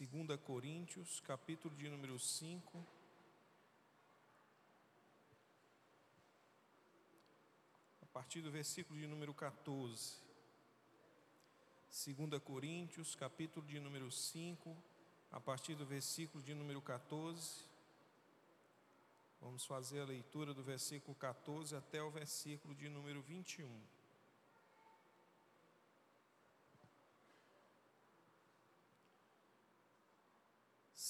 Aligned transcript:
2 0.00 0.40
Coríntios, 0.40 1.20
capítulo 1.20 1.76
de 1.76 1.86
número 1.90 2.18
5. 2.18 2.86
A 8.00 8.06
partir 8.06 8.40
do 8.40 8.50
versículo 8.50 8.98
de 8.98 9.06
número 9.06 9.34
14. 9.34 10.16
2 11.90 12.42
Coríntios, 12.42 13.14
capítulo 13.14 13.66
de 13.66 13.78
número 13.78 14.10
5, 14.10 14.74
a 15.32 15.38
partir 15.38 15.74
do 15.74 15.84
versículo 15.84 16.42
de 16.42 16.54
número 16.54 16.80
14. 16.80 17.66
Vamos 19.38 19.66
fazer 19.66 20.00
a 20.00 20.06
leitura 20.06 20.54
do 20.54 20.62
versículo 20.62 21.14
14 21.14 21.76
até 21.76 22.02
o 22.02 22.10
versículo 22.10 22.74
de 22.74 22.88
número 22.88 23.20
21. 23.20 23.68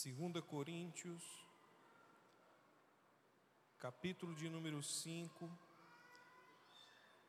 2 0.03 0.43
Coríntios, 0.47 1.23
capítulo 3.79 4.35
de 4.35 4.49
número 4.49 4.83
5, 4.83 5.51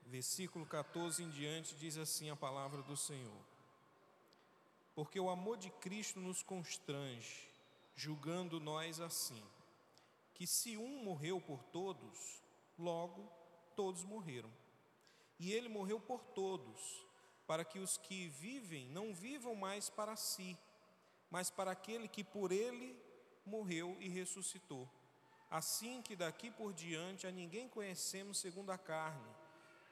versículo 0.05 0.66
14 0.66 1.21
em 1.21 1.29
diante, 1.29 1.76
diz 1.76 1.98
assim 1.98 2.29
a 2.29 2.35
palavra 2.35 2.81
do 2.81 2.95
Senhor: 2.95 3.45
Porque 4.95 5.20
o 5.20 5.29
amor 5.29 5.57
de 5.57 5.70
Cristo 5.70 6.21
nos 6.21 6.41
constrange, 6.41 7.49
julgando 7.93 8.57
nós 8.57 9.01
assim, 9.01 9.43
que 10.34 10.48
se 10.48 10.77
um 10.77 11.03
morreu 11.03 11.41
por 11.41 11.62
todos, 11.63 12.41
logo 12.79 13.29
todos 13.76 14.05
morreram. 14.05 14.51
E 15.38 15.51
ele 15.51 15.67
morreu 15.67 15.99
por 15.99 16.23
todos, 16.23 17.05
para 17.45 17.65
que 17.65 17.79
os 17.79 17.98
que 17.98 18.29
vivem 18.29 18.88
não 18.88 19.13
vivam 19.13 19.55
mais 19.55 19.90
para 19.90 20.15
si, 20.15 20.57
mas 21.31 21.49
para 21.49 21.71
aquele 21.71 22.08
que 22.09 22.23
por 22.23 22.52
ele 22.52 22.96
morreu 23.46 23.98
e 23.99 24.10
ressuscitou. 24.10 24.87
Assim 25.49 26.01
que 26.01 26.15
daqui 26.15 26.51
por 26.51 26.73
diante 26.73 27.26
a 27.26 27.32
ninguém 27.32 27.68
conhecemos 27.68 28.38
segundo 28.38 28.71
a 28.71 28.77
carne, 28.77 29.34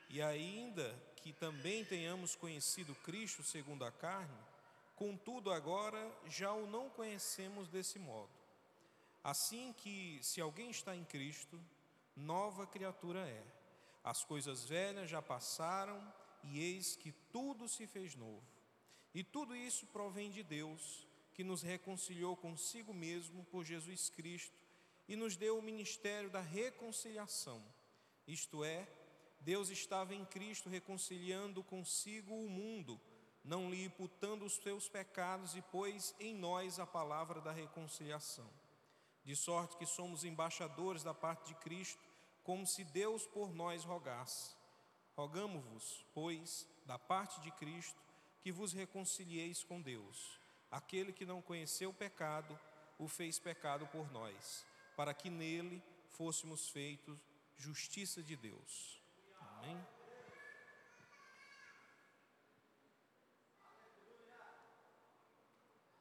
e 0.09 0.21
ainda 0.21 0.93
que 1.17 1.31
também 1.31 1.85
tenhamos 1.85 2.35
conhecido 2.35 2.93
Cristo 2.95 3.41
segundo 3.43 3.85
a 3.85 3.91
carne, 3.91 4.37
contudo 4.95 5.51
agora 5.51 6.11
já 6.27 6.51
o 6.53 6.67
não 6.67 6.89
conhecemos 6.89 7.69
desse 7.69 7.97
modo. 7.97 8.31
Assim 9.23 9.73
que, 9.73 10.19
se 10.21 10.41
alguém 10.41 10.69
está 10.71 10.95
em 10.95 11.03
Cristo, 11.03 11.59
nova 12.15 12.65
criatura 12.65 13.19
é. 13.27 13.43
As 14.03 14.23
coisas 14.23 14.65
velhas 14.65 15.09
já 15.09 15.21
passaram 15.21 16.01
e 16.43 16.59
eis 16.59 16.95
que 16.95 17.11
tudo 17.31 17.67
se 17.67 17.85
fez 17.85 18.15
novo. 18.15 18.43
E 19.13 19.23
tudo 19.23 19.55
isso 19.55 19.85
provém 19.87 20.31
de 20.31 20.41
Deus 20.41 21.08
que 21.39 21.43
nos 21.45 21.61
reconciliou 21.61 22.35
consigo 22.35 22.93
mesmo 22.93 23.45
por 23.45 23.63
Jesus 23.63 24.09
Cristo 24.09 24.59
e 25.07 25.15
nos 25.15 25.37
deu 25.37 25.57
o 25.57 25.61
ministério 25.61 26.29
da 26.29 26.41
reconciliação. 26.41 27.63
Isto 28.27 28.61
é, 28.61 28.85
Deus 29.39 29.69
estava 29.69 30.13
em 30.13 30.25
Cristo 30.25 30.67
reconciliando 30.67 31.63
consigo 31.63 32.35
o 32.35 32.49
mundo, 32.49 32.99
não 33.41 33.69
lhe 33.69 33.85
imputando 33.85 34.43
os 34.43 34.57
seus 34.57 34.89
pecados 34.89 35.55
e 35.55 35.61
pôs 35.61 36.13
em 36.19 36.35
nós 36.35 36.77
a 36.77 36.85
palavra 36.85 37.39
da 37.39 37.53
reconciliação. 37.53 38.49
De 39.23 39.33
sorte 39.33 39.77
que 39.77 39.85
somos 39.85 40.25
embaixadores 40.25 41.03
da 41.03 41.13
parte 41.13 41.47
de 41.47 41.55
Cristo, 41.61 42.03
como 42.43 42.67
se 42.67 42.83
Deus 42.83 43.25
por 43.25 43.53
nós 43.53 43.85
rogasse. 43.85 44.57
Rogamo-vos, 45.15 46.05
pois, 46.13 46.67
da 46.85 46.99
parte 46.99 47.39
de 47.39 47.49
Cristo, 47.51 48.03
que 48.41 48.51
vos 48.51 48.73
reconcilieis 48.73 49.63
com 49.63 49.81
Deus 49.81 50.38
Aquele 50.71 51.11
que 51.11 51.25
não 51.25 51.41
conheceu 51.41 51.89
o 51.89 51.93
pecado, 51.93 52.57
o 52.97 53.07
fez 53.07 53.39
pecado 53.39 53.87
por 53.87 54.11
nós, 54.11 54.65
para 54.95 55.13
que 55.13 55.29
nele 55.29 55.81
fôssemos 56.09 56.69
feitos 56.69 57.17
justiça 57.57 58.21
de 58.21 58.35
Deus. 58.35 59.01
Amém? 59.39 59.85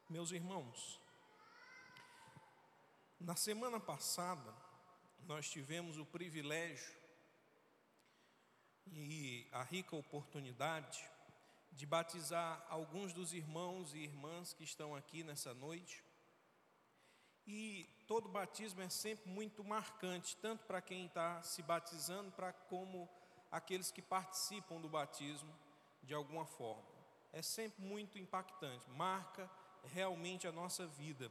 Meus 0.08 0.30
irmãos, 0.30 1.00
na 3.20 3.36
semana 3.36 3.78
passada, 3.78 4.54
nós 5.26 5.50
tivemos 5.50 5.98
o 5.98 6.06
privilégio 6.06 6.96
e 8.86 9.46
a 9.52 9.62
rica 9.62 9.94
oportunidade 9.96 11.04
de 11.78 11.86
batizar 11.86 12.66
alguns 12.68 13.12
dos 13.12 13.32
irmãos 13.32 13.94
e 13.94 13.98
irmãs 13.98 14.52
que 14.52 14.64
estão 14.64 14.96
aqui 14.96 15.22
nessa 15.22 15.54
noite. 15.54 16.02
E 17.46 17.88
todo 18.08 18.28
batismo 18.28 18.82
é 18.82 18.88
sempre 18.88 19.30
muito 19.30 19.62
marcante, 19.62 20.36
tanto 20.38 20.66
para 20.66 20.82
quem 20.82 21.06
está 21.06 21.40
se 21.40 21.62
batizando, 21.62 22.32
para 22.32 22.52
como 22.52 23.08
aqueles 23.48 23.92
que 23.92 24.02
participam 24.02 24.80
do 24.80 24.88
batismo 24.88 25.54
de 26.02 26.12
alguma 26.14 26.44
forma. 26.44 26.82
É 27.32 27.42
sempre 27.42 27.80
muito 27.80 28.18
impactante, 28.18 28.90
marca 28.90 29.48
realmente 29.84 30.48
a 30.48 30.52
nossa 30.52 30.84
vida. 30.84 31.30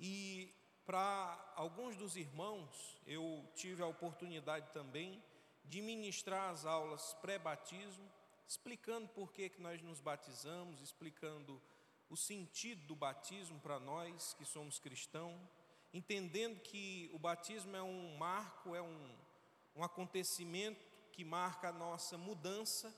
E 0.00 0.50
para 0.86 1.52
alguns 1.54 1.94
dos 1.94 2.16
irmãos, 2.16 2.98
eu 3.06 3.46
tive 3.54 3.82
a 3.82 3.86
oportunidade 3.86 4.70
também 4.72 5.22
de 5.62 5.82
ministrar 5.82 6.48
as 6.52 6.64
aulas 6.64 7.12
pré-batismo 7.20 8.10
explicando 8.48 9.06
por 9.08 9.30
que, 9.30 9.50
que 9.50 9.60
nós 9.60 9.82
nos 9.82 10.00
batizamos, 10.00 10.80
explicando 10.80 11.60
o 12.08 12.16
sentido 12.16 12.86
do 12.86 12.96
batismo 12.96 13.60
para 13.60 13.78
nós 13.78 14.32
que 14.32 14.44
somos 14.46 14.78
cristãos, 14.78 15.38
entendendo 15.92 16.58
que 16.60 17.10
o 17.12 17.18
batismo 17.18 17.76
é 17.76 17.82
um 17.82 18.16
marco, 18.16 18.74
é 18.74 18.80
um, 18.80 19.14
um 19.76 19.84
acontecimento 19.84 20.86
que 21.12 21.24
marca 21.24 21.68
a 21.68 21.72
nossa 21.72 22.16
mudança, 22.16 22.94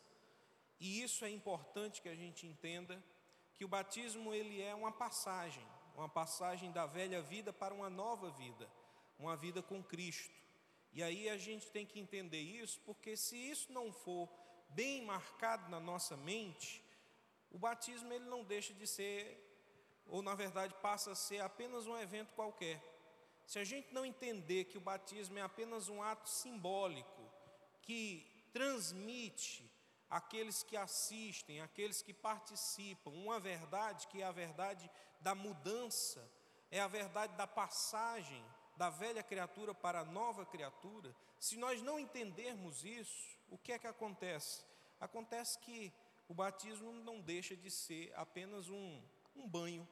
e 0.79 1.03
isso 1.03 1.25
é 1.25 1.31
importante 1.31 2.01
que 2.01 2.09
a 2.09 2.15
gente 2.15 2.47
entenda 2.47 3.03
que 3.57 3.65
o 3.65 3.69
batismo 3.69 4.33
ele 4.33 4.63
é 4.63 4.73
uma 4.73 4.93
passagem, 4.93 5.67
uma 5.97 6.09
passagem 6.09 6.71
da 6.71 6.87
velha 6.87 7.21
vida 7.21 7.53
para 7.53 7.75
uma 7.75 7.91
nova 7.91 8.31
vida, 8.31 8.71
uma 9.19 9.37
vida 9.37 9.61
com 9.61 9.83
Cristo. 9.83 10.39
E 10.93 11.03
aí 11.03 11.29
a 11.29 11.37
gente 11.37 11.71
tem 11.71 11.85
que 11.85 11.99
entender 11.99 12.41
isso, 12.41 12.81
porque 12.87 13.17
se 13.17 13.37
isso 13.37 13.73
não 13.73 13.93
for 13.93 14.29
bem 14.75 15.05
marcado 15.05 15.69
na 15.71 15.81
nossa 15.81 16.17
mente, 16.17 16.85
o 17.51 17.59
batismo 17.59 18.13
ele 18.13 18.25
não 18.27 18.45
deixa 18.45 18.73
de 18.73 18.87
ser, 18.87 19.23
ou 20.07 20.23
na 20.23 20.35
verdade 20.35 20.75
passa 20.81 21.13
a 21.13 21.15
ser 21.15 21.41
apenas 21.41 21.87
um 21.87 21.97
evento 21.99 22.35
qualquer. 22.35 22.83
Se 23.47 23.59
a 23.59 23.65
gente 23.65 23.93
não 23.93 24.05
entender 24.05 24.65
que 24.65 24.79
o 24.79 24.81
batismo 24.81 25.39
é 25.39 25.43
apenas 25.43 25.89
um 25.89 26.03
ato 26.03 26.29
simbólico 26.29 27.23
que 27.83 28.25
transmite 28.53 29.69
àqueles 30.09 30.63
que 30.63 30.77
assistem, 30.77 31.61
àqueles 31.61 32.03
que 32.03 32.13
participam, 32.13 33.11
uma 33.11 33.41
verdade 33.41 34.07
que 34.07 34.23
é 34.23 34.25
a 34.25 34.33
verdade 34.33 34.91
da 35.21 35.35
mudança, 35.35 36.29
é 36.71 36.81
a 36.81 36.87
verdade 36.87 37.37
da 37.37 37.47
passagem 37.47 38.45
da 38.81 38.89
velha 38.89 39.23
criatura 39.23 39.75
para 39.75 40.01
a 40.01 40.05
nova 40.07 40.47
criatura, 40.47 41.15
se 41.39 41.59
nós 41.59 41.83
não 41.83 41.99
entendermos 41.99 42.83
isso, 42.83 43.37
o 43.51 43.59
que 43.59 43.73
é 43.73 43.79
que 43.79 43.87
acontece? 43.87 44.65
Acontece 44.99 45.59
que 45.59 45.93
o 46.27 46.33
batismo 46.33 46.91
não 46.91 47.21
deixa 47.21 47.55
de 47.55 47.71
ser 47.71 48.11
apenas 48.17 48.71
um, 48.71 49.03
um 49.37 49.47
banho, 49.47 49.87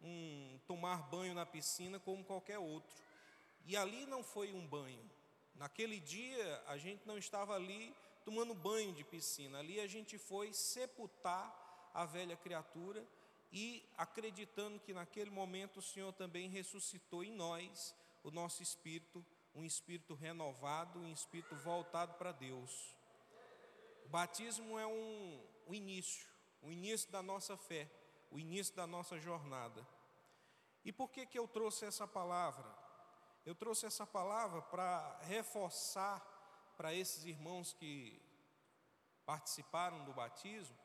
um 0.00 0.56
tomar 0.68 1.02
banho 1.10 1.34
na 1.34 1.44
piscina 1.44 1.98
como 1.98 2.22
qualquer 2.22 2.60
outro. 2.60 2.96
E 3.66 3.76
ali 3.76 4.06
não 4.06 4.22
foi 4.22 4.52
um 4.52 4.64
banho. 4.64 5.04
Naquele 5.56 5.98
dia 5.98 6.62
a 6.68 6.78
gente 6.78 7.04
não 7.08 7.18
estava 7.18 7.56
ali 7.56 7.92
tomando 8.24 8.54
banho 8.54 8.92
de 8.92 9.02
piscina, 9.02 9.58
ali 9.58 9.80
a 9.80 9.88
gente 9.88 10.16
foi 10.16 10.52
sepultar 10.52 11.90
a 11.92 12.04
velha 12.04 12.36
criatura 12.36 13.04
e 13.50 13.84
acreditando 13.96 14.78
que 14.78 14.94
naquele 14.94 15.28
momento 15.28 15.78
o 15.78 15.82
Senhor 15.82 16.12
também 16.12 16.48
ressuscitou 16.48 17.24
em 17.24 17.32
nós 17.32 17.96
o 18.28 18.30
nosso 18.30 18.62
espírito, 18.62 19.24
um 19.54 19.64
espírito 19.64 20.14
renovado, 20.14 20.98
um 20.98 21.08
espírito 21.08 21.56
voltado 21.56 22.14
para 22.14 22.30
Deus. 22.30 22.94
O 24.04 24.08
batismo 24.08 24.78
é 24.78 24.86
um, 24.86 25.42
um 25.66 25.74
início, 25.74 26.28
o 26.60 26.70
início 26.70 27.10
da 27.10 27.22
nossa 27.22 27.56
fé, 27.56 27.90
o 28.30 28.38
início 28.38 28.74
da 28.76 28.86
nossa 28.86 29.18
jornada. 29.18 29.86
E 30.84 30.92
por 30.92 31.10
que, 31.10 31.24
que 31.24 31.38
eu 31.38 31.48
trouxe 31.48 31.86
essa 31.86 32.06
palavra? 32.06 32.68
Eu 33.46 33.54
trouxe 33.54 33.86
essa 33.86 34.06
palavra 34.06 34.60
para 34.60 35.18
reforçar 35.22 36.20
para 36.76 36.92
esses 36.92 37.24
irmãos 37.24 37.72
que 37.72 38.22
participaram 39.24 40.04
do 40.04 40.12
batismo, 40.12 40.76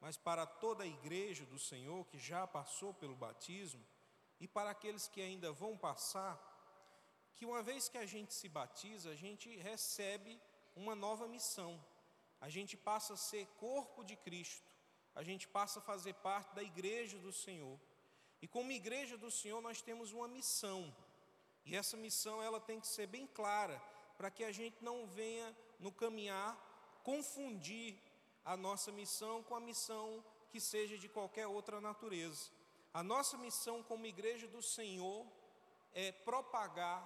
mas 0.00 0.18
para 0.18 0.44
toda 0.44 0.84
a 0.84 0.86
igreja 0.86 1.46
do 1.46 1.58
Senhor 1.58 2.06
que 2.06 2.18
já 2.18 2.46
passou 2.46 2.92
pelo 2.92 3.16
batismo 3.16 3.84
e 4.38 4.46
para 4.46 4.70
aqueles 4.70 5.08
que 5.08 5.20
ainda 5.20 5.50
vão 5.52 5.76
passar, 5.76 6.49
que 7.40 7.46
uma 7.52 7.62
vez 7.62 7.88
que 7.88 7.98
a 7.98 8.06
gente 8.14 8.32
se 8.40 8.48
batiza, 8.48 9.10
a 9.10 9.18
gente 9.24 9.48
recebe 9.68 10.32
uma 10.82 10.94
nova 10.94 11.26
missão 11.36 11.72
a 12.40 12.48
gente 12.48 12.76
passa 12.76 13.14
a 13.14 13.16
ser 13.16 13.46
corpo 13.58 14.02
de 14.02 14.16
Cristo, 14.16 14.72
a 15.14 15.22
gente 15.22 15.46
passa 15.46 15.78
a 15.78 15.82
fazer 15.82 16.14
parte 16.14 16.54
da 16.54 16.62
igreja 16.62 17.18
do 17.18 17.32
Senhor. 17.32 17.78
E 18.40 18.48
como 18.48 18.72
igreja 18.72 19.18
do 19.18 19.30
Senhor, 19.30 19.60
nós 19.60 19.82
temos 19.82 20.12
uma 20.12 20.26
missão. 20.26 20.94
E 21.66 21.76
essa 21.76 21.96
missão 21.96 22.42
ela 22.42 22.58
tem 22.58 22.80
que 22.80 22.86
ser 22.86 23.06
bem 23.06 23.26
clara, 23.26 23.78
para 24.16 24.30
que 24.30 24.42
a 24.44 24.52
gente 24.52 24.82
não 24.82 25.06
venha 25.06 25.54
no 25.78 25.92
caminhar 25.92 26.68
confundir 27.02 27.98
a 28.44 28.56
nossa 28.56 28.90
missão 28.90 29.42
com 29.42 29.54
a 29.54 29.60
missão 29.60 30.24
que 30.50 30.60
seja 30.60 30.96
de 30.96 31.08
qualquer 31.08 31.46
outra 31.46 31.80
natureza. 31.80 32.50
A 32.92 33.02
nossa 33.02 33.36
missão 33.36 33.82
como 33.82 34.06
igreja 34.06 34.46
do 34.48 34.62
Senhor 34.62 35.26
é 35.92 36.10
propagar, 36.12 37.02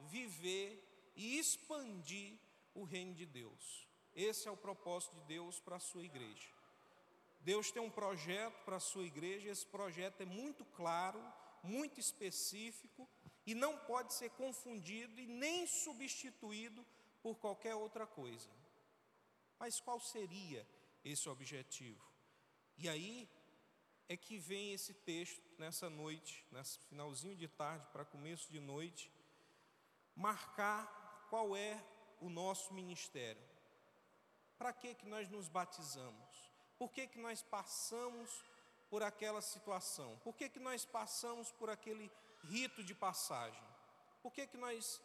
viver 0.00 1.12
e 1.14 1.38
expandir 1.38 2.38
o 2.74 2.84
reino 2.84 3.14
de 3.14 3.26
Deus. 3.26 3.88
Esse 4.14 4.48
é 4.48 4.50
o 4.50 4.56
propósito 4.56 5.14
de 5.16 5.22
Deus 5.22 5.60
para 5.60 5.76
a 5.76 5.80
sua 5.80 6.04
igreja. 6.04 6.48
Deus 7.40 7.70
tem 7.70 7.82
um 7.82 7.90
projeto 7.90 8.64
para 8.64 8.76
a 8.76 8.80
sua 8.80 9.04
igreja, 9.04 9.48
esse 9.48 9.66
projeto 9.66 10.20
é 10.20 10.26
muito 10.26 10.64
claro, 10.64 11.22
muito 11.62 12.00
específico 12.00 13.08
e 13.46 13.54
não 13.54 13.76
pode 13.78 14.12
ser 14.12 14.30
confundido 14.30 15.20
e 15.20 15.26
nem 15.26 15.66
substituído 15.66 16.84
por 17.22 17.36
qualquer 17.38 17.74
outra 17.74 18.06
coisa. 18.06 18.48
Mas 19.58 19.80
qual 19.80 20.00
seria 20.00 20.66
esse 21.04 21.28
objetivo? 21.28 22.06
E 22.76 22.88
aí 22.88 23.28
é 24.08 24.16
que 24.16 24.38
vem 24.38 24.72
esse 24.72 24.94
texto 24.94 25.42
nessa 25.58 25.90
noite, 25.90 26.44
nesse 26.50 26.78
finalzinho 26.80 27.36
de 27.36 27.48
tarde 27.48 27.86
para 27.92 28.04
começo 28.04 28.50
de 28.50 28.60
noite, 28.60 29.10
marcar 30.18 31.26
qual 31.30 31.56
é 31.56 31.80
o 32.20 32.28
nosso 32.28 32.74
ministério. 32.74 33.42
Para 34.58 34.72
que 34.72 34.94
que 34.94 35.06
nós 35.06 35.28
nos 35.28 35.48
batizamos? 35.48 36.50
Por 36.76 36.90
que 36.90 37.06
que 37.06 37.20
nós 37.20 37.40
passamos 37.40 38.44
por 38.90 39.02
aquela 39.02 39.40
situação? 39.40 40.18
Por 40.24 40.34
que 40.34 40.48
que 40.48 40.58
nós 40.58 40.84
passamos 40.84 41.52
por 41.52 41.70
aquele 41.70 42.10
rito 42.42 42.82
de 42.82 42.94
passagem? 42.94 43.62
Por 44.20 44.32
que 44.32 44.46
que 44.48 44.56
nós 44.56 45.00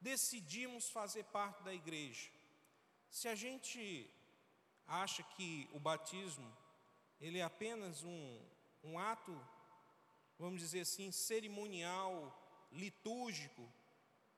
decidimos 0.00 0.90
fazer 0.90 1.24
parte 1.24 1.62
da 1.62 1.72
igreja? 1.72 2.28
Se 3.08 3.28
a 3.28 3.36
gente 3.36 4.10
acha 4.88 5.22
que 5.22 5.70
o 5.72 5.78
batismo 5.78 6.52
ele 7.20 7.38
é 7.38 7.44
apenas 7.44 8.02
um, 8.02 8.40
um 8.82 8.98
ato, 8.98 9.32
vamos 10.38 10.60
dizer 10.60 10.80
assim, 10.80 11.12
cerimonial, 11.12 12.12
litúrgico, 12.72 13.66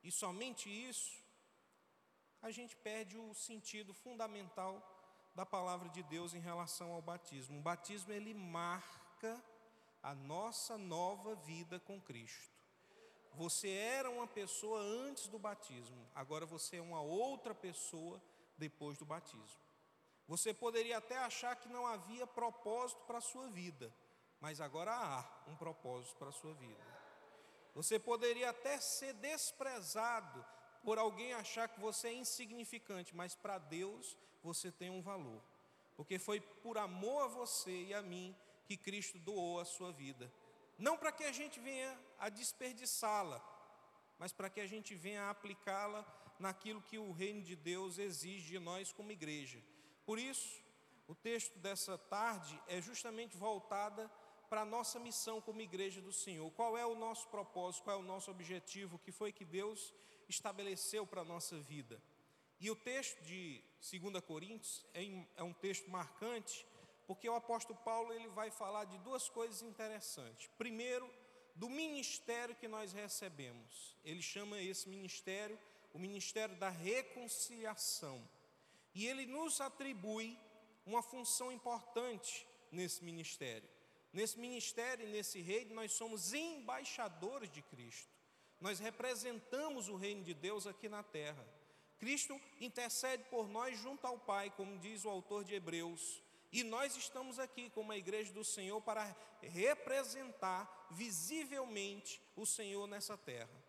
e 0.08 0.10
somente 0.10 0.70
isso, 0.70 1.22
a 2.40 2.50
gente 2.50 2.74
perde 2.74 3.18
o 3.18 3.34
sentido 3.34 3.92
fundamental 3.92 4.74
da 5.34 5.44
palavra 5.44 5.90
de 5.90 6.02
Deus 6.02 6.32
em 6.32 6.40
relação 6.40 6.92
ao 6.92 7.02
batismo. 7.02 7.58
O 7.58 7.62
batismo 7.62 8.10
ele 8.10 8.32
marca 8.32 9.44
a 10.02 10.14
nossa 10.14 10.78
nova 10.78 11.34
vida 11.34 11.78
com 11.80 12.00
Cristo. 12.00 12.56
Você 13.34 13.68
era 13.68 14.08
uma 14.08 14.26
pessoa 14.26 14.80
antes 14.80 15.28
do 15.28 15.38
batismo, 15.38 16.08
agora 16.14 16.46
você 16.46 16.78
é 16.78 16.82
uma 16.82 17.02
outra 17.02 17.54
pessoa 17.54 18.18
depois 18.56 18.96
do 18.96 19.04
batismo. 19.04 19.60
Você 20.26 20.54
poderia 20.54 20.96
até 20.96 21.18
achar 21.18 21.54
que 21.54 21.68
não 21.68 21.86
havia 21.86 22.26
propósito 22.26 23.02
para 23.02 23.18
a 23.18 23.28
sua 23.32 23.48
vida, 23.48 23.92
mas 24.40 24.58
agora 24.58 24.90
há 24.90 25.50
um 25.50 25.54
propósito 25.54 26.16
para 26.16 26.30
a 26.30 26.32
sua 26.32 26.54
vida. 26.54 26.97
Você 27.78 27.96
poderia 27.96 28.50
até 28.50 28.80
ser 28.80 29.12
desprezado 29.12 30.44
por 30.82 30.98
alguém 30.98 31.32
achar 31.32 31.68
que 31.68 31.78
você 31.78 32.08
é 32.08 32.12
insignificante, 32.12 33.14
mas 33.14 33.36
para 33.36 33.56
Deus 33.56 34.16
você 34.42 34.72
tem 34.72 34.90
um 34.90 35.00
valor, 35.00 35.40
porque 35.96 36.18
foi 36.18 36.40
por 36.40 36.76
amor 36.76 37.26
a 37.26 37.28
você 37.28 37.84
e 37.84 37.94
a 37.94 38.02
mim 38.02 38.36
que 38.66 38.76
Cristo 38.76 39.16
doou 39.20 39.60
a 39.60 39.64
sua 39.64 39.92
vida. 39.92 40.28
Não 40.76 40.96
para 40.96 41.12
que 41.12 41.22
a 41.22 41.30
gente 41.30 41.60
venha 41.60 41.96
a 42.18 42.28
desperdiçá-la, 42.28 43.40
mas 44.18 44.32
para 44.32 44.50
que 44.50 44.60
a 44.60 44.66
gente 44.66 44.96
venha 44.96 45.22
a 45.22 45.30
aplicá-la 45.30 46.04
naquilo 46.36 46.82
que 46.82 46.98
o 46.98 47.12
reino 47.12 47.42
de 47.42 47.54
Deus 47.54 47.96
exige 47.96 48.48
de 48.48 48.58
nós 48.58 48.92
como 48.92 49.12
igreja. 49.12 49.62
Por 50.04 50.18
isso, 50.18 50.60
o 51.06 51.14
texto 51.14 51.56
dessa 51.60 51.96
tarde 51.96 52.60
é 52.66 52.80
justamente 52.80 53.36
voltada 53.36 54.10
para 54.48 54.62
a 54.62 54.64
nossa 54.64 54.98
missão 54.98 55.40
como 55.40 55.60
igreja 55.60 56.00
do 56.00 56.12
Senhor. 56.12 56.50
Qual 56.52 56.76
é 56.76 56.84
o 56.86 56.94
nosso 56.94 57.28
propósito, 57.28 57.84
qual 57.84 57.98
é 57.98 58.00
o 58.00 58.04
nosso 58.04 58.30
objetivo, 58.30 58.96
o 58.96 58.98
que 58.98 59.12
foi 59.12 59.32
que 59.32 59.44
Deus 59.44 59.94
estabeleceu 60.28 61.06
para 61.06 61.22
a 61.22 61.24
nossa 61.24 61.58
vida. 61.58 62.00
E 62.60 62.70
o 62.70 62.76
texto 62.76 63.20
de 63.22 63.62
2 63.90 64.22
Coríntios 64.24 64.84
é, 64.92 65.02
é 65.36 65.42
um 65.42 65.52
texto 65.52 65.90
marcante, 65.90 66.66
porque 67.06 67.28
o 67.28 67.34
apóstolo 67.34 67.78
Paulo 67.84 68.12
ele 68.12 68.28
vai 68.28 68.50
falar 68.50 68.84
de 68.84 68.98
duas 68.98 69.28
coisas 69.28 69.62
interessantes. 69.62 70.50
Primeiro, 70.58 71.08
do 71.54 71.68
ministério 71.68 72.54
que 72.54 72.68
nós 72.68 72.92
recebemos. 72.92 73.96
Ele 74.04 74.22
chama 74.22 74.60
esse 74.60 74.88
ministério 74.88 75.58
o 75.92 75.98
ministério 75.98 76.56
da 76.56 76.68
reconciliação. 76.68 78.22
E 78.94 79.06
ele 79.06 79.26
nos 79.26 79.60
atribui 79.60 80.38
uma 80.86 81.02
função 81.02 81.52
importante 81.52 82.46
nesse 82.70 83.04
ministério. 83.04 83.68
Nesse 84.18 84.36
ministério 84.36 85.06
e 85.06 85.12
nesse 85.12 85.40
reino, 85.40 85.76
nós 85.76 85.92
somos 85.92 86.34
embaixadores 86.34 87.48
de 87.52 87.62
Cristo. 87.62 88.12
Nós 88.60 88.80
representamos 88.80 89.88
o 89.88 89.94
reino 89.94 90.24
de 90.24 90.34
Deus 90.34 90.66
aqui 90.66 90.88
na 90.88 91.04
terra. 91.04 91.46
Cristo 92.00 92.34
intercede 92.58 93.22
por 93.30 93.48
nós 93.48 93.78
junto 93.78 94.04
ao 94.08 94.18
Pai, 94.18 94.50
como 94.50 94.76
diz 94.80 95.04
o 95.04 95.08
autor 95.08 95.44
de 95.44 95.54
Hebreus. 95.54 96.20
E 96.50 96.64
nós 96.64 96.96
estamos 96.96 97.38
aqui 97.38 97.70
como 97.70 97.92
a 97.92 97.96
igreja 97.96 98.32
do 98.32 98.42
Senhor 98.42 98.80
para 98.80 99.16
representar 99.40 100.88
visivelmente 100.90 102.20
o 102.34 102.44
Senhor 102.44 102.88
nessa 102.88 103.16
terra. 103.16 103.64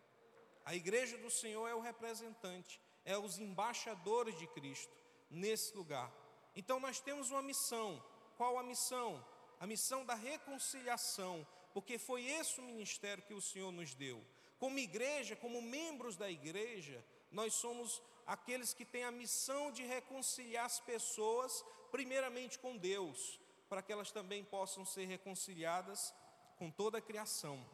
A 0.64 0.74
igreja 0.74 1.16
do 1.16 1.30
Senhor 1.30 1.68
é 1.68 1.76
o 1.76 1.80
representante, 1.80 2.80
é 3.04 3.16
os 3.16 3.38
embaixadores 3.38 4.36
de 4.36 4.48
Cristo 4.48 4.92
nesse 5.30 5.76
lugar. 5.76 6.12
Então 6.56 6.80
nós 6.80 6.98
temos 6.98 7.30
uma 7.30 7.40
missão. 7.40 8.04
Qual 8.36 8.58
a 8.58 8.64
missão? 8.64 9.24
A 9.60 9.66
missão 9.66 10.04
da 10.04 10.14
reconciliação, 10.14 11.46
porque 11.72 11.98
foi 11.98 12.24
esse 12.24 12.58
o 12.58 12.64
ministério 12.64 13.22
que 13.22 13.34
o 13.34 13.40
Senhor 13.40 13.70
nos 13.70 13.94
deu. 13.94 14.24
Como 14.58 14.78
igreja, 14.78 15.36
como 15.36 15.62
membros 15.62 16.16
da 16.16 16.30
igreja, 16.30 17.04
nós 17.30 17.54
somos 17.54 18.02
aqueles 18.26 18.72
que 18.72 18.84
têm 18.84 19.04
a 19.04 19.10
missão 19.10 19.70
de 19.70 19.82
reconciliar 19.82 20.64
as 20.64 20.80
pessoas, 20.80 21.64
primeiramente 21.90 22.58
com 22.58 22.76
Deus, 22.76 23.40
para 23.68 23.82
que 23.82 23.92
elas 23.92 24.10
também 24.10 24.42
possam 24.44 24.84
ser 24.84 25.04
reconciliadas 25.04 26.14
com 26.56 26.70
toda 26.70 26.98
a 26.98 27.02
criação. 27.02 27.64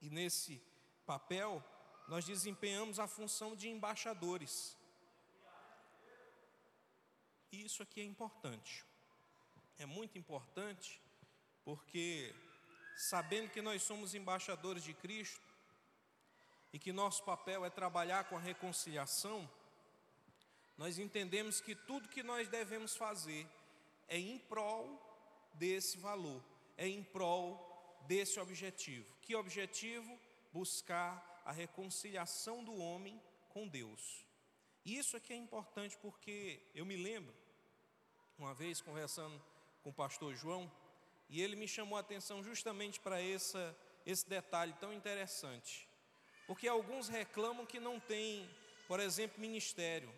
E 0.00 0.08
nesse 0.10 0.62
papel, 1.04 1.62
nós 2.08 2.24
desempenhamos 2.24 2.98
a 2.98 3.06
função 3.06 3.56
de 3.56 3.68
embaixadores. 3.68 4.76
E 7.50 7.64
isso 7.64 7.82
aqui 7.82 8.00
é 8.00 8.04
importante. 8.04 8.84
É 9.78 9.86
muito 9.86 10.16
importante, 10.18 11.00
porque 11.66 12.32
sabendo 12.96 13.50
que 13.50 13.60
nós 13.60 13.82
somos 13.82 14.14
embaixadores 14.14 14.84
de 14.84 14.94
Cristo 14.94 15.42
e 16.72 16.78
que 16.78 16.92
nosso 16.92 17.24
papel 17.24 17.64
é 17.64 17.68
trabalhar 17.68 18.22
com 18.28 18.36
a 18.36 18.40
reconciliação, 18.40 19.50
nós 20.78 20.96
entendemos 20.96 21.60
que 21.60 21.74
tudo 21.74 22.08
que 22.08 22.22
nós 22.22 22.46
devemos 22.48 22.94
fazer 22.94 23.48
é 24.06 24.16
em 24.16 24.38
prol 24.38 24.86
desse 25.54 25.98
valor, 25.98 26.40
é 26.76 26.86
em 26.86 27.02
prol 27.02 28.00
desse 28.06 28.38
objetivo. 28.38 29.12
Que 29.20 29.34
objetivo? 29.34 30.20
Buscar 30.52 31.42
a 31.44 31.50
reconciliação 31.50 32.62
do 32.62 32.76
homem 32.76 33.20
com 33.48 33.66
Deus. 33.66 34.24
Isso 34.84 35.16
aqui 35.16 35.32
é 35.32 35.36
importante 35.36 35.98
porque 35.98 36.62
eu 36.76 36.86
me 36.86 36.96
lembro 36.96 37.34
uma 38.38 38.54
vez 38.54 38.80
conversando 38.80 39.42
com 39.82 39.90
o 39.90 39.94
pastor 39.94 40.36
João, 40.36 40.70
e 41.28 41.42
ele 41.42 41.56
me 41.56 41.66
chamou 41.66 41.96
a 41.96 42.00
atenção 42.00 42.42
justamente 42.42 43.00
para 43.00 43.20
esse 43.20 44.28
detalhe 44.28 44.72
tão 44.80 44.92
interessante. 44.92 45.88
Porque 46.46 46.68
alguns 46.68 47.08
reclamam 47.08 47.66
que 47.66 47.80
não 47.80 47.98
tem, 47.98 48.48
por 48.86 49.00
exemplo, 49.00 49.40
ministério. 49.40 50.12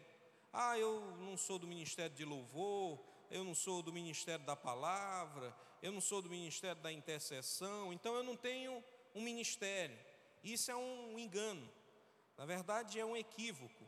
Ah, 0.53 0.79
eu 0.79 1.01
não 1.19 1.37
sou 1.37 1.59
do 1.59 1.67
ministério 1.67 2.15
de 2.15 2.25
louvor, 2.25 2.99
eu 3.31 3.45
não 3.45 3.55
sou 3.55 3.83
do 3.83 3.93
ministério 3.93 4.45
da 4.45 4.57
palavra, 4.57 5.55
eu 5.83 5.93
não 5.93 6.01
sou 6.01 6.21
do 6.21 6.29
ministério 6.29 6.81
da 6.83 6.93
intercessão, 6.93 7.93
então 7.93 8.15
eu 8.15 8.23
não 8.23 8.37
tenho 8.37 8.83
um 9.15 9.23
ministério. 9.23 9.99
Isso 10.43 10.71
é 10.71 10.77
um 10.77 11.19
engano. 11.19 11.69
Na 12.37 12.45
verdade, 12.45 13.01
é 13.01 13.05
um 13.05 13.17
equívoco. 13.17 13.85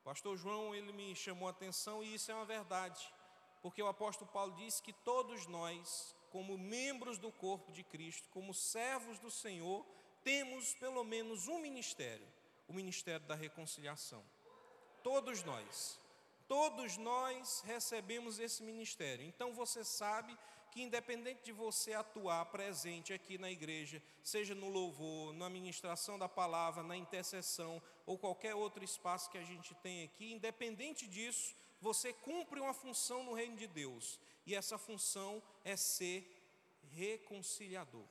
O 0.00 0.04
pastor 0.04 0.36
João, 0.36 0.74
ele 0.74 0.92
me 0.92 1.14
chamou 1.14 1.48
a 1.48 1.50
atenção 1.50 2.02
e 2.02 2.14
isso 2.14 2.30
é 2.30 2.34
uma 2.34 2.44
verdade 2.44 3.12
porque 3.66 3.82
o 3.82 3.88
apóstolo 3.88 4.30
Paulo 4.30 4.52
diz 4.52 4.80
que 4.80 4.92
todos 4.92 5.48
nós, 5.48 6.14
como 6.36 6.58
membros 6.58 7.16
do 7.16 7.32
corpo 7.32 7.72
de 7.72 7.82
Cristo, 7.82 8.28
como 8.28 8.52
servos 8.52 9.18
do 9.18 9.30
Senhor, 9.30 9.86
temos 10.22 10.74
pelo 10.74 11.02
menos 11.02 11.48
um 11.48 11.58
ministério, 11.58 12.28
o 12.68 12.74
ministério 12.74 13.26
da 13.26 13.34
reconciliação. 13.34 14.22
Todos 15.02 15.42
nós, 15.42 15.98
todos 16.46 16.98
nós 16.98 17.62
recebemos 17.64 18.38
esse 18.38 18.62
ministério. 18.62 19.24
Então 19.24 19.54
você 19.54 19.82
sabe 19.82 20.36
que, 20.70 20.82
independente 20.82 21.42
de 21.42 21.52
você 21.52 21.94
atuar 21.94 22.44
presente 22.44 23.14
aqui 23.14 23.38
na 23.38 23.50
igreja, 23.50 24.02
seja 24.22 24.54
no 24.54 24.68
louvor, 24.68 25.32
na 25.32 25.48
ministração 25.48 26.18
da 26.18 26.28
palavra, 26.28 26.82
na 26.82 26.98
intercessão 26.98 27.82
ou 28.04 28.18
qualquer 28.18 28.54
outro 28.54 28.84
espaço 28.84 29.30
que 29.30 29.38
a 29.38 29.44
gente 29.44 29.74
tem 29.76 30.04
aqui, 30.04 30.34
independente 30.34 31.06
disso, 31.06 31.56
você 31.80 32.12
cumpre 32.12 32.60
uma 32.60 32.74
função 32.74 33.24
no 33.24 33.32
reino 33.32 33.56
de 33.56 33.66
Deus, 33.66 34.20
e 34.46 34.54
essa 34.54 34.78
função 34.78 35.42
é 35.64 35.76
ser 35.76 36.32
reconciliador, 36.92 38.06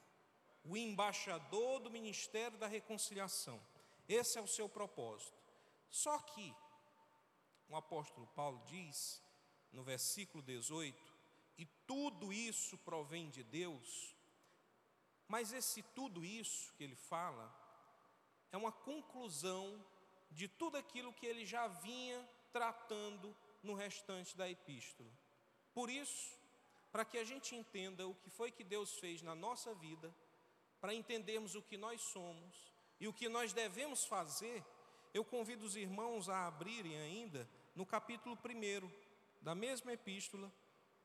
o 0.65 0.75
embaixador 0.75 1.79
do 1.79 1.89
ministério 1.89 2.57
da 2.57 2.67
reconciliação. 2.67 3.59
Esse 4.07 4.37
é 4.37 4.41
o 4.41 4.47
seu 4.47 4.67
propósito. 4.67 5.33
Só 5.89 6.19
que 6.19 6.53
o 7.69 7.75
apóstolo 7.75 8.27
Paulo 8.27 8.61
diz 8.65 9.21
no 9.71 9.83
versículo 9.83 10.43
18 10.43 11.13
e 11.57 11.65
tudo 11.87 12.33
isso 12.33 12.77
provém 12.79 13.29
de 13.29 13.43
Deus, 13.43 14.13
mas 15.27 15.53
esse 15.53 15.81
tudo 15.81 16.23
isso 16.23 16.73
que 16.73 16.83
ele 16.83 16.95
fala 16.95 17.53
é 18.51 18.57
uma 18.57 18.71
conclusão 18.71 19.83
de 20.29 20.47
tudo 20.47 20.77
aquilo 20.77 21.13
que 21.13 21.25
ele 21.25 21.45
já 21.45 21.67
vinha 21.67 22.27
tratando 22.51 23.35
no 23.63 23.73
restante 23.73 24.35
da 24.35 24.49
epístola. 24.49 25.09
Por 25.75 25.89
isso, 25.89 26.33
para 26.89 27.03
que 27.03 27.17
a 27.17 27.25
gente 27.25 27.53
entenda 27.53 28.07
o 28.07 28.15
que 28.15 28.29
foi 28.29 28.49
que 28.49 28.63
Deus 28.63 28.97
fez 28.97 29.21
na 29.21 29.35
nossa 29.35 29.75
vida, 29.75 30.15
para 30.79 30.93
entendermos 30.93 31.53
o 31.53 31.61
que 31.61 31.77
nós 31.77 32.01
somos 32.01 32.71
e 32.97 33.09
o 33.09 33.13
que 33.13 33.27
nós 33.27 33.51
devemos 33.51 34.05
fazer, 34.05 34.63
eu 35.13 35.25
convido 35.25 35.65
os 35.65 35.75
irmãos 35.75 36.29
a 36.29 36.47
abrirem 36.47 36.97
ainda 36.97 37.47
no 37.75 37.85
capítulo 37.85 38.37
1 38.37 38.89
da 39.41 39.53
mesma 39.53 39.91
epístola, 39.91 40.49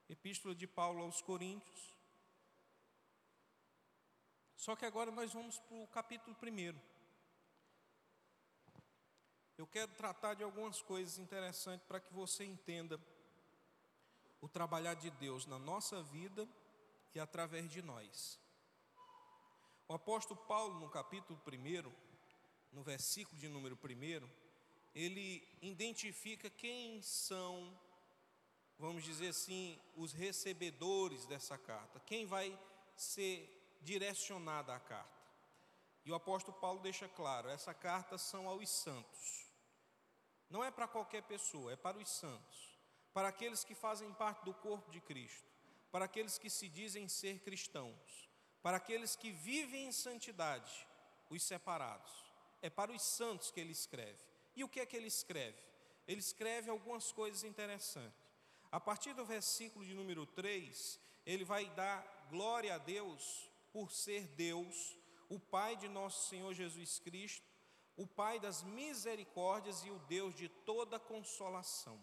Epístola 0.09 0.55
de 0.55 0.67
Paulo 0.67 1.03
aos 1.03 1.21
Coríntios. 1.21 1.95
Só 4.57 4.77
que 4.77 4.85
agora 4.85 5.11
nós 5.11 5.33
vamos 5.33 5.59
para 5.59 5.77
o 5.77 5.87
capítulo 5.89 6.37
1. 6.43 6.79
Eu 9.59 9.67
quero 9.67 9.93
tratar 9.95 10.35
de 10.35 10.43
algumas 10.43 10.81
coisas 10.81 11.19
interessantes 11.19 11.87
para 11.87 12.01
que 12.01 12.13
você 12.13 12.45
entenda 12.45 13.01
o 14.41 14.49
trabalhar 14.49 14.95
de 14.95 15.11
Deus 15.11 15.47
na 15.47 15.59
nossa 15.59 16.03
vida 16.03 16.49
e 17.15 17.21
através 17.21 17.71
de 17.71 17.83
nós. 17.83 18.39
O 19.89 19.95
apóstolo 19.95 20.41
Paulo, 20.47 20.79
no 20.79 20.89
capítulo 20.89 21.41
1, 21.47 21.93
no 22.73 22.83
versículo 22.83 23.39
de 23.39 23.49
número 23.49 23.77
1, 23.77 24.29
ele 24.95 25.47
identifica 25.61 26.49
quem 26.49 27.03
são 27.03 27.77
vamos 28.81 29.05
dizer 29.05 29.29
assim, 29.29 29.79
os 29.95 30.13
recebedores 30.13 31.27
dessa 31.27 31.59
carta, 31.59 32.01
quem 32.01 32.25
vai 32.25 32.59
ser 32.97 33.79
direcionada 33.83 34.75
à 34.75 34.81
carta. 34.81 35.21
E 36.05 36.11
o 36.11 36.15
apóstolo 36.15 36.57
Paulo 36.59 36.81
deixa 36.81 37.07
claro: 37.07 37.51
essa 37.51 37.75
carta 37.75 38.17
são 38.17 38.49
aos 38.49 38.69
santos. 38.71 39.47
Não 40.49 40.65
é 40.65 40.71
para 40.71 40.89
qualquer 40.89 41.23
pessoa, 41.25 41.73
é 41.73 41.77
para 41.77 41.99
os 41.99 42.09
santos, 42.09 42.70
para 43.13 43.29
aqueles 43.29 43.65
que 43.65 43.75
fazem 43.75 44.13
parte 44.13 44.45
do 44.45 44.55
corpo 44.55 44.91
de 44.91 45.01
Cristo, 45.01 45.49
para 45.91 46.05
aqueles 46.05 46.39
que 46.39 46.49
se 46.49 46.69
dizem 46.69 47.09
ser 47.09 47.41
cristãos, 47.41 48.31
para 48.63 48.77
aqueles 48.77 49.17
que 49.17 49.31
vivem 49.31 49.87
em 49.87 49.93
santidade, 49.93 50.87
os 51.29 51.43
separados. 51.43 52.13
É 52.63 52.69
para 52.69 52.93
os 52.93 53.03
santos 53.03 53.51
que 53.51 53.61
ele 53.61 53.73
escreve. 53.73 54.19
E 54.55 54.63
o 54.63 54.69
que 54.69 54.81
é 54.81 54.87
que 54.87 54.97
ele 54.97 55.07
escreve? 55.07 55.59
Ele 56.07 56.21
escreve 56.21 56.71
algumas 56.71 57.11
coisas 57.11 57.43
interessantes. 57.43 58.31
A 58.71 58.79
partir 58.79 59.15
do 59.15 59.25
versículo 59.25 59.85
de 59.85 59.95
número 59.95 60.27
3, 60.27 61.01
ele 61.25 61.45
vai 61.45 61.69
dar 61.71 62.27
glória 62.31 62.75
a 62.75 62.79
Deus 62.79 63.51
por 63.73 63.91
ser 63.91 64.27
Deus, 64.29 64.97
o 65.29 65.39
Pai 65.39 65.77
de 65.77 65.89
nosso 65.89 66.29
Senhor 66.29 66.53
Jesus 66.53 66.99
Cristo, 66.99 67.47
o 67.97 68.07
Pai 68.07 68.39
das 68.39 68.63
misericórdias 68.63 69.85
e 69.85 69.91
o 69.91 69.99
Deus 70.01 70.35
de 70.35 70.49
toda 70.49 70.99
consolação. 70.99 72.03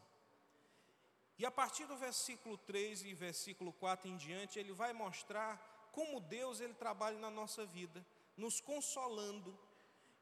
E 1.38 1.46
a 1.46 1.52
partir 1.52 1.86
do 1.86 1.96
versículo 1.96 2.58
3 2.58 3.04
e 3.04 3.14
versículo 3.14 3.72
4 3.74 4.08
em 4.10 4.18
diante, 4.18 4.58
ele 4.58 4.74
vai 4.74 4.92
mostrar 4.92 5.90
como 5.92 6.20
Deus 6.20 6.60
ele 6.60 6.74
trabalha 6.74 7.18
na 7.20 7.30
nossa 7.30 7.66
vida, 7.66 8.06
nos 8.36 8.60
consolando 8.60 9.58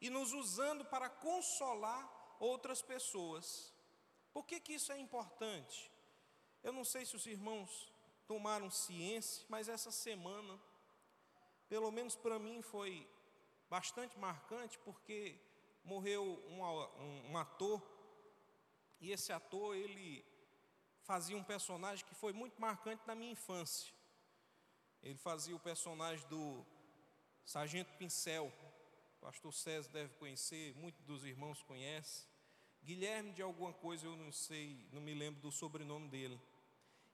e 0.02 0.10
nos 0.10 0.34
usando 0.34 0.84
para 0.86 1.10
consolar 1.10 2.36
outras 2.40 2.82
pessoas. 2.82 3.74
Por 4.34 4.46
que, 4.46 4.60
que 4.60 4.74
isso 4.74 4.92
é 4.92 5.00
importante? 5.00 5.92
Eu 6.62 6.74
não 6.74 6.84
sei 6.84 7.06
se 7.06 7.16
os 7.16 7.26
irmãos 7.26 7.94
tomaram 8.28 8.70
ciência, 8.70 9.46
mas 9.48 9.70
essa 9.70 9.92
semana, 9.92 10.60
pelo 11.70 11.92
menos 11.92 12.16
para 12.16 12.38
mim, 12.38 12.62
foi 12.62 13.08
bastante 13.70 14.18
marcante, 14.18 14.78
porque 14.80 15.40
morreu 15.84 16.24
um, 16.50 16.64
um, 16.64 17.32
um 17.32 17.38
ator, 17.38 17.82
e 19.00 19.12
esse 19.12 19.32
ator, 19.32 19.76
ele 19.76 20.26
fazia 21.06 21.38
um 21.38 21.44
personagem 21.44 22.04
que 22.04 22.16
foi 22.16 22.34
muito 22.34 22.60
marcante 22.60 23.04
na 23.06 23.14
minha 23.14 23.32
infância. 23.32 23.94
Ele 25.04 25.18
fazia 25.18 25.56
o 25.56 25.60
personagem 25.60 26.28
do 26.28 26.66
Sargento 27.46 27.94
Pincel, 27.94 28.52
o 29.18 29.20
pastor 29.22 29.54
César 29.54 29.90
deve 29.92 30.14
conhecer, 30.16 30.74
muitos 30.76 31.04
dos 31.04 31.24
irmãos 31.24 31.62
conhecem. 31.62 32.28
Guilherme 32.84 33.32
de 33.34 33.42
alguma 33.44 33.72
coisa, 33.72 34.06
eu 34.08 34.16
não 34.16 34.32
sei, 34.32 34.88
não 34.92 35.02
me 35.02 35.14
lembro 35.14 35.40
do 35.42 35.52
sobrenome 35.52 36.10
dele. 36.10 36.42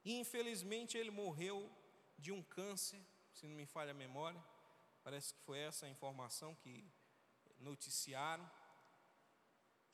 E 0.05 0.17
infelizmente 0.19 0.97
ele 0.97 1.11
morreu 1.11 1.69
de 2.17 2.31
um 2.31 2.41
câncer, 2.41 2.99
se 3.33 3.45
não 3.45 3.55
me 3.55 3.65
falha 3.65 3.91
a 3.91 3.93
memória. 3.93 4.41
Parece 5.03 5.33
que 5.33 5.41
foi 5.41 5.59
essa 5.59 5.85
a 5.85 5.89
informação 5.89 6.55
que 6.55 6.89
noticiaram. 7.59 8.49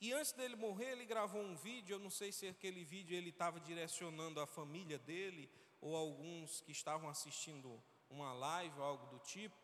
E 0.00 0.12
antes 0.12 0.32
dele 0.32 0.54
morrer, 0.54 0.92
ele 0.92 1.04
gravou 1.04 1.42
um 1.42 1.56
vídeo, 1.56 1.94
eu 1.94 1.98
não 1.98 2.10
sei 2.10 2.30
se 2.30 2.46
aquele 2.46 2.84
vídeo 2.84 3.16
ele 3.16 3.30
estava 3.30 3.58
direcionando 3.58 4.40
a 4.40 4.46
família 4.46 4.98
dele 4.98 5.50
ou 5.80 5.96
alguns 5.96 6.60
que 6.60 6.70
estavam 6.70 7.08
assistindo 7.08 7.82
uma 8.08 8.32
live 8.32 8.78
ou 8.78 8.84
algo 8.84 9.06
do 9.06 9.18
tipo. 9.18 9.56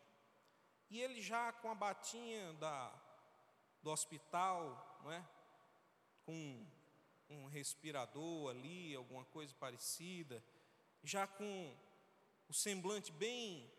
E 0.90 1.00
ele 1.00 1.22
já 1.22 1.52
com 1.52 1.70
a 1.70 1.74
batinha 1.74 2.52
da, 2.54 2.92
do 3.82 3.90
hospital, 3.90 5.00
não 5.04 5.12
é? 5.12 5.24
com 6.24 6.66
um 7.28 7.46
respirador 7.46 8.50
ali, 8.50 8.94
alguma 8.94 9.24
coisa 9.26 9.54
parecida, 9.54 10.42
já 11.02 11.26
com 11.26 11.76
o 12.48 12.54
semblante 12.54 13.12
bem 13.12 13.70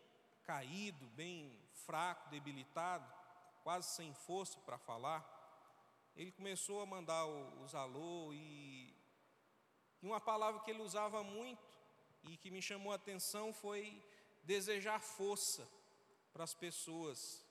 caído, 0.44 1.06
bem 1.08 1.58
fraco, 1.72 2.28
debilitado, 2.30 3.12
quase 3.62 3.94
sem 3.94 4.14
força 4.14 4.58
para 4.60 4.78
falar, 4.78 5.35
ele 6.16 6.32
começou 6.32 6.80
a 6.80 6.86
mandar 6.86 7.26
os 7.26 7.74
alô 7.74 8.32
e, 8.32 8.94
e 10.02 10.06
uma 10.06 10.20
palavra 10.20 10.60
que 10.62 10.70
ele 10.70 10.80
usava 10.80 11.22
muito 11.22 11.62
e 12.22 12.36
que 12.38 12.50
me 12.50 12.62
chamou 12.62 12.90
a 12.90 12.96
atenção 12.96 13.52
foi 13.52 14.02
desejar 14.42 14.98
força 14.98 15.68
para 16.32 16.44
as 16.44 16.54
pessoas. 16.54 17.44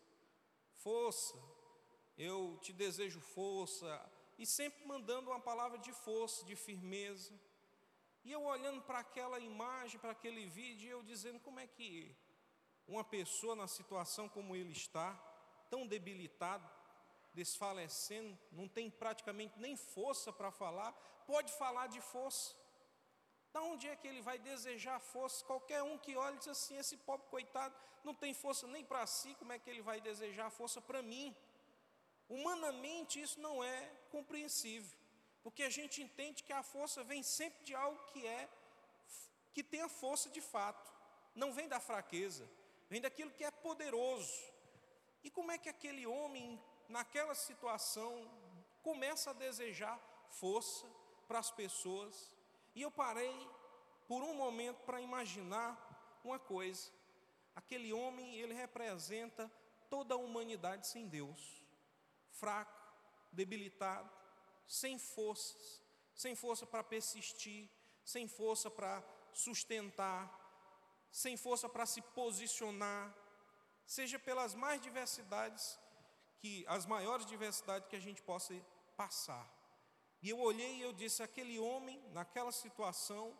Força, 0.73 1.35
eu 2.17 2.57
te 2.61 2.73
desejo 2.73 3.19
força, 3.19 3.87
e 4.37 4.45
sempre 4.45 4.85
mandando 4.85 5.29
uma 5.29 5.39
palavra 5.39 5.77
de 5.77 5.91
força, 5.91 6.43
de 6.45 6.55
firmeza. 6.55 7.33
E 8.23 8.31
eu 8.31 8.43
olhando 8.43 8.81
para 8.81 8.99
aquela 8.99 9.39
imagem, 9.39 9.99
para 9.99 10.11
aquele 10.11 10.45
vídeo, 10.47 10.89
eu 10.89 11.03
dizendo 11.03 11.39
como 11.39 11.59
é 11.59 11.67
que 11.67 12.15
uma 12.87 13.03
pessoa 13.03 13.55
na 13.55 13.67
situação 13.67 14.27
como 14.27 14.55
ele 14.55 14.71
está, 14.71 15.13
tão 15.69 15.85
debilitado, 15.87 16.67
desfalecendo, 17.39 18.37
não 18.59 18.67
tem 18.67 18.89
praticamente 18.89 19.59
nem 19.65 19.75
força 19.75 20.31
para 20.31 20.51
falar, 20.61 20.91
pode 21.31 21.51
falar 21.53 21.87
de 21.95 22.01
força. 22.13 22.55
Da 23.53 23.61
onde 23.71 23.87
é 23.87 23.95
que 23.95 24.07
ele 24.07 24.21
vai 24.29 24.37
desejar 24.51 24.99
força? 24.99 25.45
Qualquer 25.51 25.81
um 25.83 25.97
que 25.97 26.15
olhe 26.25 26.37
diz 26.37 26.49
assim: 26.55 26.77
esse 26.77 26.97
pobre 26.97 27.27
coitado 27.35 27.75
não 28.03 28.13
tem 28.23 28.33
força 28.33 28.65
nem 28.67 28.83
para 28.83 29.05
si, 29.07 29.33
como 29.35 29.53
é 29.53 29.59
que 29.59 29.69
ele 29.69 29.81
vai 29.81 29.99
desejar 30.09 30.49
força 30.49 30.81
para 30.81 31.01
mim? 31.11 31.35
Humanamente 32.27 33.21
isso 33.25 33.39
não 33.39 33.63
é 33.63 33.79
compreensível, 34.15 34.97
porque 35.43 35.63
a 35.63 35.69
gente 35.69 36.01
entende 36.01 36.43
que 36.43 36.53
a 36.53 36.63
força 36.63 37.03
vem 37.03 37.21
sempre 37.21 37.63
de 37.63 37.75
algo 37.75 38.01
que 38.11 38.25
é 38.25 38.49
que 39.53 39.63
tem 39.63 39.81
a 39.81 39.89
força 40.01 40.29
de 40.29 40.41
fato, 40.41 40.87
não 41.33 41.53
vem 41.53 41.67
da 41.73 41.79
fraqueza, 41.79 42.45
vem 42.89 42.99
daquilo 42.99 43.31
que 43.31 43.43
é 43.43 43.51
poderoso. 43.51 44.37
E 45.23 45.29
como 45.29 45.51
é 45.51 45.57
que 45.57 45.69
aquele 45.69 46.05
homem 46.05 46.61
naquela 46.89 47.35
situação 47.35 48.29
começa 48.81 49.31
a 49.31 49.33
desejar 49.33 49.99
força 50.29 50.85
para 51.27 51.39
as 51.39 51.51
pessoas? 51.51 52.35
E 52.73 52.81
eu 52.81 52.91
parei 52.91 53.35
por 54.07 54.21
um 54.23 54.33
momento 54.33 54.81
para 54.85 55.01
imaginar 55.01 56.19
uma 56.23 56.39
coisa. 56.39 56.91
Aquele 57.55 57.93
homem, 57.93 58.35
ele 58.35 58.53
representa 58.53 59.51
toda 59.89 60.13
a 60.15 60.17
humanidade 60.17 60.87
sem 60.87 61.07
Deus 61.07 61.65
fraco, 62.31 62.73
debilitado, 63.31 64.09
sem 64.67 64.97
forças, 64.97 65.81
sem 66.13 66.35
força 66.35 66.65
para 66.65 66.83
persistir, 66.83 67.69
sem 68.03 68.27
força 68.27 68.69
para 68.69 69.03
sustentar, 69.33 70.23
sem 71.11 71.37
força 71.37 71.67
para 71.69 71.85
se 71.85 72.01
posicionar, 72.01 73.13
seja 73.85 74.19
pelas 74.19 74.53
mais 74.53 74.81
diversidades 74.81 75.79
que 76.45 76.63
as 76.67 76.85
maiores 76.85 77.25
diversidades 77.25 77.89
que 77.89 77.95
a 77.95 77.99
gente 77.99 78.21
possa 78.21 78.53
passar. 78.95 79.51
E 80.21 80.29
eu 80.29 80.39
olhei 80.39 80.75
e 80.75 80.81
eu 80.81 80.93
disse: 80.93 81.23
aquele 81.23 81.57
homem, 81.57 81.99
naquela 82.11 82.51
situação, 82.51 83.35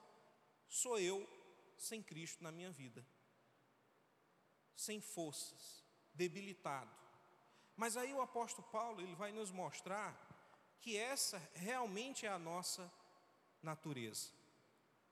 sou 0.68 0.98
eu 0.98 1.30
sem 1.78 2.02
Cristo 2.02 2.44
na 2.44 2.52
minha 2.52 2.72
vida, 2.72 3.06
sem 4.76 5.00
forças, 5.00 5.86
debilitado. 6.16 6.90
Mas 7.76 7.96
aí 7.96 8.12
o 8.12 8.22
apóstolo 8.22 8.68
Paulo 8.70 9.00
ele 9.00 9.14
vai 9.14 9.32
nos 9.32 9.52
mostrar 9.52 10.18
que 10.80 10.98
essa 10.98 11.38
realmente 11.54 12.26
é 12.26 12.30
a 12.30 12.40
nossa 12.40 12.92
natureza. 13.62 14.32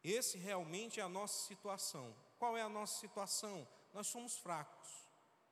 Esse 0.04 0.40
realmente 0.40 1.00
é 1.00 1.04
a 1.04 1.10
nossa 1.10 1.46
situação. 1.48 2.16
Qual 2.40 2.58
é 2.58 2.64
a 2.64 2.70
nossa 2.70 3.00
situação? 3.00 3.68
Nós 3.94 4.08
somos 4.08 4.36
fracos. 4.36 4.90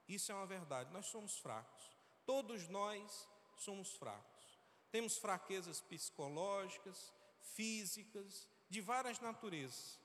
Isso 0.08 0.32
é 0.32 0.36
uma 0.36 0.48
verdade, 0.48 0.92
nós 0.92 1.06
somos 1.06 1.38
fracos. 1.38 2.01
Todos 2.26 2.68
nós 2.68 3.28
somos 3.56 3.96
fracos. 3.96 4.60
Temos 4.92 5.18
fraquezas 5.18 5.82
psicológicas, 5.82 7.14
físicas, 7.42 8.48
de 8.70 8.82
várias 8.82 9.20
naturezas. 9.20 10.00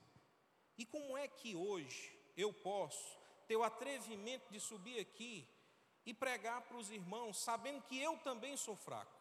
E 0.77 0.85
como 0.85 1.17
é 1.17 1.27
que 1.27 1.55
hoje 1.55 2.17
eu 2.35 2.53
posso 2.53 3.17
ter 3.47 3.55
o 3.55 3.63
atrevimento 3.63 4.51
de 4.51 4.59
subir 4.59 4.99
aqui 4.99 5.47
e 6.05 6.13
pregar 6.13 6.61
para 6.61 6.77
os 6.77 6.89
irmãos, 6.91 7.37
sabendo 7.37 7.81
que 7.83 7.99
eu 7.99 8.17
também 8.19 8.55
sou 8.55 8.75
fraco? 8.75 9.17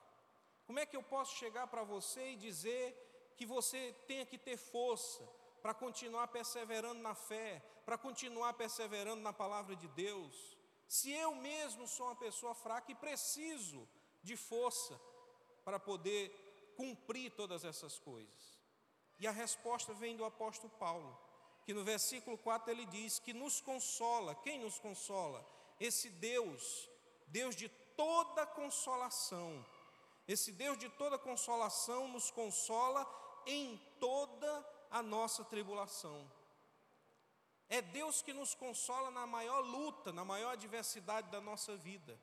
Como 0.66 0.78
é 0.78 0.86
que 0.86 0.96
eu 0.96 1.02
posso 1.02 1.36
chegar 1.36 1.66
para 1.68 1.82
você 1.82 2.32
e 2.32 2.36
dizer 2.36 3.34
que 3.36 3.46
você 3.46 3.94
tenha 4.06 4.26
que 4.26 4.36
ter 4.36 4.56
força 4.56 5.22
para 5.62 5.74
continuar 5.74 6.28
perseverando 6.28 7.00
na 7.00 7.14
fé, 7.14 7.62
para 7.84 7.96
continuar 7.96 8.52
perseverando 8.54 9.22
na 9.22 9.32
palavra 9.32 9.74
de 9.76 9.88
Deus, 9.88 10.56
se 10.86 11.10
eu 11.12 11.34
mesmo 11.34 11.86
sou 11.86 12.06
uma 12.06 12.16
pessoa 12.16 12.54
fraca 12.54 12.92
e 12.92 12.94
preciso 12.94 13.88
de 14.22 14.36
força 14.36 14.98
para 15.64 15.78
poder 15.78 16.74
cumprir 16.76 17.32
todas 17.32 17.64
essas 17.64 17.98
coisas? 17.98 18.56
E 19.18 19.26
a 19.26 19.30
resposta 19.30 19.94
vem 19.94 20.16
do 20.16 20.24
apóstolo 20.24 20.72
Paulo, 20.78 21.18
que 21.64 21.74
no 21.74 21.82
versículo 21.82 22.36
4 22.38 22.70
ele 22.70 22.86
diz 22.86 23.18
que 23.18 23.32
nos 23.32 23.60
consola. 23.60 24.34
Quem 24.34 24.58
nos 24.58 24.78
consola? 24.78 25.44
Esse 25.80 26.10
Deus, 26.10 26.88
Deus 27.26 27.56
de 27.56 27.68
toda 27.96 28.46
consolação. 28.46 29.64
Esse 30.28 30.52
Deus 30.52 30.78
de 30.78 30.88
toda 30.90 31.18
consolação 31.18 32.08
nos 32.08 32.30
consola 32.30 33.06
em 33.46 33.80
toda 33.98 34.64
a 34.90 35.02
nossa 35.02 35.44
tribulação. 35.44 36.30
É 37.68 37.82
Deus 37.82 38.22
que 38.22 38.32
nos 38.32 38.54
consola 38.54 39.10
na 39.10 39.26
maior 39.26 39.60
luta, 39.60 40.12
na 40.12 40.24
maior 40.24 40.52
adversidade 40.52 41.30
da 41.30 41.40
nossa 41.40 41.76
vida. 41.76 42.18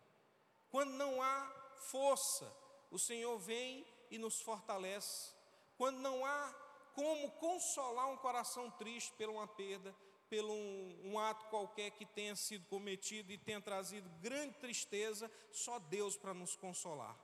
Quando 0.69 0.91
não 0.91 1.21
há 1.21 1.45
força, 1.91 2.51
o 2.89 2.97
Senhor 2.97 3.37
vem 3.39 3.85
e 4.09 4.17
nos 4.17 4.41
fortalece. 4.41 5.33
Quando 5.77 5.99
não 5.99 6.25
há 6.25 6.55
como 6.93 7.29
consolar 7.31 8.09
um 8.09 8.17
coração 8.17 8.71
triste 8.71 9.11
por 9.13 9.29
uma 9.29 9.47
perda, 9.47 9.93
pelo 10.29 10.53
um, 10.53 11.11
um, 11.11 11.19
ato 11.19 11.45
qualquer 11.47 11.91
que 11.91 12.05
tenha 12.05 12.35
sido 12.35 12.65
cometido 12.67 13.31
e 13.31 13.37
tenha 13.37 13.61
trazido 13.61 14.09
grande 14.21 14.55
tristeza, 14.55 15.29
só 15.51 15.77
Deus 15.77 16.15
para 16.17 16.33
nos 16.33 16.55
consolar. 16.55 17.15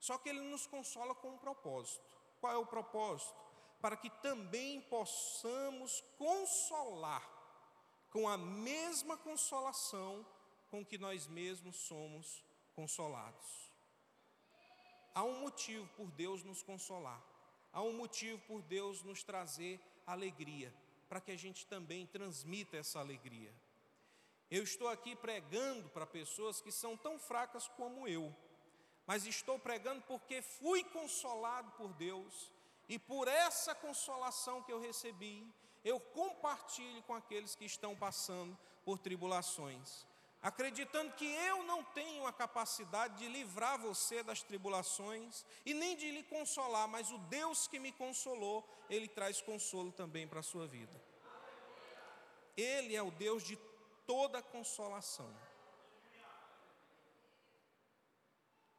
Só 0.00 0.18
que 0.18 0.28
Ele 0.28 0.40
nos 0.40 0.66
consola 0.66 1.14
com 1.14 1.30
um 1.30 1.38
propósito. 1.38 2.04
Qual 2.40 2.52
é 2.52 2.58
o 2.58 2.66
propósito? 2.66 3.34
Para 3.80 3.96
que 3.96 4.10
também 4.10 4.80
possamos 4.82 6.02
consolar 6.18 7.33
com 8.14 8.28
a 8.28 8.38
mesma 8.38 9.16
consolação 9.16 10.24
com 10.70 10.86
que 10.86 10.96
nós 10.96 11.26
mesmos 11.26 11.74
somos 11.74 12.44
consolados. 12.72 13.72
Há 15.12 15.24
um 15.24 15.40
motivo 15.40 15.88
por 15.96 16.12
Deus 16.12 16.44
nos 16.44 16.62
consolar, 16.62 17.20
há 17.72 17.82
um 17.82 17.92
motivo 17.92 18.40
por 18.46 18.62
Deus 18.62 19.02
nos 19.02 19.24
trazer 19.24 19.80
alegria, 20.06 20.72
para 21.08 21.20
que 21.20 21.32
a 21.32 21.36
gente 21.36 21.66
também 21.66 22.06
transmita 22.06 22.76
essa 22.76 23.00
alegria. 23.00 23.52
Eu 24.48 24.62
estou 24.62 24.86
aqui 24.86 25.16
pregando 25.16 25.88
para 25.88 26.06
pessoas 26.06 26.60
que 26.60 26.70
são 26.70 26.96
tão 26.96 27.18
fracas 27.18 27.66
como 27.66 28.06
eu, 28.06 28.32
mas 29.08 29.26
estou 29.26 29.58
pregando 29.58 30.02
porque 30.02 30.40
fui 30.40 30.84
consolado 30.84 31.72
por 31.72 31.92
Deus 31.94 32.52
e 32.88 32.96
por 32.96 33.26
essa 33.26 33.74
consolação 33.74 34.62
que 34.62 34.72
eu 34.72 34.78
recebi, 34.78 35.52
eu 35.84 36.00
compartilho 36.00 37.02
com 37.02 37.14
aqueles 37.14 37.54
que 37.54 37.64
estão 37.64 37.94
passando 37.94 38.58
por 38.84 38.98
tribulações, 38.98 40.06
acreditando 40.40 41.12
que 41.12 41.26
eu 41.26 41.62
não 41.62 41.84
tenho 41.84 42.26
a 42.26 42.32
capacidade 42.32 43.18
de 43.18 43.28
livrar 43.28 43.78
você 43.78 44.22
das 44.22 44.42
tribulações 44.42 45.44
e 45.64 45.74
nem 45.74 45.96
de 45.96 46.10
lhe 46.10 46.22
consolar, 46.22 46.88
mas 46.88 47.10
o 47.10 47.18
Deus 47.18 47.66
que 47.66 47.78
me 47.78 47.92
consolou, 47.92 48.66
ele 48.88 49.08
traz 49.08 49.40
consolo 49.40 49.92
também 49.92 50.26
para 50.26 50.40
a 50.40 50.42
sua 50.42 50.66
vida. 50.66 51.00
Ele 52.56 52.94
é 52.94 53.02
o 53.02 53.10
Deus 53.10 53.42
de 53.42 53.56
toda 54.06 54.42
consolação. 54.42 55.34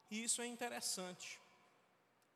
E 0.09 0.23
isso 0.23 0.41
é 0.41 0.45
interessante. 0.45 1.41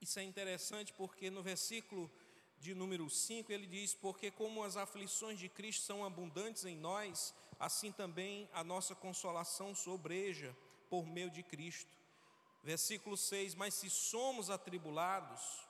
Isso 0.01 0.19
é 0.19 0.23
interessante 0.23 0.93
porque 0.93 1.29
no 1.29 1.43
versículo 1.43 2.12
de 2.60 2.76
número 2.76 3.10
5, 3.10 3.52
ele 3.52 3.65
diz: 3.65 3.93
Porque 3.93 4.30
como 4.30 4.63
as 4.63 4.76
aflições 4.76 5.39
de 5.39 5.50
Cristo 5.50 5.84
são 5.84 6.04
abundantes 6.04 6.65
em 6.65 6.76
nós, 6.76 7.34
assim 7.60 7.91
também 7.91 8.50
a 8.54 8.63
nossa 8.63 8.93
consolação 8.95 9.74
sobreja 9.74 10.56
por 10.89 11.06
meio 11.06 11.30
de 11.30 11.43
Cristo. 11.43 11.91
Versículo 12.63 13.15
6: 13.17 13.56
Mas 13.56 13.74
se 13.74 13.89
somos 13.89 14.50
atribulados, 14.50 15.67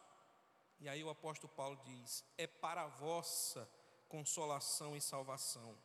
e 0.79 0.89
aí 0.89 1.03
o 1.03 1.09
apóstolo 1.09 1.51
Paulo 1.55 1.79
diz: 1.85 2.23
É 2.37 2.47
para 2.47 2.83
a 2.83 2.87
vossa 2.87 3.69
consolação 4.07 4.95
e 4.95 5.01
salvação. 5.01 5.77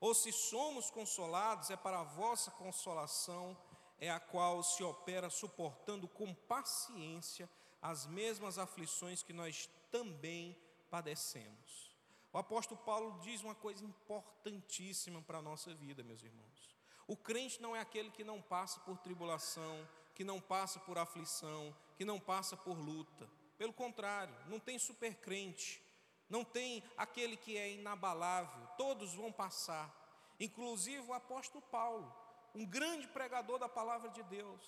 Ou 0.00 0.14
se 0.14 0.32
somos 0.32 0.90
consolados, 0.90 1.70
é 1.70 1.76
para 1.76 2.00
a 2.00 2.04
vossa 2.04 2.50
consolação, 2.50 3.56
é 3.98 4.10
a 4.10 4.20
qual 4.20 4.62
se 4.62 4.82
opera 4.82 5.30
suportando 5.30 6.06
com 6.06 6.34
paciência 6.34 7.48
as 7.80 8.06
mesmas 8.06 8.58
aflições 8.58 9.22
que 9.22 9.32
nós 9.32 9.70
também 9.90 10.56
padecemos. 10.90 11.96
O 12.32 12.38
apóstolo 12.38 12.80
Paulo 12.82 13.18
diz 13.20 13.42
uma 13.42 13.54
coisa 13.54 13.84
importantíssima 13.84 15.22
para 15.22 15.38
a 15.38 15.42
nossa 15.42 15.74
vida, 15.74 16.02
meus 16.02 16.22
irmãos. 16.22 16.76
O 17.06 17.16
crente 17.16 17.62
não 17.62 17.74
é 17.74 17.80
aquele 17.80 18.10
que 18.10 18.24
não 18.24 18.42
passa 18.42 18.80
por 18.80 18.98
tribulação, 18.98 19.88
que 20.14 20.24
não 20.24 20.40
passa 20.40 20.80
por 20.80 20.98
aflição, 20.98 21.74
que 21.96 22.04
não 22.04 22.18
passa 22.18 22.56
por 22.56 22.76
luta. 22.76 23.28
Pelo 23.56 23.72
contrário, 23.72 24.34
não 24.48 24.58
tem 24.58 24.78
supercrente, 24.78 25.82
não 26.28 26.44
tem 26.44 26.82
aquele 26.96 27.36
que 27.36 27.56
é 27.56 27.72
inabalável, 27.72 28.66
todos 28.76 29.14
vão 29.14 29.32
passar. 29.32 29.90
Inclusive 30.38 31.06
o 31.06 31.14
apóstolo 31.14 31.62
Paulo, 31.70 32.12
um 32.54 32.66
grande 32.66 33.06
pregador 33.08 33.58
da 33.58 33.68
palavra 33.68 34.10
de 34.10 34.22
Deus. 34.24 34.62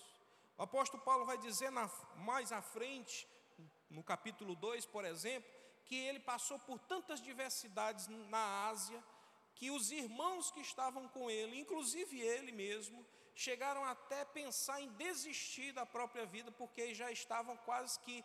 O 0.56 0.62
apóstolo 0.62 1.02
Paulo 1.02 1.24
vai 1.24 1.38
dizer 1.38 1.70
na, 1.70 1.90
mais 2.16 2.52
à 2.52 2.62
frente 2.62 3.28
no 3.90 4.02
capítulo 4.02 4.54
2, 4.54 4.86
por 4.86 5.04
exemplo, 5.04 5.50
que 5.84 5.96
ele 5.96 6.20
passou 6.20 6.58
por 6.58 6.78
tantas 6.78 7.20
diversidades 7.20 8.08
na 8.08 8.68
Ásia, 8.68 9.02
que 9.54 9.70
os 9.70 9.90
irmãos 9.90 10.50
que 10.50 10.60
estavam 10.60 11.08
com 11.08 11.30
ele, 11.30 11.58
inclusive 11.58 12.20
ele 12.20 12.52
mesmo, 12.52 13.04
chegaram 13.34 13.84
até 13.84 14.24
pensar 14.24 14.80
em 14.80 14.88
desistir 14.90 15.72
da 15.72 15.86
própria 15.86 16.26
vida, 16.26 16.52
porque 16.52 16.94
já 16.94 17.10
estavam 17.10 17.56
quase 17.58 17.98
que 18.00 18.24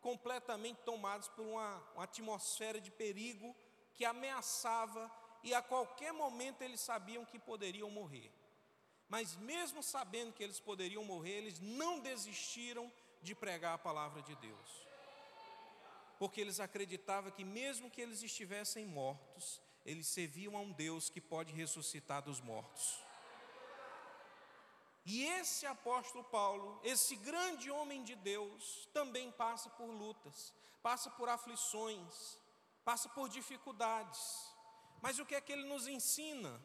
completamente 0.00 0.78
tomados 0.82 1.28
por 1.28 1.46
uma, 1.46 1.76
uma 1.94 2.04
atmosfera 2.04 2.80
de 2.80 2.90
perigo 2.90 3.54
que 3.94 4.04
ameaçava 4.04 5.10
e 5.42 5.54
a 5.54 5.62
qualquer 5.62 6.12
momento 6.12 6.62
eles 6.62 6.80
sabiam 6.80 7.24
que 7.24 7.38
poderiam 7.38 7.90
morrer. 7.90 8.32
Mas 9.08 9.36
mesmo 9.36 9.82
sabendo 9.82 10.32
que 10.32 10.42
eles 10.42 10.58
poderiam 10.58 11.04
morrer, 11.04 11.38
eles 11.38 11.60
não 11.60 12.00
desistiram 12.00 12.92
de 13.22 13.34
pregar 13.34 13.74
a 13.74 13.78
palavra 13.78 14.20
de 14.22 14.34
Deus 14.36 14.85
porque 16.18 16.40
eles 16.40 16.60
acreditavam 16.60 17.30
que, 17.30 17.44
mesmo 17.44 17.90
que 17.90 18.00
eles 18.00 18.22
estivessem 18.22 18.86
mortos, 18.86 19.60
eles 19.84 20.06
serviam 20.06 20.56
a 20.56 20.60
um 20.60 20.72
Deus 20.72 21.08
que 21.08 21.20
pode 21.20 21.52
ressuscitar 21.52 22.22
dos 22.22 22.40
mortos. 22.40 22.98
E 25.04 25.24
esse 25.24 25.64
apóstolo 25.66 26.24
Paulo, 26.24 26.80
esse 26.82 27.14
grande 27.14 27.70
homem 27.70 28.02
de 28.02 28.16
Deus, 28.16 28.88
também 28.92 29.30
passa 29.30 29.70
por 29.70 29.86
lutas, 29.86 30.52
passa 30.82 31.08
por 31.10 31.28
aflições, 31.28 32.36
passa 32.84 33.08
por 33.10 33.28
dificuldades. 33.28 34.52
Mas 35.00 35.20
o 35.20 35.24
que 35.24 35.36
é 35.36 35.40
que 35.40 35.52
ele 35.52 35.64
nos 35.64 35.86
ensina? 35.86 36.60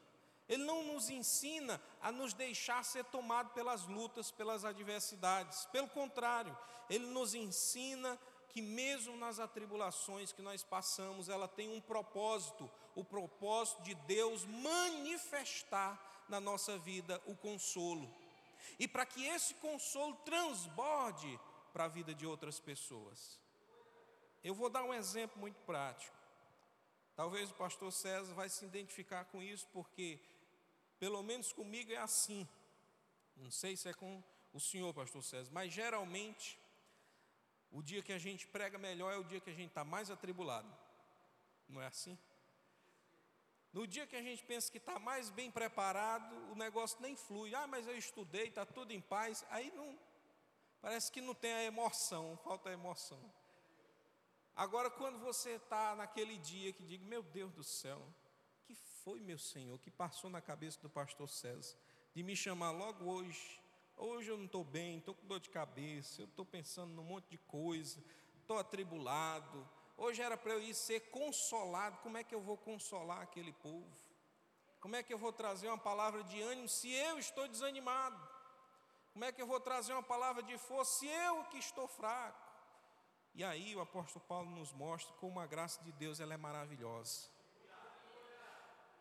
Ele 0.50 0.64
não 0.64 0.84
nos 0.84 1.10
ensina 1.10 1.80
a 2.02 2.12
nos 2.12 2.34
deixar 2.34 2.84
ser 2.84 3.06
tomado 3.06 3.52
pelas 3.52 3.86
lutas, 3.86 4.32
pelas 4.32 4.66
adversidades. 4.66 5.66
Pelo 5.68 5.88
contrário, 5.88 6.58
ele 6.90 7.06
nos 7.06 7.36
ensina 7.36 8.20
que 8.52 8.62
mesmo 8.62 9.16
nas 9.18 9.40
atribulações 9.40 10.32
que 10.32 10.42
nós 10.42 10.64
passamos, 10.64 11.30
ela 11.30 11.48
tem 11.48 11.70
um 11.70 11.82
propósito, 11.82 12.70
o 12.96 13.04
propósito 13.04 13.82
de 13.84 13.96
Deus 13.96 14.46
manifestar 14.46 16.26
na 16.28 16.40
nossa 16.40 16.78
vida 16.78 17.22
o 17.26 17.36
consolo. 17.36 18.14
E 18.78 18.88
para 18.88 19.06
que 19.06 19.26
esse 19.26 19.54
consolo 19.56 20.16
transborde 20.26 21.40
para 21.72 21.86
a 21.86 21.88
vida 21.88 22.14
de 22.14 22.26
outras 22.26 22.60
pessoas. 22.60 23.40
Eu 24.44 24.54
vou 24.54 24.70
dar 24.70 24.84
um 24.84 24.94
exemplo 24.94 25.40
muito 25.40 25.60
prático. 25.62 26.16
Talvez 27.16 27.52
o 27.52 27.56
pastor 27.56 27.92
César 27.92 28.34
vai 28.34 28.50
se 28.50 28.66
identificar 28.66 29.26
com 29.26 29.42
isso, 29.42 29.68
porque, 29.72 30.20
pelo 31.00 31.22
menos 31.22 31.54
comigo, 31.54 31.92
é 31.92 31.98
assim. 31.98 32.48
Não 33.36 33.52
sei 33.52 33.78
se 33.78 33.88
é 33.90 33.94
com 33.94 34.24
o 34.54 34.60
senhor, 34.60 34.94
pastor 34.94 35.24
César, 35.24 35.50
mas 35.54 35.72
geralmente, 35.72 36.58
o 37.72 37.82
dia 37.82 38.02
que 38.02 38.12
a 38.12 38.18
gente 38.18 38.48
prega 38.48 38.78
melhor 38.78 39.14
é 39.14 39.18
o 39.18 39.24
dia 39.24 39.40
que 39.40 39.50
a 39.50 39.54
gente 39.54 39.70
está 39.70 39.84
mais 39.84 40.12
atribulado. 40.12 40.72
Não 41.68 41.82
é 41.82 41.88
assim? 41.88 42.18
No 43.72 43.88
dia 43.88 44.06
que 44.06 44.16
a 44.16 44.22
gente 44.22 44.44
pensa 44.44 44.70
que 44.70 44.78
está 44.78 45.00
mais 45.00 45.30
bem 45.30 45.50
preparado, 45.50 46.36
o 46.52 46.56
negócio 46.56 47.02
nem 47.02 47.16
flui. 47.16 47.56
Ah, 47.56 47.66
mas 47.68 47.88
eu 47.88 47.98
estudei, 47.98 48.48
está 48.48 48.66
tudo 48.66 48.92
em 48.92 49.00
paz. 49.00 49.46
Aí 49.50 49.72
não, 49.72 49.98
parece 50.82 51.10
que 51.10 51.22
não 51.22 51.34
tem 51.34 51.54
a 51.54 51.64
emoção, 51.64 52.38
falta 52.44 52.70
a 52.70 52.74
emoção. 52.74 53.22
Agora, 54.54 54.90
quando 54.90 55.18
você 55.20 55.52
está 55.52 55.96
naquele 55.96 56.38
dia 56.38 56.74
que 56.74 56.84
diga, 56.84 57.06
meu 57.06 57.24
Deus 57.24 57.54
do 57.54 57.64
céu, 57.64 58.06
que 58.66 58.76
foi, 58.76 59.22
meu 59.22 59.38
Senhor, 59.38 59.80
que 59.80 59.90
passou 59.90 60.30
na 60.30 60.42
cabeça 60.42 60.78
do 60.82 60.90
pastor 60.90 61.30
César, 61.30 61.78
de 62.14 62.22
me 62.22 62.36
chamar 62.36 62.72
logo 62.72 63.06
hoje. 63.06 63.61
Hoje 64.04 64.32
eu 64.32 64.38
não 64.38 64.46
estou 64.46 64.64
bem, 64.64 64.98
estou 64.98 65.16
com 65.16 65.28
dor 65.28 65.40
de 65.40 65.50
cabeça, 65.50 66.22
eu 66.22 66.26
estou 66.26 66.46
pensando 66.46 66.92
num 66.94 67.04
monte 67.04 67.30
de 67.30 67.38
coisa, 67.38 68.04
estou 68.42 68.58
atribulado 68.58 69.66
Hoje 70.04 70.20
era 70.20 70.36
para 70.36 70.54
eu 70.54 70.60
ir 70.60 70.74
ser 70.74 71.00
consolado. 71.12 72.00
Como 72.00 72.18
é 72.18 72.24
que 72.24 72.34
eu 72.34 72.42
vou 72.42 72.58
consolar 72.58 73.22
aquele 73.22 73.54
povo? 73.54 73.96
Como 74.80 74.96
é 74.96 75.04
que 75.04 75.14
eu 75.14 75.18
vou 75.18 75.32
trazer 75.32 75.68
uma 75.68 75.78
palavra 75.78 76.24
de 76.24 76.42
ânimo 76.42 76.68
se 76.68 76.92
eu 76.92 77.20
estou 77.20 77.48
desanimado? 77.48 78.20
Como 79.14 79.24
é 79.24 79.32
que 79.32 79.40
eu 79.40 79.46
vou 79.46 79.60
trazer 79.60 79.94
uma 79.94 80.02
palavra 80.02 80.42
de 80.42 80.58
força 80.58 81.00
se 81.00 81.08
eu 81.08 81.44
que 81.52 81.60
estou 81.60 81.88
fraco? 81.88 82.52
E 83.36 83.44
aí 83.44 83.76
o 83.76 83.82
apóstolo 83.82 84.26
Paulo 84.26 84.50
nos 84.50 84.74
mostra 84.74 85.14
como 85.18 85.40
a 85.40 85.46
graça 85.46 85.80
de 85.84 85.92
Deus 85.92 86.20
ela 86.20 86.34
é 86.34 86.38
maravilhosa. 86.38 87.30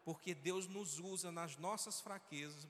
Porque 0.05 0.35
Deus 0.35 0.67
nos 0.67 0.99
usa 0.99 1.33
nas 1.33 1.57
nossas 1.57 1.99
fraquezas 2.03 2.69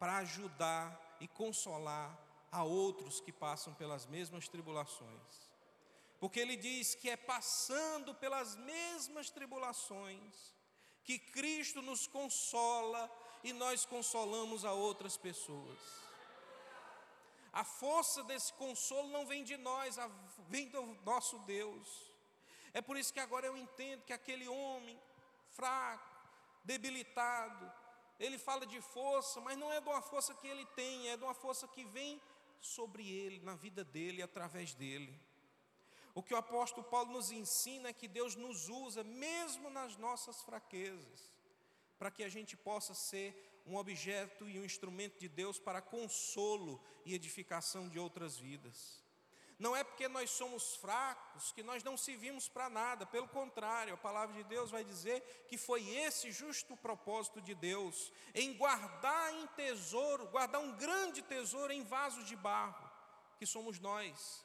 para 0.00 0.16
ajudar 0.16 1.18
e 1.20 1.28
consolar 1.28 2.18
a 2.50 2.64
outros 2.64 3.20
que 3.20 3.32
passam 3.32 3.72
pelas 3.74 4.06
mesmas 4.06 4.48
tribulações 4.48 5.50
porque 6.20 6.38
ele 6.38 6.54
diz 6.54 6.94
que 6.94 7.08
é 7.08 7.16
passando 7.16 8.14
pelas 8.14 8.54
mesmas 8.56 9.30
tribulações 9.30 10.54
que 11.02 11.18
Cristo 11.18 11.80
nos 11.80 12.06
consola 12.06 13.10
e 13.42 13.54
nós 13.54 13.86
consolamos 13.86 14.66
a 14.66 14.72
outras 14.74 15.16
pessoas. 15.16 15.78
A 17.50 17.64
força 17.64 18.22
desse 18.22 18.52
consolo 18.52 19.08
não 19.08 19.26
vem 19.26 19.42
de 19.42 19.56
nós, 19.56 19.96
vem 20.46 20.68
do 20.68 20.82
nosso 21.06 21.38
Deus. 21.40 22.12
É 22.74 22.82
por 22.82 22.98
isso 22.98 23.14
que 23.14 23.18
agora 23.18 23.46
eu 23.46 23.56
entendo 23.56 24.04
que 24.04 24.12
aquele 24.12 24.46
homem 24.46 25.00
fraco, 25.48 26.04
debilitado, 26.62 27.72
ele 28.20 28.38
fala 28.38 28.66
de 28.66 28.80
força, 28.82 29.40
mas 29.40 29.56
não 29.56 29.72
é 29.72 29.80
de 29.80 29.88
uma 29.88 30.02
força 30.02 30.34
que 30.34 30.46
ele 30.46 30.66
tem, 30.76 31.08
é 31.08 31.16
de 31.16 31.24
uma 31.24 31.32
força 31.34 31.66
que 31.66 31.84
vem 31.84 32.20
sobre 32.60 33.10
ele, 33.10 33.40
na 33.40 33.54
vida 33.54 33.82
dele, 33.82 34.22
através 34.22 34.74
dele. 34.74 35.18
O 36.14 36.22
que 36.22 36.34
o 36.34 36.36
apóstolo 36.36 36.86
Paulo 36.86 37.12
nos 37.12 37.30
ensina 37.32 37.88
é 37.88 37.92
que 37.94 38.06
Deus 38.06 38.36
nos 38.36 38.68
usa 38.68 39.02
mesmo 39.02 39.70
nas 39.70 39.96
nossas 39.96 40.42
fraquezas, 40.42 41.38
para 41.98 42.10
que 42.10 42.22
a 42.22 42.28
gente 42.28 42.56
possa 42.56 42.94
ser 42.94 43.34
um 43.66 43.76
objeto 43.76 44.46
e 44.48 44.60
um 44.60 44.64
instrumento 44.64 45.18
de 45.18 45.28
Deus 45.28 45.58
para 45.58 45.80
consolo 45.80 46.82
e 47.06 47.14
edificação 47.14 47.88
de 47.88 47.98
outras 47.98 48.36
vidas. 48.36 48.99
Não 49.60 49.76
é 49.76 49.84
porque 49.84 50.08
nós 50.08 50.30
somos 50.30 50.74
fracos 50.74 51.52
que 51.52 51.62
nós 51.62 51.84
não 51.84 51.96
servimos 51.96 52.48
para 52.48 52.68
nada, 52.68 53.06
pelo 53.06 53.28
contrário, 53.28 53.94
a 53.94 53.96
palavra 53.96 54.34
de 54.34 54.42
Deus 54.42 54.72
vai 54.72 54.82
dizer 54.82 55.20
que 55.46 55.56
foi 55.56 55.88
esse 55.88 56.32
justo 56.32 56.76
propósito 56.76 57.40
de 57.40 57.54
Deus, 57.54 58.10
em 58.34 58.54
guardar 58.54 59.32
em 59.34 59.46
tesouro, 59.48 60.26
guardar 60.26 60.60
um 60.60 60.74
grande 60.76 61.22
tesouro 61.22 61.72
em 61.72 61.84
vasos 61.84 62.26
de 62.26 62.34
barro, 62.34 62.90
que 63.38 63.46
somos 63.46 63.78
nós 63.78 64.42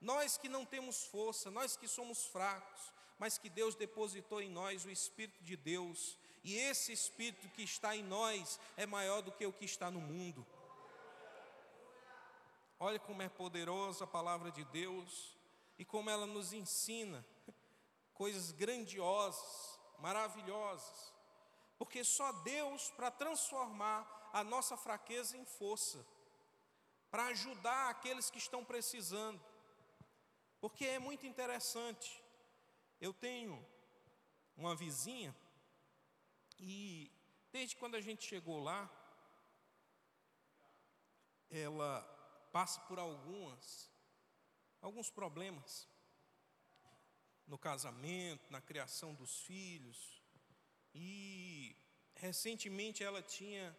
nós 0.00 0.36
que 0.36 0.48
não 0.48 0.64
temos 0.64 1.04
força, 1.04 1.50
nós 1.50 1.76
que 1.76 1.88
somos 1.88 2.26
fracos, 2.26 2.92
mas 3.18 3.38
que 3.38 3.48
Deus 3.48 3.74
depositou 3.74 4.40
em 4.42 4.50
nós 4.50 4.84
o 4.84 4.90
Espírito 4.90 5.42
de 5.42 5.56
Deus, 5.56 6.18
e 6.44 6.56
esse 6.56 6.92
Espírito 6.92 7.48
que 7.48 7.62
está 7.62 7.96
em 7.96 8.02
nós 8.02 8.60
é 8.76 8.86
maior 8.86 9.22
do 9.22 9.32
que 9.32 9.46
o 9.46 9.52
que 9.52 9.64
está 9.64 9.90
no 9.90 10.00
mundo. 10.00 10.46
Olha 12.78 12.98
como 12.98 13.22
é 13.22 13.28
poderosa 13.28 14.04
a 14.04 14.06
palavra 14.06 14.50
de 14.50 14.64
Deus 14.64 15.36
e 15.78 15.84
como 15.84 16.10
ela 16.10 16.26
nos 16.26 16.52
ensina 16.52 17.24
coisas 18.12 18.52
grandiosas, 18.52 19.80
maravilhosas, 19.98 21.14
porque 21.78 22.04
só 22.04 22.32
Deus 22.32 22.90
para 22.90 23.10
transformar 23.10 24.30
a 24.32 24.44
nossa 24.44 24.76
fraqueza 24.76 25.36
em 25.36 25.44
força, 25.44 26.06
para 27.10 27.26
ajudar 27.26 27.90
aqueles 27.90 28.30
que 28.30 28.38
estão 28.38 28.64
precisando. 28.64 29.40
Porque 30.60 30.84
é 30.86 30.98
muito 30.98 31.26
interessante. 31.26 32.22
Eu 33.00 33.12
tenho 33.12 33.66
uma 34.56 34.74
vizinha 34.74 35.34
e 36.58 37.10
desde 37.52 37.76
quando 37.76 37.94
a 37.94 38.00
gente 38.00 38.26
chegou 38.26 38.62
lá, 38.62 38.90
ela 41.50 42.15
passa 42.52 42.80
por 42.82 42.98
algumas 42.98 43.90
alguns 44.80 45.10
problemas 45.10 45.88
no 47.46 47.58
casamento, 47.58 48.50
na 48.50 48.60
criação 48.60 49.14
dos 49.14 49.40
filhos. 49.40 50.22
E 50.94 51.76
recentemente 52.14 53.02
ela 53.02 53.22
tinha 53.22 53.76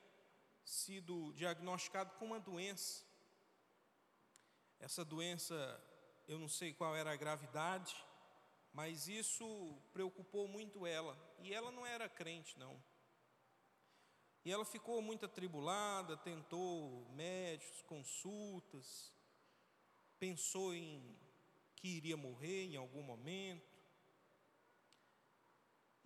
sido 0.64 1.34
diagnosticada 1.34 2.10
com 2.12 2.26
uma 2.26 2.40
doença. 2.40 3.06
Essa 4.80 5.04
doença 5.04 5.56
eu 6.28 6.38
não 6.38 6.50
sei 6.50 6.74
qual 6.74 6.96
era 6.96 7.12
a 7.12 7.16
gravidade, 7.16 7.96
mas 8.74 9.08
isso 9.08 9.82
preocupou 9.94 10.48
muito 10.48 10.86
ela. 10.86 11.18
E 11.40 11.54
ela 11.54 11.72
não 11.72 11.86
era 11.86 12.10
crente, 12.10 12.60
não. 12.60 12.82
E 14.48 14.52
ela 14.54 14.64
ficou 14.64 15.02
muito 15.02 15.26
atribulada, 15.26 16.16
tentou 16.16 17.06
médicos, 17.10 17.82
consultas, 17.82 19.12
pensou 20.18 20.74
em 20.74 21.04
que 21.76 21.90
iria 21.90 22.16
morrer 22.16 22.64
em 22.68 22.78
algum 22.78 23.04
momento. 23.04 23.70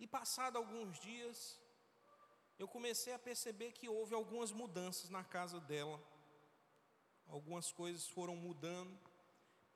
E 0.00 0.08
passado 0.08 0.58
alguns 0.58 0.98
dias, 0.98 1.56
eu 2.58 2.66
comecei 2.66 3.12
a 3.12 3.18
perceber 3.28 3.70
que 3.70 3.88
houve 3.88 4.12
algumas 4.12 4.50
mudanças 4.50 5.08
na 5.08 5.22
casa 5.22 5.60
dela. 5.60 6.02
Algumas 7.28 7.70
coisas 7.70 8.08
foram 8.08 8.34
mudando. 8.34 8.98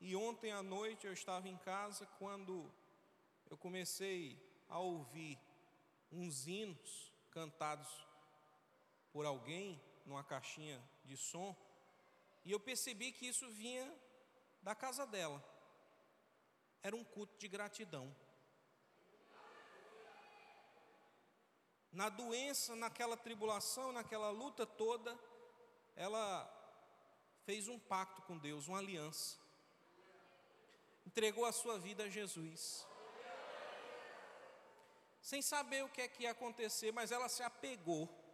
E 0.00 0.16
ontem 0.16 0.50
à 0.50 0.60
noite 0.60 1.06
eu 1.06 1.12
estava 1.12 1.48
em 1.48 1.56
casa 1.58 2.04
quando 2.18 2.68
eu 3.48 3.56
comecei 3.56 4.36
a 4.68 4.80
ouvir 4.80 5.38
uns 6.10 6.48
hinos 6.48 7.12
cantados 7.30 8.05
por 9.16 9.24
alguém 9.24 9.80
numa 10.04 10.22
caixinha 10.22 10.78
de 11.08 11.16
som, 11.16 11.56
e 12.44 12.52
eu 12.52 12.60
percebi 12.60 13.10
que 13.12 13.26
isso 13.26 13.48
vinha 13.62 13.86
da 14.62 14.74
casa 14.74 15.06
dela. 15.06 15.42
Era 16.82 16.94
um 16.94 17.02
culto 17.02 17.34
de 17.38 17.48
gratidão. 17.48 18.14
Na 21.90 22.10
doença, 22.10 22.76
naquela 22.76 23.16
tribulação, 23.16 23.90
naquela 23.90 24.28
luta 24.28 24.66
toda, 24.66 25.18
ela 25.96 26.28
fez 27.46 27.68
um 27.68 27.78
pacto 27.78 28.20
com 28.28 28.36
Deus, 28.36 28.68
uma 28.68 28.78
aliança 28.78 29.46
entregou 31.06 31.46
a 31.46 31.52
sua 31.52 31.78
vida 31.78 32.04
a 32.04 32.10
Jesus. 32.10 32.86
Sem 35.22 35.40
saber 35.40 35.82
o 35.82 35.88
que 35.88 36.02
é 36.02 36.08
que 36.08 36.24
ia 36.24 36.32
acontecer, 36.32 36.92
mas 36.92 37.10
ela 37.10 37.28
se 37.28 37.42
apegou. 37.42 38.25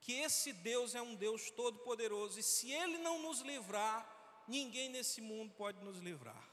Que 0.00 0.12
esse 0.20 0.52
Deus 0.52 0.94
é 0.94 1.02
um 1.02 1.14
Deus 1.14 1.50
todo-poderoso 1.50 2.38
e 2.38 2.42
se 2.42 2.70
Ele 2.72 2.98
não 2.98 3.20
nos 3.20 3.40
livrar, 3.40 4.44
ninguém 4.48 4.88
nesse 4.88 5.20
mundo 5.20 5.52
pode 5.54 5.82
nos 5.84 5.98
livrar. 5.98 6.48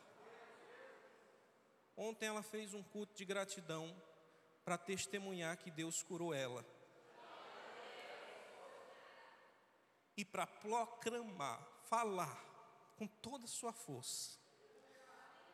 Ontem 1.96 2.28
ela 2.28 2.44
fez 2.44 2.74
um 2.74 2.84
culto 2.84 3.16
de 3.16 3.26
gratidão 3.26 3.96
para 4.64 4.78
testemunhar 4.78 5.58
que 5.58 5.72
Deus 5.72 6.04
curou 6.04 6.34
ela. 6.34 6.66
E 10.16 10.26
para 10.26 10.46
proclamar, 10.46 11.66
falar 11.90 12.44
com 12.98 13.08
toda 13.08 13.46
a 13.46 13.48
sua 13.48 13.72
força 13.72 14.38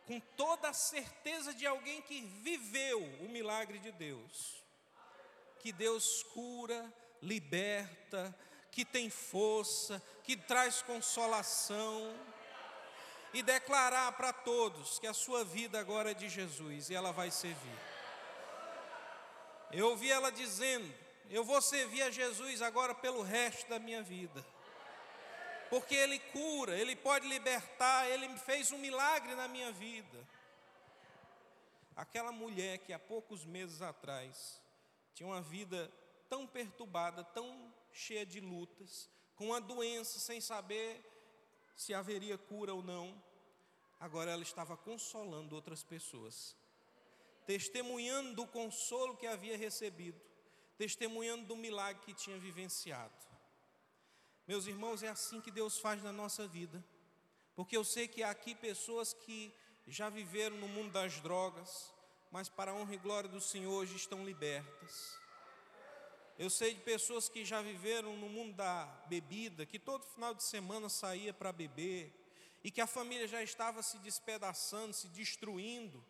com 0.06 0.20
toda 0.20 0.70
a 0.70 0.74
certeza 0.74 1.54
de 1.54 1.66
alguém 1.66 2.02
que 2.02 2.22
viveu 2.22 3.02
o 3.22 3.30
milagre 3.30 3.80
de 3.80 3.92
Deus. 3.92 4.64
Que 5.60 5.72
Deus 5.72 6.24
cura, 6.24 6.94
liberta, 7.24 8.36
que 8.72 8.86
tem 8.86 9.10
força, 9.10 10.02
que 10.24 10.38
traz 10.38 10.82
consolação. 10.82 12.14
E 13.34 13.42
declarar 13.42 14.12
para 14.12 14.32
todos 14.32 15.00
que 15.00 15.08
a 15.08 15.14
sua 15.14 15.44
vida 15.44 15.80
agora 15.80 16.12
é 16.12 16.14
de 16.14 16.30
Jesus 16.30 16.92
e 16.92 16.96
ela 16.96 17.12
vai 17.12 17.32
servir. 17.32 17.80
Eu 19.72 19.88
ouvi 19.90 20.12
ela 20.12 20.32
dizendo: 20.32 20.94
Eu 21.32 21.44
vou 21.44 21.60
servir 21.60 22.04
a 22.04 22.12
Jesus 22.12 22.62
agora 22.62 22.94
pelo 22.94 23.24
resto 23.24 23.68
da 23.68 23.80
minha 23.80 24.04
vida 24.04 24.46
porque 25.74 25.96
Ele 25.96 26.20
cura, 26.20 26.78
Ele 26.78 26.96
pode 26.96 27.28
libertar, 27.28 28.08
Ele 28.08 28.30
fez 28.38 28.72
um 28.72 28.78
milagre 28.78 29.34
na 29.34 29.48
minha 29.48 29.72
vida. 29.72 30.20
Aquela 31.96 32.32
mulher 32.32 32.78
que 32.78 32.94
há 32.94 33.00
poucos 33.00 33.44
meses 33.44 33.82
atrás 33.82 34.62
tinha 35.16 35.26
uma 35.26 35.42
vida 35.42 35.92
tão 36.34 36.48
perturbada, 36.48 37.24
tão 37.24 37.72
cheia 37.92 38.26
de 38.26 38.40
lutas, 38.40 39.08
com 39.36 39.50
uma 39.50 39.62
doença 39.62 40.18
sem 40.18 40.42
saber 40.42 41.00
se 41.76 41.94
haveria 41.94 42.40
cura 42.40 42.74
ou 42.74 42.82
não, 42.82 43.24
agora 44.00 44.32
ela 44.32 44.42
estava 44.42 44.76
consolando 44.76 45.54
outras 45.54 45.84
pessoas, 45.84 46.58
testemunhando 47.46 48.34
do 48.34 48.48
consolo 48.48 49.16
que 49.16 49.28
havia 49.28 49.56
recebido, 49.56 50.20
testemunhando 50.76 51.46
do 51.46 51.56
milagre 51.56 52.02
que 52.04 52.16
tinha 52.16 52.40
vivenciado. 52.40 53.14
Meus 54.48 54.66
irmãos, 54.66 55.04
é 55.04 55.10
assim 55.10 55.40
que 55.40 55.52
Deus 55.52 55.78
faz 55.78 56.02
na 56.02 56.12
nossa 56.12 56.48
vida. 56.48 56.84
Porque 57.56 57.78
eu 57.78 57.84
sei 57.84 58.08
que 58.08 58.24
há 58.24 58.32
aqui 58.32 58.56
pessoas 58.56 59.14
que 59.14 59.54
já 59.86 60.10
viveram 60.10 60.58
no 60.58 60.68
mundo 60.68 60.92
das 60.92 61.20
drogas, 61.20 61.94
mas 62.32 62.50
para 62.50 62.72
a 62.72 62.74
honra 62.74 62.96
e 62.96 62.98
glória 62.98 63.30
do 63.30 63.40
Senhor 63.40 63.72
hoje 63.72 63.96
estão 63.96 64.26
libertas. 64.26 65.23
Eu 66.44 66.50
sei 66.50 66.74
de 66.74 66.82
pessoas 66.82 67.30
que 67.30 67.46
já 67.46 67.62
viveram 67.62 68.18
no 68.18 68.28
mundo 68.28 68.54
da 68.54 68.84
bebida, 69.08 69.66
que 69.66 69.80
todo 69.80 70.06
final 70.06 70.34
de 70.34 70.44
semana 70.44 70.90
saía 70.90 71.34
para 71.34 71.54
beber, 71.54 72.14
e 72.62 72.70
que 72.70 72.82
a 72.82 72.86
família 72.86 73.26
já 73.30 73.42
estava 73.42 73.82
se 73.82 73.98
despedaçando, 74.00 74.92
se 74.92 75.08
destruindo, 75.08 76.04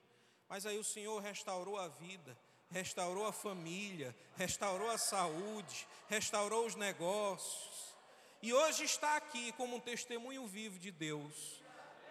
mas 0.50 0.66
aí 0.66 0.80
o 0.80 0.84
Senhor 0.84 1.22
restaurou 1.22 1.78
a 1.78 1.88
vida, 1.88 2.36
restaurou 2.72 3.28
a 3.28 3.32
família, 3.32 4.16
restaurou 4.36 4.90
a 4.90 4.98
saúde, 4.98 5.88
restaurou 6.10 6.66
os 6.66 6.74
negócios 6.74 7.96
e 8.42 8.52
hoje 8.52 8.86
está 8.86 9.16
aqui 9.16 9.52
como 9.52 9.76
um 9.76 9.80
testemunho 9.80 10.48
vivo 10.48 10.80
de 10.80 10.90
Deus, 10.90 11.62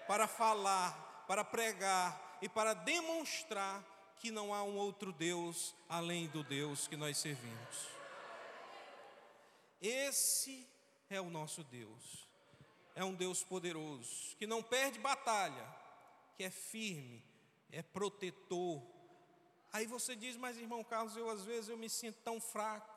para 0.06 0.28
falar, 0.28 1.24
para 1.26 1.44
pregar 1.44 2.38
e 2.40 2.48
para 2.48 2.72
demonstrar 2.72 3.85
que 4.18 4.30
não 4.30 4.54
há 4.54 4.62
um 4.62 4.76
outro 4.76 5.12
Deus 5.12 5.74
além 5.88 6.28
do 6.28 6.44
Deus 6.44 6.87
que 6.87 6.96
nós 6.96 7.18
servimos. 7.18 8.01
Esse 9.82 10.64
é 11.10 11.20
o 11.20 11.28
nosso 11.28 11.64
Deus. 11.64 12.28
É 12.94 13.04
um 13.04 13.14
Deus 13.14 13.42
poderoso, 13.42 14.36
que 14.36 14.46
não 14.46 14.62
perde 14.62 14.98
batalha, 14.98 15.66
que 16.36 16.44
é 16.44 16.50
firme, 16.50 17.24
é 17.70 17.82
protetor. 17.82 18.82
Aí 19.72 19.86
você 19.86 20.14
diz, 20.14 20.36
mas 20.36 20.58
irmão 20.58 20.84
Carlos, 20.84 21.16
eu 21.16 21.28
às 21.28 21.42
vezes 21.42 21.68
eu 21.68 21.76
me 21.76 21.88
sinto 21.88 22.20
tão 22.20 22.40
fraco. 22.40 22.92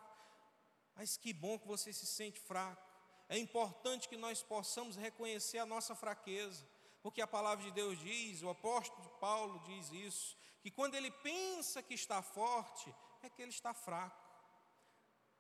Mas 0.96 1.18
que 1.18 1.34
bom 1.34 1.58
que 1.58 1.68
você 1.68 1.92
se 1.92 2.06
sente 2.06 2.40
fraco 2.40 2.86
é 3.28 3.38
importante 3.38 4.08
que 4.08 4.18
nós 4.18 4.44
possamos 4.44 4.96
reconhecer 4.96 5.58
a 5.58 5.66
nossa 5.66 5.96
fraqueza, 5.96 6.68
porque 7.02 7.22
a 7.22 7.28
palavra 7.28 7.64
de 7.64 7.72
Deus 7.72 7.98
diz, 8.00 8.44
o 8.44 8.50
apóstolo 8.50 9.10
Paulo 9.20 9.60
diz 9.66 9.92
isso, 9.92 10.38
que 10.62 10.70
quando 10.70 10.96
ele 10.96 11.10
pensa 11.10 11.82
que 11.82 11.94
está 11.94 12.22
forte, 12.22 12.94
é 13.24 13.30
que 13.30 13.42
ele 13.42 13.52
está 13.52 13.74
fraco. 13.74 14.25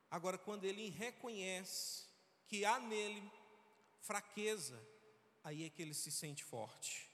Agora, 0.09 0.37
quando 0.37 0.65
ele 0.65 0.89
reconhece 0.89 2.05
que 2.47 2.63
há 2.63 2.79
nele 2.79 3.31
fraqueza, 4.01 4.79
aí 5.43 5.65
é 5.65 5.69
que 5.69 5.81
ele 5.81 5.93
se 5.93 6.11
sente 6.11 6.43
forte. 6.43 7.09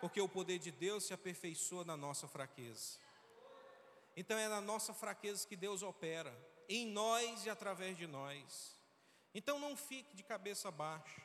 Porque 0.00 0.20
o 0.20 0.28
poder 0.28 0.58
de 0.58 0.70
Deus 0.70 1.04
se 1.04 1.14
aperfeiçoa 1.14 1.84
na 1.84 1.96
nossa 1.96 2.28
fraqueza. 2.28 2.98
Então 4.16 4.38
é 4.38 4.48
na 4.48 4.60
nossa 4.60 4.94
fraqueza 4.94 5.46
que 5.46 5.56
Deus 5.56 5.82
opera, 5.82 6.32
em 6.68 6.86
nós 6.86 7.44
e 7.46 7.50
através 7.50 7.96
de 7.96 8.06
nós. 8.06 8.78
Então 9.34 9.58
não 9.58 9.76
fique 9.76 10.14
de 10.14 10.22
cabeça 10.22 10.70
baixa, 10.70 11.22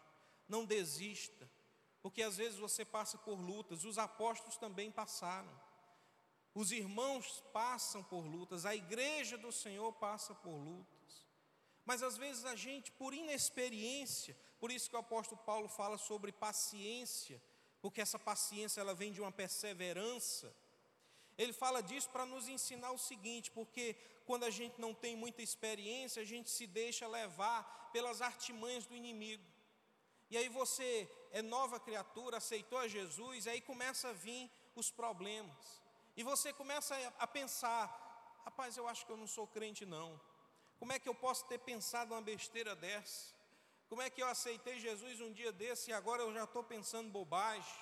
não 0.48 0.66
desista, 0.66 1.50
porque 2.02 2.24
às 2.24 2.38
vezes 2.38 2.58
você 2.58 2.84
passa 2.84 3.18
por 3.18 3.40
lutas, 3.40 3.84
os 3.84 3.98
apóstolos 3.98 4.58
também 4.58 4.90
passaram, 4.92 5.52
os 6.54 6.72
irmãos 6.72 7.44
passam 7.54 8.04
por 8.04 8.26
lutas, 8.26 8.66
a 8.66 8.76
igreja 8.76 9.38
do 9.38 9.52
Senhor 9.52 9.92
passa 9.94 10.34
por 10.36 10.56
lutas, 10.56 11.28
mas 11.86 12.04
às 12.04 12.18
vezes 12.18 12.46
a 12.46 12.56
gente, 12.56 12.92
por 12.92 13.14
inexperiência, 13.14 14.36
por 14.60 14.72
isso 14.72 14.90
que 14.90 14.96
o 14.96 15.00
apóstolo 15.00 15.42
Paulo 15.46 15.68
fala 15.68 15.98
sobre 15.98 16.32
paciência, 16.32 17.42
porque 17.82 18.02
essa 18.02 18.20
paciência 18.20 18.82
ela 18.82 18.94
vem 18.94 19.12
de 19.12 19.22
uma 19.22 19.32
perseverança. 19.32 20.54
Ele 21.38 21.54
fala 21.54 21.82
disso 21.82 22.10
para 22.10 22.26
nos 22.26 22.50
ensinar 22.50 22.92
o 22.92 22.98
seguinte, 22.98 23.50
porque 23.52 23.96
quando 24.26 24.44
a 24.44 24.50
gente 24.50 24.80
não 24.80 24.94
tem 24.94 25.16
muita 25.16 25.42
experiência, 25.42 26.22
a 26.22 26.26
gente 26.26 26.50
se 26.50 26.68
deixa 26.68 27.08
levar 27.08 27.90
pelas 27.94 28.22
artimanhas 28.22 28.86
do 28.86 28.96
inimigo. 28.96 29.44
E 30.30 30.38
aí 30.38 30.50
você 30.50 31.10
é 31.32 31.42
nova 31.42 31.80
criatura, 31.80 32.38
aceitou 32.38 32.78
a 32.78 32.88
Jesus, 32.88 33.46
e 33.46 33.50
aí 33.50 33.62
começa 33.62 34.10
a 34.10 34.14
vir 34.14 34.52
os 34.76 34.92
problemas. 34.92 35.82
E 36.20 36.24
você 36.32 36.52
começa 36.52 36.94
a 37.18 37.26
pensar: 37.26 37.84
rapaz, 38.44 38.76
eu 38.76 38.86
acho 38.90 39.06
que 39.06 39.12
eu 39.14 39.22
não 39.22 39.30
sou 39.36 39.48
crente, 39.48 39.86
não. 39.86 40.10
Como 40.78 40.92
é 40.92 41.00
que 41.00 41.08
eu 41.08 41.16
posso 41.16 41.46
ter 41.52 41.60
pensado 41.60 42.14
uma 42.14 42.22
besteira 42.22 42.76
dessa? 42.76 43.34
Como 43.88 44.02
é 44.02 44.10
que 44.10 44.22
eu 44.22 44.28
aceitei 44.28 44.76
Jesus 44.88 45.22
um 45.22 45.32
dia 45.32 45.54
desse 45.62 45.92
e 45.92 45.94
agora 45.94 46.22
eu 46.24 46.34
já 46.34 46.44
estou 46.44 46.62
pensando 46.62 47.10
bobagem? 47.10 47.80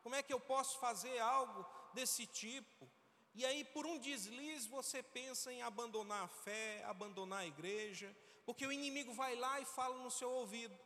Como 0.00 0.14
é 0.14 0.22
que 0.22 0.32
eu 0.32 0.38
posso 0.38 0.78
fazer 0.78 1.18
algo 1.18 1.66
desse 1.92 2.24
tipo? 2.24 2.88
E 3.34 3.44
aí, 3.44 3.64
por 3.64 3.84
um 3.84 3.98
deslize, 3.98 4.68
você 4.68 5.02
pensa 5.02 5.52
em 5.52 5.62
abandonar 5.62 6.22
a 6.22 6.28
fé, 6.28 6.84
abandonar 6.84 7.40
a 7.40 7.46
igreja, 7.46 8.16
porque 8.46 8.64
o 8.64 8.70
inimigo 8.70 9.12
vai 9.12 9.34
lá 9.34 9.60
e 9.60 9.64
fala 9.64 9.96
no 9.98 10.10
seu 10.20 10.30
ouvido: 10.30 10.78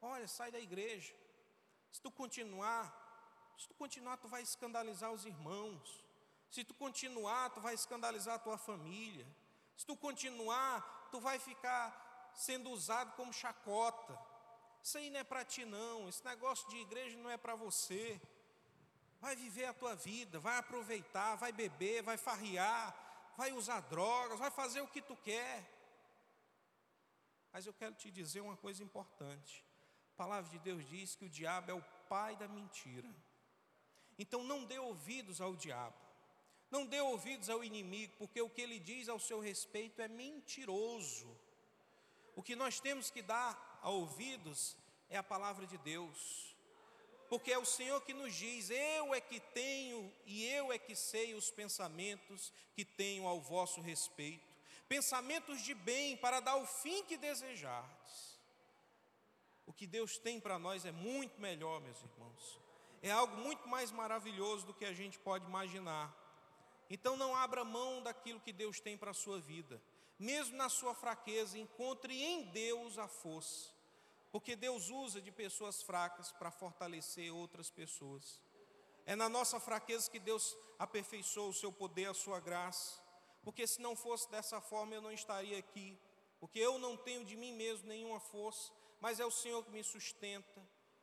Olha, 0.00 0.28
sai 0.28 0.52
da 0.52 0.60
igreja. 0.60 1.12
Se 1.90 2.00
tu 2.00 2.12
continuar, 2.12 2.84
se 3.58 3.66
tu 3.66 3.74
continuar, 3.74 4.18
tu 4.18 4.28
vai 4.28 4.42
escandalizar 4.42 5.10
os 5.10 5.26
irmãos. 5.26 6.07
Se 6.50 6.64
tu 6.64 6.74
continuar, 6.74 7.50
tu 7.50 7.60
vai 7.60 7.74
escandalizar 7.74 8.36
a 8.36 8.38
tua 8.38 8.58
família. 8.58 9.26
Se 9.76 9.84
tu 9.86 9.96
continuar, 9.96 11.08
tu 11.10 11.20
vai 11.20 11.38
ficar 11.38 12.32
sendo 12.34 12.70
usado 12.70 13.14
como 13.16 13.32
chacota. 13.32 14.18
Isso 14.82 14.96
aí 14.98 15.10
não 15.10 15.20
é 15.20 15.24
para 15.24 15.44
ti, 15.44 15.64
não. 15.64 16.08
Esse 16.08 16.24
negócio 16.24 16.68
de 16.68 16.76
igreja 16.76 17.16
não 17.18 17.30
é 17.30 17.36
para 17.36 17.54
você. 17.54 18.20
Vai 19.20 19.34
viver 19.36 19.66
a 19.66 19.74
tua 19.74 19.94
vida, 19.94 20.38
vai 20.38 20.56
aproveitar, 20.56 21.34
vai 21.34 21.52
beber, 21.52 22.02
vai 22.02 22.16
farriar, 22.16 22.94
vai 23.36 23.52
usar 23.52 23.80
drogas, 23.80 24.38
vai 24.38 24.50
fazer 24.50 24.80
o 24.80 24.88
que 24.88 25.02
tu 25.02 25.16
quer. 25.16 25.68
Mas 27.52 27.66
eu 27.66 27.74
quero 27.74 27.94
te 27.94 28.10
dizer 28.10 28.40
uma 28.40 28.56
coisa 28.56 28.82
importante. 28.82 29.64
A 30.14 30.16
palavra 30.16 30.50
de 30.50 30.58
Deus 30.58 30.88
diz 30.88 31.14
que 31.14 31.24
o 31.24 31.30
diabo 31.30 31.70
é 31.70 31.74
o 31.74 31.84
pai 32.08 32.36
da 32.36 32.48
mentira. 32.48 33.08
Então 34.18 34.42
não 34.44 34.64
dê 34.64 34.78
ouvidos 34.78 35.40
ao 35.40 35.54
diabo. 35.54 36.07
Não 36.70 36.84
dê 36.84 37.00
ouvidos 37.00 37.48
ao 37.48 37.64
inimigo, 37.64 38.14
porque 38.18 38.40
o 38.42 38.50
que 38.50 38.60
ele 38.60 38.78
diz 38.78 39.08
ao 39.08 39.18
seu 39.18 39.40
respeito 39.40 40.02
é 40.02 40.08
mentiroso. 40.08 41.28
O 42.36 42.42
que 42.42 42.54
nós 42.54 42.78
temos 42.78 43.10
que 43.10 43.22
dar 43.22 43.80
a 43.82 43.90
ouvidos 43.90 44.76
é 45.08 45.16
a 45.16 45.22
palavra 45.22 45.66
de 45.66 45.78
Deus 45.78 46.48
porque 47.28 47.52
é 47.52 47.58
o 47.58 47.64
Senhor 47.64 48.00
que 48.00 48.14
nos 48.14 48.34
diz: 48.34 48.70
Eu 48.70 49.14
é 49.14 49.20
que 49.20 49.38
tenho 49.38 50.12
e 50.24 50.46
eu 50.46 50.72
é 50.72 50.78
que 50.78 50.94
sei 50.96 51.34
os 51.34 51.50
pensamentos 51.50 52.52
que 52.74 52.84
tenho 52.84 53.26
ao 53.26 53.40
vosso 53.40 53.80
respeito, 53.80 54.46
pensamentos 54.88 55.62
de 55.62 55.74
bem 55.74 56.16
para 56.16 56.40
dar 56.40 56.56
o 56.56 56.66
fim 56.66 57.04
que 57.04 57.16
desejardes. 57.16 58.38
O 59.66 59.72
que 59.72 59.86
Deus 59.86 60.16
tem 60.16 60.40
para 60.40 60.58
nós 60.58 60.86
é 60.86 60.92
muito 60.92 61.38
melhor, 61.38 61.80
meus 61.82 62.02
irmãos. 62.02 62.58
É 63.02 63.10
algo 63.10 63.36
muito 63.36 63.68
mais 63.68 63.90
maravilhoso 63.90 64.66
do 64.66 64.74
que 64.74 64.86
a 64.86 64.94
gente 64.94 65.18
pode 65.18 65.44
imaginar. 65.44 66.16
Então 66.90 67.16
não 67.16 67.34
abra 67.36 67.64
mão 67.64 68.02
daquilo 68.02 68.40
que 68.40 68.52
Deus 68.52 68.80
tem 68.80 68.96
para 68.96 69.10
a 69.10 69.14
sua 69.14 69.38
vida. 69.40 69.80
Mesmo 70.18 70.56
na 70.56 70.68
sua 70.68 70.94
fraqueza, 70.94 71.58
encontre 71.58 72.22
em 72.22 72.44
Deus 72.50 72.98
a 72.98 73.06
força 73.06 73.78
porque 74.30 74.54
Deus 74.54 74.90
usa 74.90 75.20
de 75.20 75.30
pessoas 75.30 75.82
fracas 75.82 76.32
para 76.32 76.50
fortalecer 76.50 77.32
outras 77.32 77.70
pessoas. 77.70 78.42
É 79.06 79.16
na 79.16 79.28
nossa 79.28 79.58
fraqueza 79.58 80.10
que 80.10 80.18
Deus 80.18 80.56
aperfeiçoa 80.78 81.48
o 81.48 81.54
seu 81.54 81.72
poder, 81.72 82.10
a 82.10 82.14
sua 82.14 82.38
graça. 82.38 83.00
Porque 83.42 83.66
se 83.66 83.80
não 83.80 83.96
fosse 83.96 84.30
dessa 84.30 84.60
forma 84.60 84.94
eu 84.94 85.00
não 85.00 85.12
estaria 85.12 85.58
aqui. 85.58 85.98
Porque 86.38 86.58
eu 86.58 86.78
não 86.78 86.96
tenho 86.96 87.24
de 87.24 87.36
mim 87.36 87.52
mesmo 87.54 87.88
nenhuma 87.88 88.20
força, 88.20 88.70
mas 89.00 89.18
é 89.18 89.24
o 89.24 89.30
Senhor 89.30 89.64
que 89.64 89.70
me 89.70 89.82
sustenta. 89.82 90.62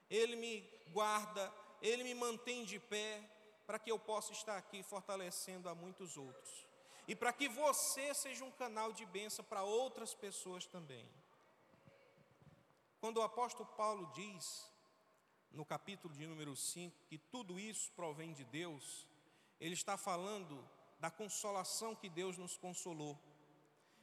Ele 0.09 0.35
me 0.35 0.61
guarda, 0.91 1.51
Ele 1.81 2.03
me 2.03 2.13
mantém 2.13 2.63
de 2.63 2.79
pé 2.79 3.27
para 3.65 3.79
que 3.79 3.91
eu 3.91 3.99
possa 3.99 4.31
estar 4.31 4.57
aqui 4.57 4.83
fortalecendo 4.83 5.67
a 5.67 5.75
muitos 5.75 6.17
outros. 6.17 6.65
E 7.07 7.15
para 7.15 7.33
que 7.33 7.47
você 7.47 8.13
seja 8.13 8.43
um 8.43 8.51
canal 8.51 8.91
de 8.91 9.05
bênção 9.05 9.45
para 9.45 9.63
outras 9.63 10.13
pessoas 10.13 10.65
também. 10.65 11.07
Quando 12.99 13.17
o 13.17 13.23
apóstolo 13.23 13.69
Paulo 13.77 14.11
diz, 14.13 14.69
no 15.51 15.65
capítulo 15.65 16.13
de 16.13 16.25
número 16.25 16.55
5, 16.55 16.95
que 17.07 17.17
tudo 17.17 17.59
isso 17.59 17.91
provém 17.91 18.33
de 18.33 18.43
Deus, 18.43 19.07
ele 19.59 19.73
está 19.73 19.97
falando 19.97 20.67
da 20.99 21.11
consolação 21.11 21.95
que 21.95 22.09
Deus 22.09 22.37
nos 22.37 22.57
consolou. 22.57 23.19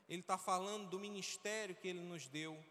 Ele 0.08 0.20
está 0.20 0.38
falando 0.38 0.88
do 0.88 1.00
ministério 1.00 1.74
que 1.74 1.88
Ele 1.88 2.00
nos 2.00 2.28
deu. 2.28 2.62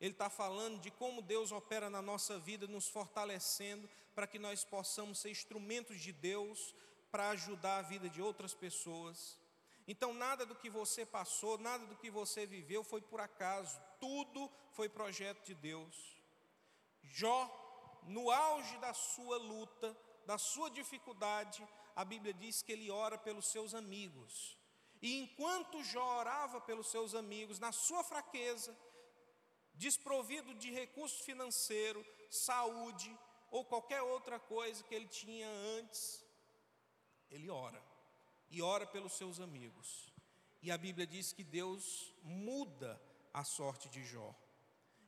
Ele 0.00 0.12
está 0.12 0.30
falando 0.30 0.80
de 0.80 0.90
como 0.90 1.20
Deus 1.20 1.50
opera 1.50 1.90
na 1.90 2.00
nossa 2.00 2.38
vida, 2.38 2.66
nos 2.66 2.88
fortalecendo 2.88 3.88
para 4.18 4.26
que 4.26 4.36
nós 4.40 4.64
possamos 4.64 5.20
ser 5.20 5.30
instrumentos 5.30 6.00
de 6.00 6.12
Deus 6.12 6.74
para 7.08 7.28
ajudar 7.28 7.78
a 7.78 7.82
vida 7.82 8.10
de 8.10 8.20
outras 8.20 8.52
pessoas. 8.52 9.38
Então, 9.86 10.12
nada 10.12 10.44
do 10.44 10.56
que 10.56 10.68
você 10.68 11.06
passou, 11.06 11.56
nada 11.56 11.86
do 11.86 11.94
que 11.94 12.10
você 12.10 12.44
viveu 12.44 12.82
foi 12.82 13.00
por 13.00 13.20
acaso, 13.20 13.80
tudo 14.00 14.50
foi 14.72 14.88
projeto 14.88 15.46
de 15.46 15.54
Deus. 15.54 16.16
Jó, 17.04 17.48
no 18.08 18.28
auge 18.28 18.76
da 18.78 18.92
sua 18.92 19.38
luta, 19.38 19.96
da 20.26 20.36
sua 20.36 20.68
dificuldade, 20.68 21.64
a 21.94 22.04
Bíblia 22.04 22.34
diz 22.34 22.60
que 22.60 22.72
ele 22.72 22.90
ora 22.90 23.16
pelos 23.16 23.46
seus 23.46 23.72
amigos. 23.72 24.58
E 25.00 25.16
enquanto 25.20 25.84
Jó 25.84 26.18
orava 26.18 26.60
pelos 26.60 26.90
seus 26.90 27.14
amigos, 27.14 27.60
na 27.60 27.70
sua 27.70 28.02
fraqueza, 28.02 28.76
desprovido 29.74 30.56
de 30.56 30.72
recurso 30.72 31.22
financeiro, 31.22 32.04
saúde 32.28 33.16
ou 33.50 33.64
qualquer 33.64 34.02
outra 34.02 34.38
coisa 34.38 34.82
que 34.84 34.94
ele 34.94 35.08
tinha 35.08 35.48
antes, 35.78 36.24
ele 37.30 37.50
ora. 37.50 37.82
E 38.50 38.62
ora 38.62 38.86
pelos 38.86 39.12
seus 39.12 39.40
amigos. 39.40 40.12
E 40.62 40.70
a 40.70 40.78
Bíblia 40.78 41.06
diz 41.06 41.32
que 41.32 41.44
Deus 41.44 42.14
muda 42.22 43.00
a 43.32 43.44
sorte 43.44 43.88
de 43.88 44.04
Jó. 44.04 44.34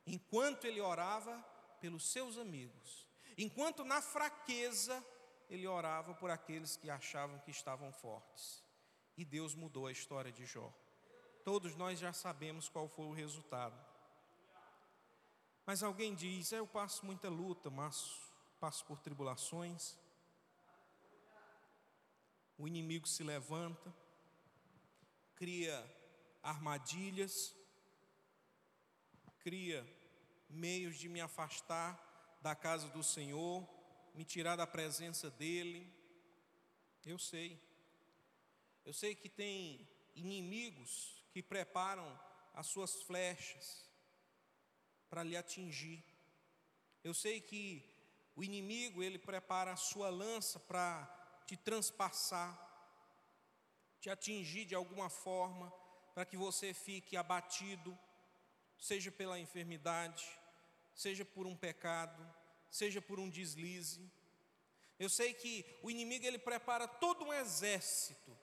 Enquanto 0.05 0.65
ele 0.65 0.79
orava 0.79 1.37
pelos 1.79 2.05
seus 2.11 2.37
amigos, 2.37 3.07
enquanto 3.37 3.83
na 3.83 4.01
fraqueza 4.01 5.03
ele 5.49 5.67
orava 5.67 6.13
por 6.13 6.29
aqueles 6.29 6.77
que 6.77 6.89
achavam 6.89 7.39
que 7.39 7.51
estavam 7.51 7.91
fortes. 7.91 8.63
E 9.17 9.25
Deus 9.25 9.53
mudou 9.53 9.87
a 9.87 9.91
história 9.91 10.31
de 10.31 10.45
Jó. 10.45 10.73
Todos 11.43 11.75
nós 11.75 11.99
já 11.99 12.13
sabemos 12.13 12.69
qual 12.69 12.87
foi 12.87 13.05
o 13.05 13.13
resultado. 13.13 13.77
Mas 15.65 15.83
alguém 15.83 16.15
diz: 16.15 16.53
é, 16.53 16.59
Eu 16.59 16.67
passo 16.67 17.05
muita 17.05 17.29
luta, 17.29 17.69
mas 17.69 18.30
passo 18.61 18.85
por 18.85 18.99
tribulações. 18.99 19.97
O 22.59 22.67
inimigo 22.67 23.07
se 23.07 23.23
levanta, 23.23 23.91
cria 25.33 25.75
armadilhas, 26.43 27.55
cria 29.39 29.83
meios 30.47 30.95
de 30.95 31.09
me 31.09 31.19
afastar 31.19 31.89
da 32.39 32.53
casa 32.53 32.87
do 32.89 33.03
Senhor, 33.03 33.67
me 34.13 34.23
tirar 34.23 34.55
da 34.55 34.67
presença 34.67 35.31
dEle. 35.31 35.91
Eu 37.03 37.17
sei. 37.17 37.59
Eu 38.85 38.93
sei 38.93 39.15
que 39.15 39.27
tem 39.27 39.89
inimigos 40.13 41.25
que 41.31 41.41
preparam 41.41 42.07
as 42.53 42.67
suas 42.67 43.01
flechas 43.01 43.89
para 45.09 45.23
lhe 45.23 45.35
atingir. 45.35 46.03
Eu 47.03 47.15
sei 47.15 47.41
que 47.41 47.90
o 48.41 48.43
inimigo, 48.43 49.03
ele 49.03 49.19
prepara 49.19 49.71
a 49.71 49.75
sua 49.75 50.09
lança 50.09 50.59
para 50.59 51.05
te 51.45 51.55
transpassar, 51.55 52.51
te 53.99 54.09
atingir 54.09 54.65
de 54.65 54.73
alguma 54.73 55.11
forma, 55.11 55.71
para 56.15 56.25
que 56.25 56.35
você 56.35 56.73
fique 56.73 57.15
abatido, 57.15 57.95
seja 58.79 59.11
pela 59.11 59.37
enfermidade, 59.37 60.27
seja 60.95 61.23
por 61.23 61.45
um 61.45 61.55
pecado, 61.55 62.27
seja 62.71 62.99
por 62.99 63.19
um 63.19 63.29
deslize. 63.29 64.11
Eu 64.97 65.07
sei 65.07 65.35
que 65.35 65.63
o 65.83 65.91
inimigo 65.91 66.25
ele 66.25 66.39
prepara 66.39 66.87
todo 66.87 67.23
um 67.23 67.31
exército 67.31 68.35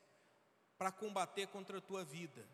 para 0.78 0.92
combater 0.92 1.48
contra 1.48 1.78
a 1.78 1.82
tua 1.82 2.04
vida, 2.04 2.48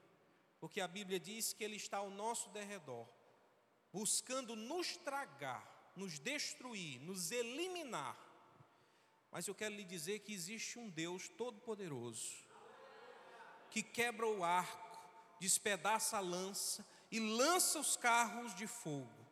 porque 0.58 0.80
a 0.80 0.88
Bíblia 0.88 1.20
diz 1.20 1.52
que 1.52 1.62
ele 1.62 1.76
está 1.76 1.98
ao 1.98 2.08
nosso 2.08 2.48
derredor, 2.52 3.06
buscando 3.92 4.56
nos 4.56 4.96
tragar, 4.96 5.73
nos 5.96 6.18
destruir, 6.18 7.00
nos 7.00 7.30
eliminar. 7.30 8.18
Mas 9.30 9.46
eu 9.46 9.54
quero 9.54 9.74
lhe 9.74 9.84
dizer 9.84 10.20
que 10.20 10.32
existe 10.32 10.78
um 10.78 10.88
Deus 10.88 11.28
todo-poderoso, 11.28 12.44
que 13.70 13.82
quebra 13.82 14.26
o 14.26 14.44
arco, 14.44 14.98
despedaça 15.40 16.18
a 16.18 16.20
lança 16.20 16.86
e 17.10 17.18
lança 17.18 17.78
os 17.78 17.96
carros 17.96 18.54
de 18.54 18.66
fogo. 18.66 19.24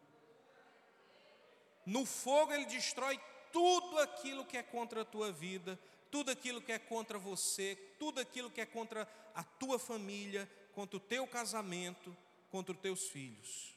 No 1.87 2.05
fogo 2.07 2.53
ele 2.53 2.67
destrói 2.67 3.21
tudo 3.53 3.99
aquilo 3.99 4.45
que 4.45 4.57
é 4.57 4.63
contra 4.63 5.03
a 5.03 5.05
tua 5.05 5.31
vida, 5.31 5.79
tudo 6.11 6.31
aquilo 6.31 6.61
que 6.61 6.73
é 6.73 6.79
contra 6.79 7.19
você, 7.19 7.77
tudo 7.99 8.21
aquilo 8.21 8.51
que 8.51 8.61
é 8.61 8.67
contra 8.67 9.09
a 9.35 9.43
tua 9.43 9.79
família, 9.79 10.51
contra 10.73 10.97
o 10.97 11.01
teu 11.01 11.27
casamento, 11.27 12.17
contra 12.51 12.75
os 12.75 12.81
teus 12.81 13.09
filhos. 13.09 13.77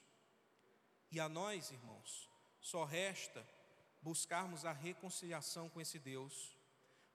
E 1.11 1.19
a 1.19 1.29
nós, 1.29 1.71
irmãos, 1.71 2.29
só 2.65 2.84
resta 2.84 3.47
buscarmos 4.01 4.65
a 4.65 4.71
reconciliação 4.71 5.69
com 5.69 5.80
esse 5.80 5.99
Deus, 5.99 6.58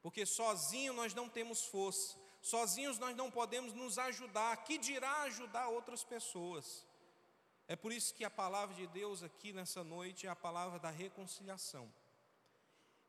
porque 0.00 0.24
sozinho 0.24 0.92
nós 0.92 1.12
não 1.12 1.28
temos 1.28 1.64
força, 1.64 2.16
sozinhos 2.40 3.00
nós 3.00 3.16
não 3.16 3.32
podemos 3.32 3.72
nos 3.72 3.98
ajudar, 3.98 4.56
que 4.62 4.78
dirá 4.78 5.22
ajudar 5.22 5.66
outras 5.66 6.04
pessoas. 6.04 6.86
É 7.66 7.74
por 7.74 7.90
isso 7.92 8.14
que 8.14 8.24
a 8.24 8.30
palavra 8.30 8.76
de 8.76 8.86
Deus 8.86 9.24
aqui 9.24 9.52
nessa 9.52 9.82
noite 9.82 10.24
é 10.24 10.30
a 10.30 10.36
palavra 10.36 10.78
da 10.78 10.90
reconciliação. 10.90 11.92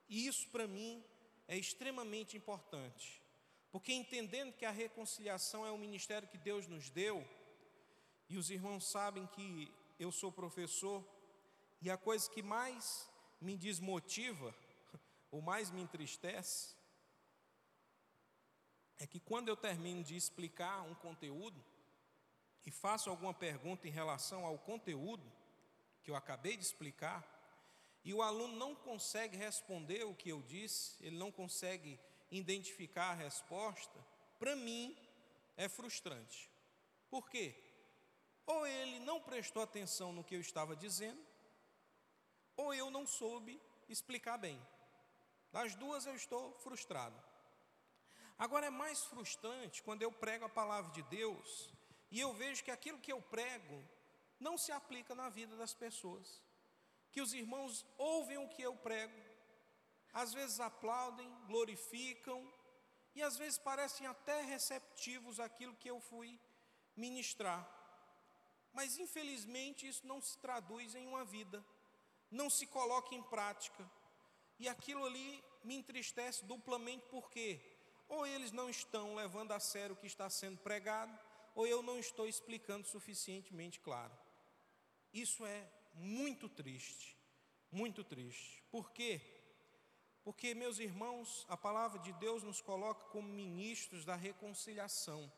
E 0.09 0.25
isso 0.25 0.49
para 0.49 0.67
mim 0.67 1.05
é 1.47 1.55
extremamente 1.55 2.35
importante, 2.35 3.21
porque 3.71 3.93
entendendo 3.93 4.53
que 4.53 4.65
a 4.65 4.71
reconciliação 4.71 5.63
é 5.63 5.71
um 5.71 5.77
ministério 5.77 6.27
que 6.27 6.39
Deus 6.39 6.65
nos 6.65 6.89
deu, 6.89 7.23
e 8.27 8.35
os 8.35 8.49
irmãos 8.49 8.89
sabem 8.89 9.27
que 9.27 9.71
eu 9.99 10.11
sou 10.11 10.31
professor, 10.31 11.05
e 11.81 11.89
a 11.89 11.97
coisa 11.97 12.29
que 12.29 12.43
mais 12.43 13.09
me 13.39 13.57
desmotiva, 13.57 14.53
ou 15.31 15.41
mais 15.41 15.71
me 15.71 15.81
entristece, 15.81 16.75
é 18.99 19.07
que 19.07 19.19
quando 19.19 19.49
eu 19.49 19.57
termino 19.57 20.03
de 20.03 20.15
explicar 20.15 20.83
um 20.83 20.93
conteúdo, 20.93 21.63
e 22.63 22.69
faço 22.69 23.09
alguma 23.09 23.33
pergunta 23.33 23.87
em 23.87 23.91
relação 23.91 24.45
ao 24.45 24.59
conteúdo 24.59 25.25
que 26.03 26.11
eu 26.11 26.15
acabei 26.15 26.55
de 26.55 26.63
explicar, 26.63 27.27
e 28.03 28.13
o 28.13 28.21
aluno 28.21 28.55
não 28.55 28.75
consegue 28.75 29.35
responder 29.37 30.03
o 30.03 30.15
que 30.15 30.29
eu 30.29 30.41
disse, 30.43 30.95
ele 31.03 31.17
não 31.17 31.31
consegue 31.31 31.99
identificar 32.29 33.11
a 33.11 33.15
resposta, 33.15 33.99
para 34.37 34.55
mim 34.55 34.95
é 35.57 35.67
frustrante. 35.67 36.49
Por 37.09 37.29
quê? 37.29 37.55
Ou 38.45 38.65
ele 38.65 38.99
não 38.99 39.19
prestou 39.21 39.61
atenção 39.61 40.13
no 40.13 40.23
que 40.23 40.35
eu 40.35 40.41
estava 40.41 40.75
dizendo, 40.75 41.30
ou 42.55 42.73
eu 42.73 42.89
não 42.89 43.05
soube 43.05 43.61
explicar 43.89 44.37
bem. 44.37 44.61
Das 45.51 45.75
duas 45.75 46.05
eu 46.05 46.15
estou 46.15 46.53
frustrado. 46.59 47.21
Agora 48.37 48.67
é 48.67 48.69
mais 48.69 49.03
frustrante 49.05 49.83
quando 49.83 50.01
eu 50.01 50.11
prego 50.11 50.45
a 50.45 50.49
palavra 50.49 50.91
de 50.91 51.03
Deus 51.03 51.69
e 52.09 52.19
eu 52.19 52.33
vejo 52.33 52.63
que 52.63 52.71
aquilo 52.71 52.99
que 52.99 53.11
eu 53.11 53.21
prego 53.21 53.83
não 54.39 54.57
se 54.57 54.71
aplica 54.71 55.13
na 55.13 55.29
vida 55.29 55.55
das 55.55 55.73
pessoas. 55.73 56.41
Que 57.11 57.21
os 57.21 57.33
irmãos 57.33 57.85
ouvem 57.97 58.37
o 58.37 58.49
que 58.49 58.61
eu 58.61 58.75
prego, 58.75 59.13
às 60.13 60.33
vezes 60.33 60.59
aplaudem, 60.59 61.29
glorificam, 61.45 62.41
e 63.13 63.21
às 63.21 63.37
vezes 63.37 63.57
parecem 63.57 64.07
até 64.07 64.41
receptivos 64.41 65.39
àquilo 65.39 65.75
que 65.75 65.89
eu 65.89 65.99
fui 65.99 66.39
ministrar. 66.95 67.61
Mas 68.73 68.97
infelizmente 68.97 69.87
isso 69.87 70.07
não 70.07 70.21
se 70.21 70.37
traduz 70.37 70.95
em 70.95 71.07
uma 71.07 71.25
vida, 71.25 71.63
não 72.31 72.49
se 72.49 72.65
coloca 72.65 73.13
em 73.13 73.21
prática. 73.21 73.89
E 74.57 74.67
aquilo 74.69 75.05
ali 75.05 75.43
me 75.63 75.75
entristece 75.75 76.45
duplamente 76.45 77.05
porque 77.09 77.59
ou 78.11 78.27
eles 78.27 78.51
não 78.51 78.69
estão 78.69 79.15
levando 79.15 79.53
a 79.53 79.59
sério 79.59 79.93
o 79.93 79.97
que 79.97 80.05
está 80.05 80.29
sendo 80.29 80.57
pregado, 80.57 81.17
ou 81.55 81.65
eu 81.65 81.81
não 81.81 81.97
estou 81.97 82.27
explicando 82.27 82.85
suficientemente 82.85 83.79
claro. 83.79 84.11
Isso 85.13 85.45
é 85.45 85.65
muito 85.93 86.49
triste, 86.49 87.17
muito 87.71 88.03
triste. 88.03 88.61
Por 88.69 88.91
quê? 88.91 89.21
Porque, 90.25 90.53
meus 90.53 90.77
irmãos, 90.77 91.45
a 91.47 91.55
palavra 91.55 91.99
de 91.99 92.11
Deus 92.13 92.43
nos 92.43 92.59
coloca 92.59 93.05
como 93.05 93.29
ministros 93.29 94.03
da 94.03 94.15
reconciliação. 94.15 95.31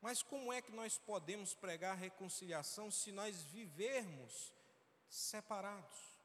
Mas 0.00 0.24
como 0.24 0.52
é 0.52 0.60
que 0.60 0.72
nós 0.72 0.98
podemos 0.98 1.54
pregar 1.54 1.96
reconciliação 1.96 2.90
se 2.90 3.12
nós 3.12 3.42
vivermos 3.44 4.52
separados? 5.08 6.16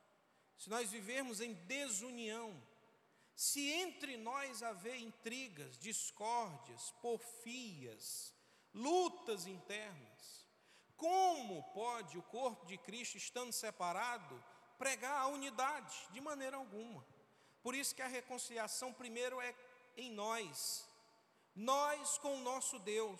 se 0.61 0.69
nós 0.69 0.91
vivermos 0.91 1.41
em 1.41 1.53
desunião, 1.53 2.55
se 3.35 3.67
entre 3.71 4.15
nós 4.15 4.61
haver 4.61 4.95
intrigas, 4.97 5.75
discórdias, 5.75 6.91
porfias, 7.01 8.31
lutas 8.71 9.47
internas, 9.47 10.45
como 10.95 11.63
pode 11.73 12.15
o 12.15 12.21
corpo 12.21 12.67
de 12.67 12.77
Cristo, 12.77 13.17
estando 13.17 13.51
separado, 13.51 14.43
pregar 14.77 15.19
a 15.21 15.27
unidade? 15.29 15.97
De 16.11 16.21
maneira 16.21 16.57
alguma. 16.57 17.03
Por 17.63 17.73
isso 17.73 17.95
que 17.95 18.03
a 18.03 18.07
reconciliação 18.07 18.93
primeiro 18.93 19.41
é 19.41 19.55
em 19.97 20.11
nós, 20.11 20.87
nós 21.55 22.19
com 22.19 22.35
o 22.35 22.43
nosso 22.43 22.77
Deus. 22.77 23.19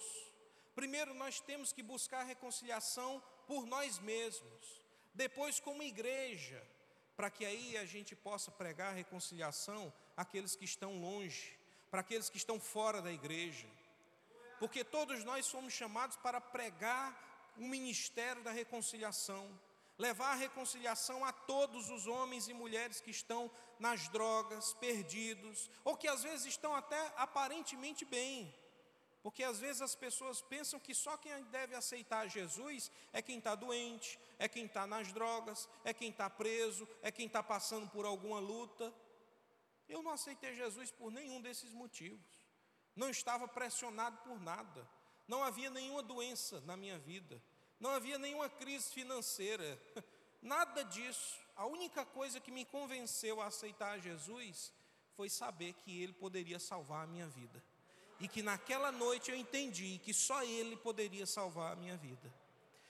Primeiro 0.75 1.15
nós 1.15 1.39
temos 1.39 1.73
que 1.73 1.81
buscar 1.81 2.19
a 2.19 2.25
reconciliação 2.35 3.19
por 3.47 3.65
nós 3.65 3.97
mesmos, 3.97 4.80
depois 5.13 5.59
como 5.59 5.83
igreja, 5.83 6.61
para 7.15 7.29
que 7.29 7.45
aí 7.45 7.77
a 7.77 7.85
gente 7.85 8.15
possa 8.15 8.49
pregar 8.51 8.95
reconciliação 8.95 9.93
àqueles 10.15 10.55
que 10.55 10.65
estão 10.65 10.99
longe, 10.99 11.57
para 11.89 12.01
aqueles 12.01 12.29
que 12.29 12.37
estão 12.37 12.59
fora 12.59 13.01
da 13.01 13.11
igreja. 13.11 13.67
Porque 14.59 14.83
todos 14.83 15.23
nós 15.23 15.45
somos 15.45 15.73
chamados 15.73 16.17
para 16.17 16.39
pregar 16.39 17.53
o 17.57 17.67
ministério 17.67 18.41
da 18.43 18.51
reconciliação, 18.51 19.59
levar 19.97 20.31
a 20.31 20.35
reconciliação 20.35 21.25
a 21.25 21.31
todos 21.31 21.89
os 21.89 22.07
homens 22.07 22.47
e 22.47 22.53
mulheres 22.53 23.01
que 23.01 23.11
estão 23.11 23.51
nas 23.79 24.07
drogas, 24.07 24.73
perdidos, 24.75 25.69
ou 25.83 25.97
que 25.97 26.07
às 26.07 26.23
vezes 26.23 26.45
estão 26.45 26.75
até 26.75 27.13
aparentemente 27.17 28.05
bem, 28.05 28.53
porque 29.21 29.43
às 29.43 29.59
vezes 29.59 29.81
as 29.81 29.93
pessoas 29.93 30.41
pensam 30.41 30.79
que 30.79 30.95
só 30.95 31.15
quem 31.15 31.43
deve 31.45 31.75
aceitar 31.75 32.27
Jesus 32.27 32.91
é 33.13 33.21
quem 33.21 33.37
está 33.37 33.53
doente, 33.53 34.19
é 34.39 34.47
quem 34.47 34.65
está 34.65 34.87
nas 34.87 35.11
drogas, 35.13 35.69
é 35.83 35.93
quem 35.93 36.09
está 36.09 36.29
preso, 36.29 36.87
é 37.03 37.11
quem 37.11 37.27
está 37.27 37.43
passando 37.43 37.87
por 37.89 38.05
alguma 38.05 38.39
luta. 38.39 38.91
Eu 39.87 40.01
não 40.01 40.11
aceitei 40.11 40.55
Jesus 40.55 40.89
por 40.91 41.11
nenhum 41.11 41.39
desses 41.39 41.71
motivos. 41.71 42.25
Não 42.95 43.09
estava 43.09 43.47
pressionado 43.47 44.17
por 44.23 44.41
nada. 44.41 44.87
Não 45.27 45.43
havia 45.43 45.69
nenhuma 45.69 46.01
doença 46.01 46.59
na 46.61 46.75
minha 46.75 46.97
vida. 46.97 47.41
Não 47.79 47.91
havia 47.91 48.17
nenhuma 48.17 48.49
crise 48.49 48.91
financeira. 48.91 49.79
Nada 50.41 50.83
disso. 50.83 51.39
A 51.55 51.67
única 51.67 52.03
coisa 52.03 52.39
que 52.39 52.51
me 52.51 52.65
convenceu 52.65 53.39
a 53.39 53.45
aceitar 53.45 53.99
Jesus 53.99 54.73
foi 55.15 55.29
saber 55.29 55.73
que 55.73 56.01
Ele 56.01 56.13
poderia 56.13 56.57
salvar 56.57 57.03
a 57.03 57.07
minha 57.07 57.27
vida 57.27 57.63
e 58.21 58.27
que 58.27 58.43
naquela 58.43 58.91
noite 58.91 59.31
eu 59.31 59.35
entendi 59.35 59.97
que 59.97 60.13
só 60.13 60.43
Ele 60.43 60.77
poderia 60.77 61.25
salvar 61.25 61.73
a 61.73 61.75
minha 61.75 61.97
vida, 61.97 62.31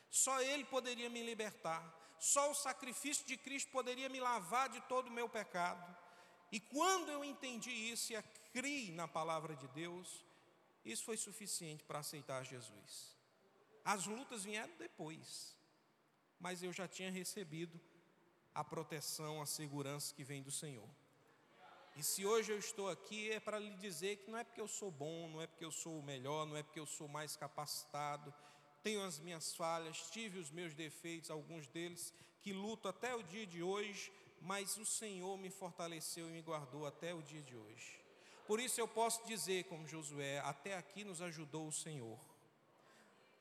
só 0.09 0.41
Ele 0.41 0.65
poderia 0.65 1.09
me 1.09 1.23
libertar, 1.23 1.81
só 2.19 2.51
o 2.51 2.53
sacrifício 2.53 3.25
de 3.25 3.37
Cristo 3.37 3.71
poderia 3.71 4.09
me 4.09 4.19
lavar 4.19 4.67
de 4.67 4.81
todo 4.81 5.07
o 5.07 5.11
meu 5.11 5.29
pecado. 5.29 5.97
E 6.51 6.59
quando 6.59 7.09
eu 7.09 7.23
entendi 7.23 7.71
isso 7.71 8.11
e 8.11 8.21
criei 8.51 8.91
na 8.91 9.07
palavra 9.07 9.55
de 9.55 9.69
Deus, 9.69 10.25
isso 10.83 11.05
foi 11.05 11.15
suficiente 11.15 11.81
para 11.85 11.99
aceitar 11.99 12.43
Jesus. 12.43 13.15
As 13.85 14.05
lutas 14.05 14.43
vieram 14.43 14.75
depois, 14.77 15.55
mas 16.39 16.61
eu 16.61 16.73
já 16.73 16.89
tinha 16.89 17.09
recebido 17.09 17.79
a 18.53 18.65
proteção, 18.65 19.41
a 19.41 19.45
segurança 19.45 20.13
que 20.13 20.25
vem 20.25 20.43
do 20.43 20.51
Senhor. 20.51 20.89
E 21.95 22.03
se 22.03 22.25
hoje 22.25 22.51
eu 22.51 22.57
estou 22.57 22.89
aqui 22.89 23.31
é 23.31 23.39
para 23.39 23.59
lhe 23.59 23.71
dizer 23.75 24.17
que 24.17 24.31
não 24.31 24.37
é 24.37 24.43
porque 24.43 24.61
eu 24.61 24.67
sou 24.67 24.89
bom, 24.89 25.29
não 25.29 25.41
é 25.41 25.47
porque 25.47 25.65
eu 25.65 25.71
sou 25.71 25.99
o 25.99 26.03
melhor, 26.03 26.45
não 26.45 26.55
é 26.55 26.63
porque 26.63 26.79
eu 26.79 26.85
sou 26.85 27.07
mais 27.07 27.35
capacitado, 27.35 28.33
tenho 28.81 29.03
as 29.03 29.19
minhas 29.19 29.53
falhas, 29.53 30.09
tive 30.11 30.39
os 30.39 30.49
meus 30.49 30.73
defeitos, 30.73 31.29
alguns 31.29 31.67
deles, 31.67 32.13
que 32.41 32.53
luto 32.53 32.87
até 32.87 33.13
o 33.13 33.21
dia 33.21 33.45
de 33.45 33.61
hoje, 33.61 34.11
mas 34.41 34.77
o 34.77 34.85
Senhor 34.85 35.37
me 35.37 35.49
fortaleceu 35.49 36.27
e 36.27 36.31
me 36.31 36.41
guardou 36.41 36.85
até 36.85 37.13
o 37.13 37.21
dia 37.21 37.41
de 37.41 37.55
hoje. 37.55 37.99
Por 38.47 38.59
isso 38.59 38.81
eu 38.81 38.87
posso 38.87 39.25
dizer, 39.27 39.65
como 39.65 39.87
Josué, 39.87 40.39
até 40.39 40.75
aqui 40.75 41.03
nos 41.03 41.21
ajudou 41.21 41.67
o 41.67 41.71
Senhor. 41.71 42.19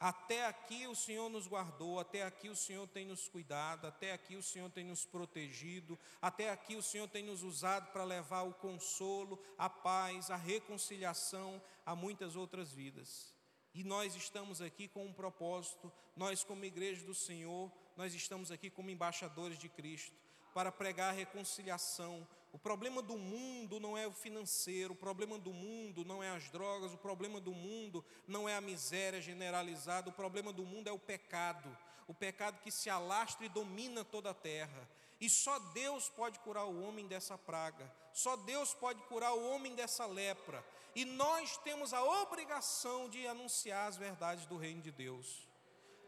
Até 0.01 0.47
aqui 0.47 0.87
o 0.87 0.95
Senhor 0.95 1.29
nos 1.29 1.47
guardou, 1.47 2.01
até 2.01 2.23
aqui 2.23 2.49
o 2.49 2.57
Senhor 2.57 2.89
tem 2.89 3.05
nos 3.05 3.29
cuidado, 3.29 3.87
até 3.87 4.15
aqui 4.15 4.35
o 4.35 4.43
Senhor 4.43 4.71
tem 4.71 4.83
nos 4.83 5.05
protegido, 5.05 5.99
até 6.23 6.49
aqui 6.49 6.75
o 6.75 6.83
Senhor 6.83 7.07
tem 7.07 7.23
nos 7.23 7.43
usado 7.43 7.93
para 7.93 8.03
levar 8.03 8.45
o 8.45 8.55
consolo, 8.55 9.39
a 9.59 9.69
paz, 9.69 10.31
a 10.31 10.37
reconciliação 10.37 11.63
a 11.85 11.95
muitas 11.95 12.35
outras 12.35 12.73
vidas. 12.73 13.35
E 13.75 13.85
nós 13.85 14.17
estamos 14.17 14.63
aqui 14.63 14.89
com 14.89 15.05
um 15.05 15.13
propósito, 15.13 15.93
nós, 16.17 16.43
como 16.43 16.65
igreja 16.65 17.05
do 17.05 17.15
Senhor, 17.15 17.71
nós 17.95 18.15
estamos 18.15 18.51
aqui 18.51 18.71
como 18.71 18.89
embaixadores 18.89 19.59
de 19.59 19.69
Cristo, 19.69 20.17
para 20.55 20.73
pregar 20.73 21.11
a 21.11 21.17
reconciliação, 21.17 22.27
o 22.53 22.59
problema 22.59 23.01
do 23.01 23.17
mundo 23.17 23.79
não 23.79 23.97
é 23.97 24.07
o 24.09 24.13
financeiro, 24.13 24.93
o 24.93 24.97
problema 24.97 25.39
do 25.39 25.53
mundo 25.53 26.05
não 26.05 26.23
é 26.23 26.31
as 26.31 26.51
drogas, 26.51 26.93
o 26.93 26.99
problema 26.99 27.41
do 27.41 27.53
mundo 27.53 28.05
não 28.27 28.49
é 28.49 28.57
a 28.57 28.61
miséria 28.61 29.21
generalizada, 29.21 30.11
o 30.11 30.13
problema 30.13 30.53
do 30.53 30.65
mundo 30.65 30.89
é 30.89 30.93
o 30.93 30.99
pecado, 30.99 31.77
o 32.09 32.15
pecado 32.15 32.61
que 32.61 32.71
se 32.73 32.91
alastra 32.91 33.47
e 33.47 33.49
domina 33.49 34.05
toda 34.05 34.31
a 34.31 34.35
terra. 34.35 34.89
E 35.21 35.31
só 35.31 35.59
Deus 35.59 36.09
pode 36.09 36.41
curar 36.41 36.65
o 36.65 36.83
homem 36.83 37.07
dessa 37.07 37.39
praga, 37.39 37.91
só 38.13 38.35
Deus 38.37 38.75
pode 38.75 39.01
curar 39.03 39.33
o 39.33 39.49
homem 39.51 39.77
dessa 39.77 40.05
lepra. 40.07 40.65
E 40.97 41.05
nós 41.05 41.57
temos 41.59 41.95
a 41.95 42.03
obrigação 42.03 43.09
de 43.09 43.29
anunciar 43.29 43.87
as 43.87 43.97
verdades 43.97 44.45
do 44.47 44.57
reino 44.57 44.83
de 44.83 44.91
Deus. 44.91 45.49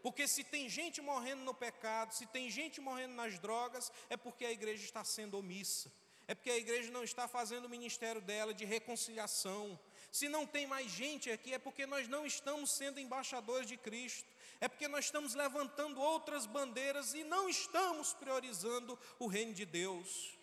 Porque 0.02 0.26
se 0.26 0.42
tem 0.42 0.68
gente 0.68 1.00
morrendo 1.00 1.44
no 1.44 1.54
pecado, 1.54 2.12
se 2.12 2.26
tem 2.26 2.50
gente 2.50 2.80
morrendo 2.80 3.14
nas 3.14 3.38
drogas, 3.38 3.92
é 4.10 4.16
porque 4.16 4.44
a 4.44 4.50
igreja 4.50 4.82
está 4.82 5.04
sendo 5.04 5.38
omissa 5.38 5.92
é 6.28 6.34
porque 6.34 6.50
a 6.50 6.56
igreja 6.56 6.90
não 6.90 7.02
está 7.02 7.26
fazendo 7.26 7.66
o 7.66 7.68
ministério 7.68 8.20
dela 8.20 8.54
de 8.54 8.64
reconciliação. 8.64 9.78
Se 10.10 10.28
não 10.28 10.46
tem 10.46 10.66
mais 10.66 10.90
gente 10.90 11.30
aqui, 11.30 11.54
é 11.54 11.58
porque 11.58 11.86
nós 11.86 12.06
não 12.08 12.26
estamos 12.26 12.72
sendo 12.72 13.00
embaixadores 13.00 13.66
de 13.66 13.76
Cristo, 13.76 14.28
é 14.60 14.68
porque 14.68 14.86
nós 14.88 15.06
estamos 15.06 15.34
levantando 15.34 16.00
outras 16.00 16.46
bandeiras 16.46 17.14
e 17.14 17.24
não 17.24 17.48
estamos 17.48 18.12
priorizando 18.12 18.98
o 19.18 19.26
reino 19.26 19.52
de 19.52 19.64
Deus. 19.64 20.38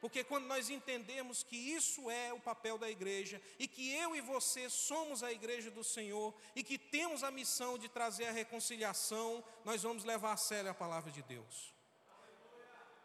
Porque 0.00 0.24
quando 0.24 0.46
nós 0.46 0.68
entendemos 0.68 1.44
que 1.44 1.56
isso 1.56 2.10
é 2.10 2.32
o 2.32 2.40
papel 2.40 2.76
da 2.76 2.90
igreja 2.90 3.40
e 3.56 3.68
que 3.68 3.94
eu 3.94 4.16
e 4.16 4.20
você 4.20 4.68
somos 4.68 5.22
a 5.22 5.30
igreja 5.30 5.70
do 5.70 5.84
Senhor 5.84 6.34
e 6.56 6.64
que 6.64 6.76
temos 6.76 7.22
a 7.22 7.30
missão 7.30 7.78
de 7.78 7.88
trazer 7.88 8.26
a 8.26 8.32
reconciliação, 8.32 9.44
nós 9.64 9.82
vamos 9.84 10.02
levar 10.02 10.32
a 10.32 10.36
sério 10.36 10.70
a 10.72 10.74
palavra 10.74 11.12
de 11.12 11.22
Deus. 11.22 11.72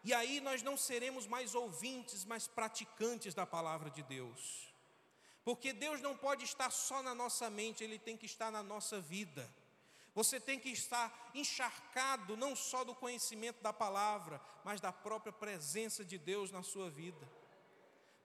E 0.04 0.14
aí 0.14 0.40
nós 0.40 0.64
não 0.64 0.78
seremos 0.78 1.28
mais 1.28 1.56
ouvintes, 1.56 2.24
mas 2.24 2.48
praticantes 2.48 3.34
da 3.34 3.46
palavra 3.46 3.90
de 3.90 4.04
Deus. 4.04 4.68
Porque 5.44 5.72
Deus 5.72 6.02
não 6.02 6.16
pode 6.16 6.44
estar 6.44 6.70
só 6.70 7.02
na 7.02 7.16
nossa 7.16 7.50
mente, 7.50 7.84
Ele 7.84 7.98
tem 7.98 8.18
que 8.18 8.26
estar 8.26 8.52
na 8.52 8.62
nossa 8.62 9.00
vida. 9.00 9.50
Você 10.14 10.40
tem 10.40 10.60
que 10.60 10.70
estar 10.70 11.32
encharcado 11.36 12.36
não 12.36 12.56
só 12.56 12.84
do 12.84 12.96
conhecimento 12.96 13.62
da 13.62 13.72
palavra, 13.72 14.42
mas 14.64 14.82
da 14.82 14.92
própria 14.92 15.32
presença 15.32 16.04
de 16.04 16.18
Deus 16.18 16.50
na 16.50 16.64
sua 16.64 16.90
vida. 16.90 17.30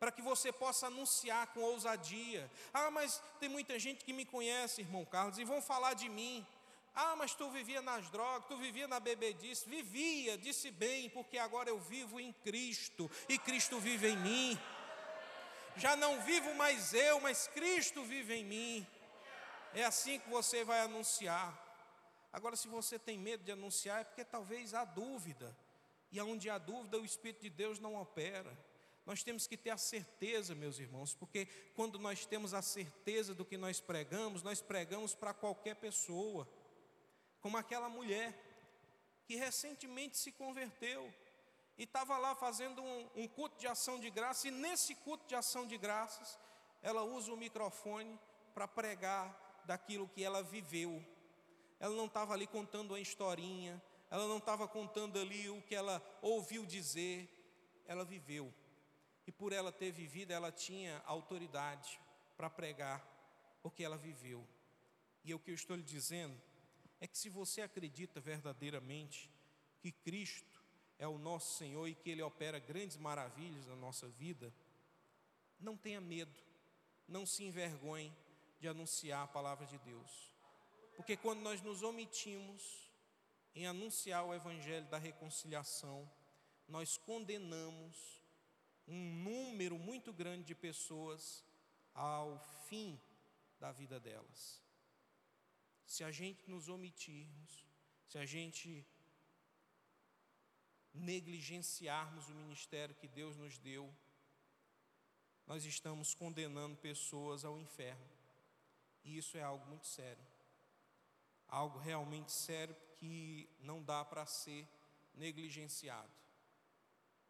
Para 0.01 0.11
que 0.11 0.23
você 0.23 0.51
possa 0.51 0.87
anunciar 0.87 1.49
com 1.49 1.61
ousadia. 1.61 2.51
Ah, 2.73 2.91
mas 2.91 3.23
tem 3.39 3.49
muita 3.49 3.79
gente 3.79 4.05
que 4.05 4.13
me 4.13 4.25
conhece, 4.25 4.81
irmão 4.81 5.05
Carlos, 5.05 5.39
e 5.39 5.45
vão 5.45 5.63
falar 5.63 5.95
de 5.95 6.09
mim. 6.09 6.47
Ah, 6.95 7.17
mas 7.17 7.35
tu 7.35 7.51
vivia 7.51 7.81
nas 7.81 8.11
drogas, 8.11 8.47
tu 8.47 8.57
vivia 8.57 8.87
na 8.87 9.01
bebedice. 9.01 9.69
Vivia, 9.69 10.37
disse 10.37 10.71
bem, 10.71 11.09
porque 11.09 11.39
agora 11.39 11.71
eu 11.71 11.79
vivo 11.79 12.21
em 12.21 12.33
Cristo 12.33 13.11
e 13.29 13.39
Cristo 13.39 13.81
vive 13.81 14.09
em 14.09 14.17
mim. 14.17 14.59
Já 15.77 15.97
não 15.97 16.21
vivo 16.21 16.55
mais 16.55 16.93
eu, 16.93 17.19
mas 17.21 17.49
Cristo 17.49 18.05
vive 18.05 18.35
em 18.35 18.45
mim. 18.45 18.87
É 19.75 19.85
assim 19.85 20.19
que 20.19 20.29
você 20.29 20.65
vai 20.65 20.81
anunciar. 20.81 21.59
Agora, 22.31 22.57
se 22.57 22.69
você 22.69 22.99
tem 22.99 23.19
medo 23.19 23.43
de 23.43 23.53
anunciar, 23.53 24.03
é 24.03 24.05
porque 24.05 24.25
talvez 24.25 24.75
há 24.75 24.85
dúvida. 24.85 25.57
E 26.11 26.21
onde 26.21 26.51
há 26.51 26.59
dúvida, 26.59 26.99
o 26.99 27.05
Espírito 27.07 27.41
de 27.41 27.49
Deus 27.49 27.79
não 27.79 27.97
opera. 27.97 28.55
Nós 29.07 29.23
temos 29.23 29.47
que 29.47 29.57
ter 29.57 29.71
a 29.71 29.79
certeza, 29.79 30.55
meus 30.55 30.79
irmãos, 30.79 31.15
porque 31.15 31.47
quando 31.75 31.99
nós 31.99 32.27
temos 32.27 32.53
a 32.55 32.63
certeza 32.63 33.35
do 33.35 33.45
que 33.45 33.57
nós 33.57 33.81
pregamos, 33.81 34.43
nós 34.43 34.61
pregamos 34.61 35.15
para 35.15 35.35
qualquer 35.35 35.75
pessoa 35.77 36.47
como 37.43 37.57
aquela 37.57 37.89
mulher 37.89 38.33
que 39.27 39.35
recentemente 39.35 40.17
se 40.17 40.31
converteu 40.31 41.13
e 41.77 41.83
estava 41.83 42.17
lá 42.17 42.35
fazendo 42.35 42.81
um, 42.81 43.11
um, 43.17 43.29
culto 43.29 43.59
de 43.59 43.67
ação 43.67 43.99
de 43.99 44.09
graça, 44.11 44.47
e 44.47 44.51
nesse 44.51 44.95
culto 44.95 45.27
de 45.27 45.35
ação 45.35 45.67
de 45.67 45.77
graças, 45.77 46.39
ela 46.81 47.03
usa 47.03 47.33
o 47.33 47.37
microfone 47.37 48.19
para 48.55 48.69
pregar 48.69 49.63
daquilo 49.65 50.09
que 50.09 50.23
ela 50.23 50.43
viveu. 50.43 51.05
Ela 51.81 51.97
não 51.97 52.07
estava 52.07 52.33
ali 52.33 52.47
contando 52.47 52.93
uma 52.93 53.01
historinha, 53.01 53.83
ela 54.11 54.29
não 54.29 54.39
estava 54.39 54.69
contando 54.69 55.19
ali 55.19 55.49
o 55.51 55.61
que 55.63 55.75
ela 55.75 56.01
ouviu 56.21 56.65
dizer, 56.65 57.29
ela 57.87 58.05
viveu. 58.05 58.53
E 59.27 59.33
por 59.33 59.53
ela 59.53 59.73
ter 59.73 59.91
vivido, 59.91 60.31
ela 60.31 60.53
tinha 60.53 61.03
autoridade 61.07 62.01
para 62.37 62.51
pregar 62.51 63.05
o 63.63 63.71
que 63.71 63.83
ela 63.83 63.97
viveu. 63.97 64.47
E 65.25 65.33
é 65.33 65.35
o 65.35 65.39
que 65.39 65.51
eu 65.51 65.55
estou 65.55 65.77
lhe 65.77 65.83
dizendo 65.83 66.41
é 67.03 67.07
que 67.09 67.19
se 67.19 67.29
você 67.29 67.61
acredita 67.61 68.21
verdadeiramente 68.21 69.29
que 69.81 69.91
Cristo 69.91 70.63
é 70.97 71.09
o 71.09 71.19
nosso 71.19 71.59
Senhor 71.59 71.89
e 71.89 71.97
que 71.97 72.09
Ele 72.09 72.23
opera 72.23 72.61
grandes 72.61 72.97
maravilhas 72.97 73.67
na 73.67 73.75
nossa 73.75 74.09
vida, 74.09 74.55
não 75.59 75.77
tenha 75.77 76.01
medo, 76.01 76.39
não 77.09 77.27
se 77.27 77.43
envergonhe 77.43 78.17
de 78.61 78.69
anunciar 78.69 79.25
a 79.25 79.27
palavra 79.27 79.67
de 79.67 79.79
Deus. 79.79 80.33
Porque 80.95 81.17
quando 81.17 81.41
nós 81.41 81.61
nos 81.61 81.83
omitimos 81.83 82.89
em 83.53 83.67
anunciar 83.67 84.25
o 84.25 84.33
Evangelho 84.33 84.87
da 84.87 84.97
reconciliação, 84.97 86.09
nós 86.69 86.97
condenamos 86.97 88.23
um 88.87 89.13
número 89.25 89.77
muito 89.77 90.13
grande 90.13 90.45
de 90.45 90.55
pessoas 90.55 91.45
ao 91.93 92.39
fim 92.69 92.97
da 93.59 93.73
vida 93.73 93.99
delas. 93.99 94.62
Se 95.93 96.03
a 96.03 96.11
gente 96.11 96.49
nos 96.49 96.71
omitirmos, 96.71 97.67
se 98.09 98.17
a 98.17 98.25
gente 98.25 98.83
negligenciarmos 100.95 102.31
o 102.31 102.35
ministério 102.35 102.95
que 102.95 103.07
Deus 103.07 103.37
nos 103.37 103.59
deu, 103.59 103.95
nós 105.47 105.67
estamos 105.67 106.15
condenando 106.15 106.79
pessoas 106.79 107.45
ao 107.45 107.59
inferno. 107.59 108.09
E 109.05 109.19
isso 109.19 109.37
é 109.37 109.43
algo 109.43 109.67
muito 109.67 109.87
sério. 109.87 110.25
Algo 111.47 111.79
realmente 111.79 112.33
sério 112.33 112.75
que 112.97 113.47
não 113.61 113.83
dá 113.83 114.03
para 114.03 114.25
ser 114.25 114.67
negligenciado. 115.13 116.11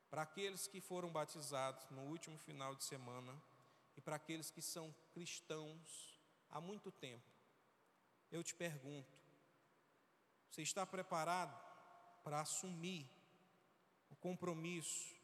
Para 0.09 0.23
aqueles 0.23 0.69
que 0.69 0.81
foram 0.81 1.11
batizados 1.11 1.91
no 1.91 2.03
último 2.03 2.39
final 2.39 2.77
de 2.77 2.85
semana 2.85 3.35
e 3.97 4.01
para 4.01 4.15
aqueles 4.15 4.53
que 4.53 4.63
são 4.63 4.95
cristãos 5.13 6.17
há 6.49 6.61
muito 6.61 6.93
tempo, 6.93 7.32
eu 8.33 8.43
te 8.43 8.55
pergunto: 8.55 9.17
você 10.51 10.63
está 10.63 10.85
preparado 10.85 11.57
para 12.25 12.41
assumir 12.41 13.09
o 14.11 14.17
compromisso 14.17 15.15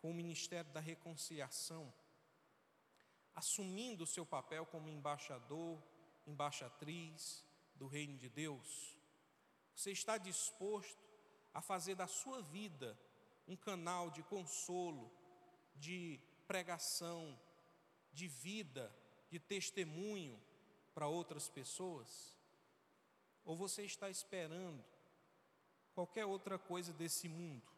com 0.00 0.10
o 0.10 0.14
ministério 0.14 0.72
da 0.72 0.80
reconciliação? 0.80 1.92
assumindo 3.34 4.04
o 4.04 4.06
seu 4.06 4.24
papel 4.24 4.64
como 4.66 4.88
embaixador, 4.88 5.82
embaixatriz 6.26 7.44
do 7.74 7.86
reino 7.86 8.16
de 8.16 8.28
Deus? 8.28 8.96
Você 9.74 9.90
está 9.90 10.16
disposto 10.16 11.02
a 11.52 11.60
fazer 11.60 11.96
da 11.96 12.06
sua 12.06 12.40
vida 12.40 12.98
um 13.46 13.56
canal 13.56 14.10
de 14.10 14.22
consolo, 14.22 15.10
de 15.74 16.20
pregação, 16.46 17.38
de 18.12 18.28
vida, 18.28 18.94
de 19.30 19.40
testemunho 19.40 20.40
para 20.94 21.08
outras 21.08 21.48
pessoas? 21.48 22.33
Ou 23.44 23.56
você 23.56 23.84
está 23.84 24.08
esperando 24.08 24.84
qualquer 25.94 26.24
outra 26.24 26.58
coisa 26.58 26.92
desse 26.92 27.28
mundo? 27.28 27.70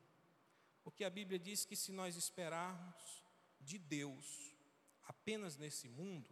Porque 0.84 1.04
a 1.04 1.10
Bíblia 1.10 1.38
diz 1.38 1.64
que 1.64 1.74
se 1.74 1.90
nós 1.90 2.16
esperarmos 2.16 3.24
de 3.60 3.78
Deus, 3.78 4.54
apenas 5.04 5.56
nesse 5.56 5.88
mundo, 5.88 6.28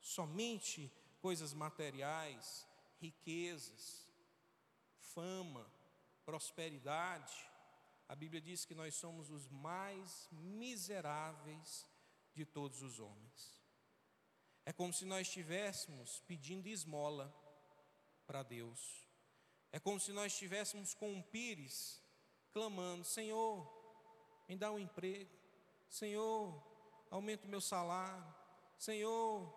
somente 0.00 0.92
coisas 1.20 1.52
materiais, 1.52 2.68
riquezas, 3.00 4.12
fama, 4.98 5.68
prosperidade, 6.24 7.34
a 8.08 8.14
Bíblia 8.14 8.40
diz 8.40 8.64
que 8.64 8.74
nós 8.74 8.94
somos 8.94 9.30
os 9.30 9.48
mais 9.48 10.28
miseráveis 10.30 11.88
de 12.34 12.44
todos 12.44 12.82
os 12.82 13.00
homens. 13.00 13.62
É 14.64 14.72
como 14.72 14.92
se 14.92 15.04
nós 15.04 15.26
estivéssemos 15.26 16.20
pedindo 16.26 16.68
esmola 16.68 17.34
para 18.26 18.42
Deus. 18.42 19.06
É 19.72 19.78
como 19.78 19.98
se 19.98 20.12
nós 20.12 20.32
estivéssemos 20.32 20.94
com 20.94 21.12
um 21.12 21.22
pires 21.22 22.02
clamando: 22.52 23.04
Senhor, 23.04 23.68
me 24.48 24.56
dá 24.56 24.70
um 24.70 24.78
emprego. 24.78 25.30
Senhor, 25.88 26.62
aumenta 27.10 27.46
o 27.46 27.50
meu 27.50 27.60
salário. 27.60 28.34
Senhor, 28.78 29.52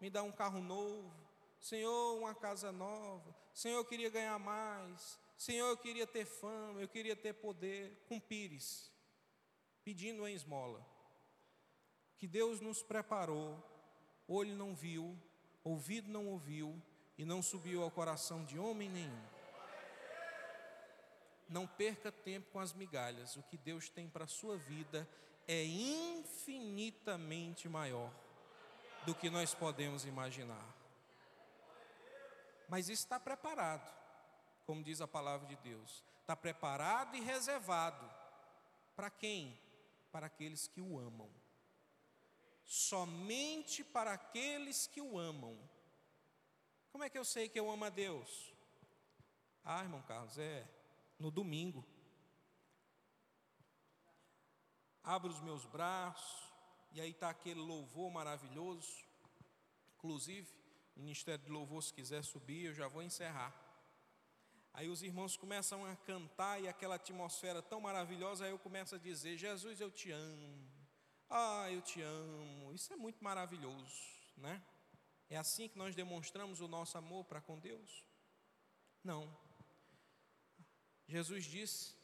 me 0.00 0.10
dá 0.10 0.22
um 0.22 0.32
carro 0.32 0.60
novo. 0.60 1.12
Senhor, 1.60 2.16
uma 2.16 2.34
casa 2.34 2.72
nova. 2.72 3.34
Senhor, 3.52 3.78
eu 3.78 3.84
queria 3.84 4.10
ganhar 4.10 4.38
mais. 4.38 5.18
Senhor, 5.36 5.68
eu 5.68 5.76
queria 5.76 6.06
ter 6.06 6.24
fama, 6.24 6.80
eu 6.80 6.88
queria 6.88 7.14
ter 7.16 7.34
poder. 7.34 8.04
Com 8.08 8.18
pires, 8.20 8.90
pedindo 9.84 10.26
em 10.26 10.34
esmola. 10.34 10.84
Que 12.18 12.26
Deus 12.26 12.60
nos 12.60 12.82
preparou, 12.82 13.62
olho 14.28 14.54
não 14.54 14.74
viu, 14.74 15.18
ouvido 15.64 16.10
não 16.10 16.26
ouviu, 16.26 16.82
e 17.20 17.24
não 17.26 17.42
subiu 17.42 17.82
ao 17.82 17.90
coração 17.90 18.46
de 18.46 18.58
homem 18.58 18.88
nenhum. 18.88 19.22
Não 21.46 21.66
perca 21.66 22.10
tempo 22.10 22.50
com 22.50 22.58
as 22.58 22.72
migalhas. 22.72 23.36
O 23.36 23.42
que 23.42 23.58
Deus 23.58 23.90
tem 23.90 24.08
para 24.08 24.24
a 24.24 24.26
sua 24.26 24.56
vida 24.56 25.06
é 25.46 25.62
infinitamente 25.62 27.68
maior 27.68 28.10
do 29.04 29.14
que 29.14 29.28
nós 29.28 29.52
podemos 29.52 30.06
imaginar. 30.06 30.66
Mas 32.66 32.88
está 32.88 33.20
preparado, 33.20 33.94
como 34.64 34.82
diz 34.82 35.02
a 35.02 35.06
palavra 35.06 35.46
de 35.46 35.56
Deus, 35.56 36.02
está 36.22 36.34
preparado 36.34 37.14
e 37.16 37.20
reservado 37.20 38.10
para 38.96 39.10
quem? 39.10 39.60
Para 40.10 40.28
aqueles 40.28 40.68
que 40.68 40.80
o 40.80 40.98
amam. 40.98 41.28
Somente 42.64 43.84
para 43.84 44.14
aqueles 44.14 44.86
que 44.86 45.02
o 45.02 45.18
amam. 45.18 45.58
Como 46.90 47.04
é 47.04 47.10
que 47.10 47.18
eu 47.18 47.24
sei 47.24 47.48
que 47.48 47.58
eu 47.58 47.70
amo 47.70 47.84
a 47.84 47.90
Deus? 47.90 48.52
Ah, 49.64 49.82
irmão 49.82 50.02
Carlos, 50.02 50.38
é 50.38 50.66
no 51.18 51.30
domingo 51.30 51.84
abro 55.02 55.30
os 55.30 55.40
meus 55.40 55.64
braços, 55.64 56.52
e 56.92 57.00
aí 57.00 57.10
está 57.10 57.30
aquele 57.30 57.60
louvor 57.60 58.10
maravilhoso. 58.10 59.04
Inclusive, 59.96 60.48
Ministério 60.96 61.44
de 61.44 61.50
Louvor, 61.50 61.82
se 61.82 61.92
quiser 61.92 62.22
subir, 62.22 62.66
eu 62.66 62.74
já 62.74 62.88
vou 62.88 63.02
encerrar. 63.02 63.54
Aí 64.72 64.88
os 64.88 65.02
irmãos 65.02 65.36
começam 65.36 65.84
a 65.84 65.96
cantar 65.96 66.62
e 66.62 66.68
aquela 66.68 66.94
atmosfera 66.94 67.60
tão 67.60 67.80
maravilhosa, 67.80 68.44
aí 68.44 68.50
eu 68.50 68.58
começo 68.58 68.94
a 68.94 68.98
dizer: 68.98 69.36
Jesus, 69.36 69.80
eu 69.80 69.90
te 69.90 70.10
amo. 70.10 70.70
Ah, 71.28 71.70
eu 71.70 71.82
te 71.82 72.00
amo. 72.00 72.72
Isso 72.72 72.92
é 72.92 72.96
muito 72.96 73.22
maravilhoso, 73.22 73.96
né? 74.36 74.62
É 75.30 75.36
assim 75.36 75.68
que 75.68 75.78
nós 75.78 75.94
demonstramos 75.94 76.60
o 76.60 76.66
nosso 76.66 76.98
amor 76.98 77.24
para 77.24 77.40
com 77.40 77.56
Deus? 77.56 78.04
Não. 79.02 79.32
Jesus 81.06 81.44
disse 81.44 81.94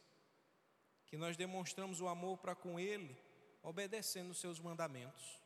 que 1.05 1.17
nós 1.17 1.35
demonstramos 1.35 1.99
o 1.99 2.07
amor 2.07 2.37
para 2.37 2.55
com 2.55 2.79
Ele, 2.79 3.21
obedecendo 3.61 4.31
os 4.31 4.39
seus 4.39 4.59
mandamentos. 4.61 5.41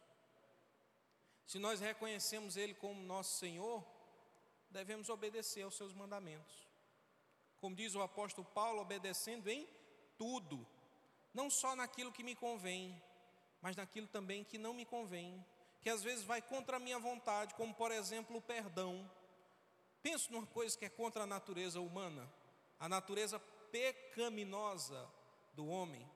Se 1.48 1.58
nós 1.58 1.80
reconhecemos 1.80 2.56
Ele 2.56 2.76
como 2.76 3.02
nosso 3.02 3.40
Senhor, 3.40 3.84
devemos 4.70 5.10
obedecer 5.10 5.64
aos 5.64 5.76
seus 5.76 5.94
mandamentos. 5.94 6.68
Como 7.60 7.76
diz 7.76 7.96
o 7.96 8.02
apóstolo 8.02 8.48
Paulo, 8.48 8.82
obedecendo 8.82 9.50
em 9.50 9.68
tudo, 10.18 10.66
não 11.34 11.50
só 11.50 11.76
naquilo 11.76 12.12
que 12.12 12.24
me 12.24 12.36
convém, 12.36 13.02
mas 13.60 13.76
naquilo 13.76 14.08
também 14.08 14.44
que 14.44 14.58
não 14.58 14.74
me 14.74 14.86
convém, 14.86 15.44
que 15.82 15.90
às 15.90 16.04
vezes 16.04 16.24
vai 16.24 16.42
contra 16.42 16.78
a 16.78 16.80
minha 16.80 17.00
vontade, 17.00 17.54
como 17.56 17.74
por 17.74 17.92
exemplo 17.92 18.38
o 18.38 18.42
perdão. 18.42 19.10
Penso 20.02 20.32
numa 20.32 20.46
coisa 20.48 20.78
que 20.78 20.86
é 20.86 20.90
contra 20.90 21.24
a 21.24 21.28
natureza 21.28 21.82
humana, 21.82 22.32
a 22.80 22.88
natureza 22.88 23.40
pecaminosa 23.72 25.10
do 25.54 25.68
homem 25.68 26.10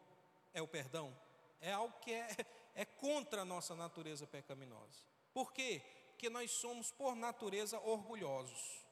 é 0.53 0.61
o 0.61 0.68
perdão. 0.68 1.16
É 1.59 1.72
algo 1.72 1.97
que 1.99 2.11
é, 2.11 2.28
é 2.76 2.86
contra 2.86 3.41
a 3.41 3.45
nossa 3.45 3.76
natureza 3.76 4.28
pecaminosa. 4.28 5.03
Por 5.34 5.51
quê? 5.51 5.82
Porque 6.09 6.30
nós 6.30 6.51
somos, 6.51 6.91
por 6.91 7.16
natureza, 7.16 7.80
orgulhosos. 7.80 8.86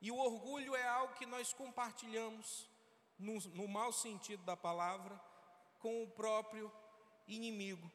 E 0.00 0.10
o 0.10 0.16
orgulho 0.16 0.76
é 0.76 0.86
algo 0.86 1.14
que 1.14 1.26
nós 1.26 1.52
compartilhamos, 1.52 2.68
no, 3.18 3.38
no 3.54 3.66
mau 3.66 3.92
sentido 3.92 4.44
da 4.44 4.56
palavra, 4.56 5.18
com 5.80 6.04
o 6.04 6.10
próprio 6.10 6.70
inimigo 7.26 7.90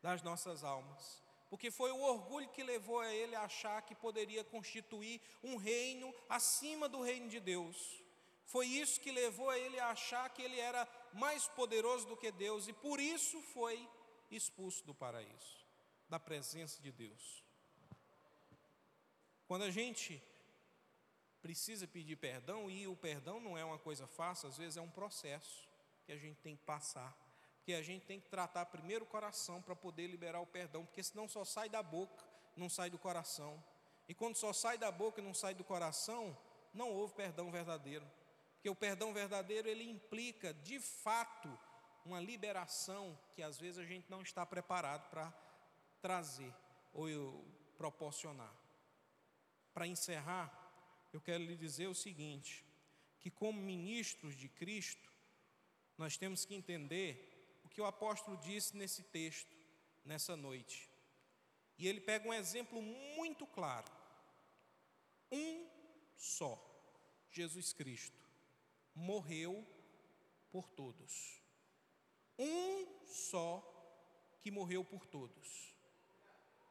das 0.00 0.22
nossas 0.22 0.64
almas. 0.64 1.27
Porque 1.48 1.70
foi 1.70 1.90
o 1.90 2.00
orgulho 2.00 2.48
que 2.50 2.62
levou 2.62 3.00
a 3.00 3.12
ele 3.12 3.34
a 3.34 3.42
achar 3.42 3.82
que 3.82 3.94
poderia 3.94 4.44
constituir 4.44 5.20
um 5.42 5.56
reino 5.56 6.14
acima 6.28 6.88
do 6.88 7.00
reino 7.00 7.28
de 7.28 7.40
Deus. 7.40 8.02
Foi 8.44 8.66
isso 8.66 9.00
que 9.00 9.10
levou 9.10 9.48
a 9.50 9.58
ele 9.58 9.78
a 9.78 9.88
achar 9.88 10.28
que 10.30 10.42
ele 10.42 10.58
era 10.58 10.88
mais 11.12 11.46
poderoso 11.48 12.06
do 12.06 12.16
que 12.16 12.30
Deus 12.30 12.68
e 12.68 12.72
por 12.72 13.00
isso 13.00 13.40
foi 13.42 13.88
expulso 14.30 14.84
do 14.84 14.94
paraíso, 14.94 15.66
da 16.08 16.18
presença 16.18 16.80
de 16.82 16.92
Deus. 16.92 17.44
Quando 19.46 19.64
a 19.64 19.70
gente 19.70 20.22
precisa 21.40 21.86
pedir 21.86 22.16
perdão, 22.16 22.70
e 22.70 22.86
o 22.86 22.96
perdão 22.96 23.40
não 23.40 23.56
é 23.56 23.64
uma 23.64 23.78
coisa 23.78 24.06
fácil, 24.06 24.48
às 24.48 24.58
vezes 24.58 24.76
é 24.76 24.82
um 24.82 24.90
processo 24.90 25.66
que 26.04 26.12
a 26.12 26.16
gente 26.16 26.38
tem 26.40 26.56
que 26.56 26.64
passar, 26.64 27.16
porque 27.68 27.76
a 27.78 27.82
gente 27.82 28.06
tem 28.06 28.18
que 28.18 28.30
tratar 28.30 28.64
primeiro 28.64 29.04
o 29.04 29.06
coração 29.06 29.60
para 29.60 29.76
poder 29.76 30.06
liberar 30.06 30.40
o 30.40 30.46
perdão, 30.46 30.86
porque 30.86 31.02
senão 31.02 31.28
só 31.28 31.44
sai 31.44 31.68
da 31.68 31.82
boca, 31.82 32.24
não 32.56 32.66
sai 32.66 32.88
do 32.88 32.98
coração. 32.98 33.62
E 34.08 34.14
quando 34.14 34.36
só 34.36 34.54
sai 34.54 34.78
da 34.78 34.90
boca 34.90 35.20
e 35.20 35.22
não 35.22 35.34
sai 35.34 35.52
do 35.52 35.62
coração, 35.62 36.34
não 36.72 36.90
houve 36.90 37.12
perdão 37.12 37.50
verdadeiro. 37.50 38.10
Porque 38.54 38.70
o 38.70 38.74
perdão 38.74 39.12
verdadeiro 39.12 39.68
ele 39.68 39.84
implica, 39.84 40.54
de 40.54 40.80
fato, 40.80 41.58
uma 42.06 42.18
liberação 42.18 43.18
que 43.34 43.42
às 43.42 43.58
vezes 43.58 43.76
a 43.76 43.84
gente 43.84 44.10
não 44.10 44.22
está 44.22 44.46
preparado 44.46 45.10
para 45.10 45.30
trazer 46.00 46.54
ou 46.94 47.44
proporcionar. 47.76 48.54
Para 49.74 49.86
encerrar, 49.86 50.50
eu 51.12 51.20
quero 51.20 51.44
lhe 51.44 51.54
dizer 51.54 51.86
o 51.86 51.94
seguinte: 51.94 52.64
que 53.20 53.30
como 53.30 53.60
ministros 53.60 54.34
de 54.34 54.48
Cristo, 54.48 55.12
nós 55.98 56.16
temos 56.16 56.46
que 56.46 56.54
entender 56.54 57.34
o 57.68 57.70
que 57.70 57.82
o 57.82 57.86
apóstolo 57.86 58.38
disse 58.38 58.74
nesse 58.74 59.02
texto, 59.02 59.54
nessa 60.02 60.34
noite. 60.34 60.90
E 61.76 61.86
ele 61.86 62.00
pega 62.00 62.26
um 62.26 62.32
exemplo 62.32 62.80
muito 62.80 63.46
claro. 63.46 63.92
Um 65.30 65.68
só, 66.16 66.58
Jesus 67.30 67.74
Cristo, 67.74 68.18
morreu 68.94 69.66
por 70.50 70.66
todos. 70.70 71.42
Um 72.38 72.86
só 73.04 73.62
que 74.40 74.50
morreu 74.50 74.82
por 74.82 75.04
todos. 75.04 75.74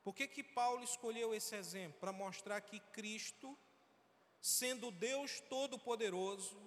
Por 0.04 0.16
que, 0.16 0.28
que 0.28 0.44
Paulo 0.44 0.84
escolheu 0.84 1.36
esse 1.36 1.56
exemplo? 1.56 2.00
Para 2.00 2.12
mostrar 2.12 2.60
que 2.62 2.80
Cristo, 2.80 3.56
sendo 4.42 4.90
Deus 4.90 5.42
Todo-Poderoso, 5.42 6.60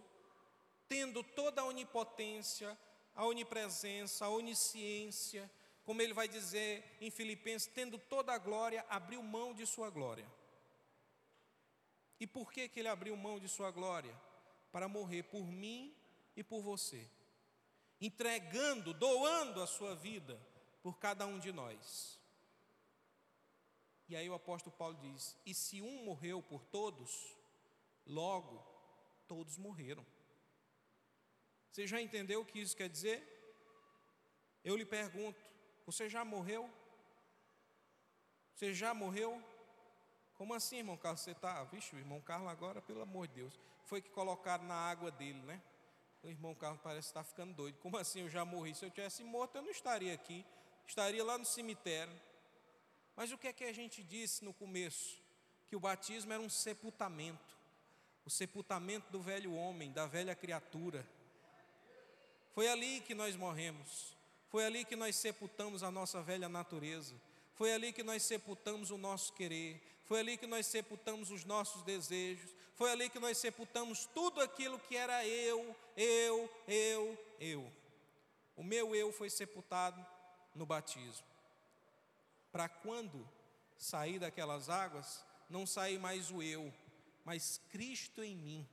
tendo 0.89 1.25
toda 1.25 1.63
a 1.63 1.65
onipotência, 1.65 2.79
a 3.21 3.27
onipresença, 3.27 4.25
a 4.25 4.31
onisciência, 4.31 5.51
como 5.85 6.01
ele 6.01 6.15
vai 6.15 6.27
dizer 6.27 6.83
em 7.03 7.11
Filipenses, 7.11 7.69
tendo 7.69 7.99
toda 7.99 8.33
a 8.33 8.39
glória, 8.39 8.83
abriu 8.89 9.23
mão 9.23 9.53
de 9.53 9.67
sua 9.67 9.91
glória. 9.91 10.27
E 12.19 12.27
por 12.27 12.51
que, 12.51 12.67
que 12.67 12.81
ele 12.81 12.89
abriu 12.89 13.15
mão 13.19 13.39
de 13.39 13.47
sua 13.47 13.71
glória? 13.71 14.19
Para 14.73 14.89
morrer 14.89 15.25
por 15.25 15.47
mim 15.47 15.95
e 16.35 16.43
por 16.43 16.63
você, 16.63 17.07
entregando, 18.01 18.95
doando 18.95 19.63
a 19.63 19.67
sua 19.67 19.95
vida 19.95 20.41
por 20.83 20.99
cada 20.99 21.27
um 21.27 21.39
de 21.39 21.53
nós. 21.53 22.19
E 24.09 24.17
aí 24.17 24.31
o 24.31 24.35
apóstolo 24.35 24.75
Paulo 24.75 24.97
diz: 24.97 25.37
E 25.45 25.53
se 25.53 25.83
um 25.83 26.05
morreu 26.05 26.43
por 26.43 26.65
todos, 26.65 27.37
logo 28.07 28.65
todos 29.29 29.59
morreram. 29.59 30.07
Você 31.71 31.87
já 31.87 32.01
entendeu 32.01 32.41
o 32.41 32.45
que 32.45 32.61
isso 32.61 32.77
quer 32.77 32.89
dizer? 32.89 33.19
Eu 34.65 34.77
lhe 34.77 34.85
pergunto: 34.85 35.41
você 35.87 36.09
já 36.09 36.25
morreu? 36.25 36.69
Você 38.55 38.75
já 38.75 38.93
morreu? 38.93 39.43
Como 40.35 40.55
assim, 40.55 40.79
irmão 40.79 40.97
Carlos? 40.97 41.21
Você 41.21 41.33
está, 41.33 41.63
vixe, 41.65 41.95
o 41.95 41.99
irmão 41.99 42.21
Carlos 42.21 42.51
agora, 42.51 42.81
pelo 42.81 43.03
amor 43.03 43.29
de 43.29 43.35
Deus, 43.35 43.59
foi 43.85 44.01
que 44.01 44.11
colocaram 44.11 44.65
na 44.65 44.75
água 44.75 45.11
dele, 45.11 45.41
né? 45.43 45.61
O 46.23 46.29
irmão 46.29 46.55
Carlos 46.55 46.81
parece 46.83 47.09
estar 47.09 47.25
ficando 47.25 47.55
doido. 47.55 47.79
Como 47.79 47.97
assim 47.97 48.21
eu 48.21 48.29
já 48.29 48.45
morri? 48.45 48.75
Se 48.75 48.85
eu 48.85 48.91
tivesse 48.91 49.25
morto, 49.25 49.57
eu 49.57 49.63
não 49.63 49.71
estaria 49.71 50.13
aqui, 50.13 50.45
estaria 50.87 51.25
lá 51.25 51.39
no 51.39 51.45
cemitério. 51.45 52.13
Mas 53.17 53.33
o 53.33 53.39
que 53.39 53.49
é 53.49 53.53
que 53.53 53.65
a 53.65 53.73
gente 53.73 54.03
disse 54.03 54.45
no 54.45 54.53
começo? 54.53 55.23
Que 55.69 55.77
o 55.77 55.81
batismo 55.81 56.33
era 56.33 56.43
um 56.43 56.51
sepultamento 56.51 57.61
o 58.25 58.31
sepultamento 58.31 59.11
do 59.11 59.21
velho 59.21 59.53
homem, 59.55 59.93
da 59.93 60.07
velha 60.07 60.35
criatura. 60.35 61.07
Foi 62.61 62.69
ali 62.69 63.01
que 63.01 63.15
nós 63.15 63.37
morremos, 63.37 64.15
foi 64.51 64.67
ali 64.67 64.85
que 64.85 64.95
nós 64.95 65.17
sepultamos 65.17 65.83
a 65.83 65.91
nossa 65.91 66.21
velha 66.21 66.47
natureza, 66.47 67.15
foi 67.55 67.73
ali 67.73 67.91
que 67.91 68.03
nós 68.03 68.23
sepultamos 68.23 68.91
o 68.91 68.99
nosso 68.99 69.33
querer, 69.33 69.81
foi 70.05 70.21
ali 70.21 70.37
que 70.37 70.47
nós 70.47 70.67
sepultamos 70.67 71.31
os 71.31 71.43
nossos 71.47 71.83
desejos, 71.85 72.55
foi 72.75 72.91
ali 72.91 73.09
que 73.09 73.19
nós 73.19 73.39
sepultamos 73.39 74.05
tudo 74.05 74.43
aquilo 74.43 74.79
que 74.79 74.95
era 74.95 75.27
eu, 75.27 75.75
eu, 75.97 76.51
eu, 76.69 77.19
eu. 77.41 77.73
O 78.55 78.63
meu 78.63 78.95
eu 78.95 79.11
foi 79.11 79.31
sepultado 79.31 80.05
no 80.55 80.67
batismo. 80.67 81.27
Para 82.53 82.69
quando 82.69 83.27
sair 83.79 84.19
daquelas 84.19 84.69
águas, 84.69 85.25
não 85.49 85.67
sair 85.67 85.99
mais 85.99 86.31
o 86.31 86.43
eu, 86.43 86.71
mas 87.25 87.59
Cristo 87.71 88.23
em 88.23 88.37
mim. 88.37 88.69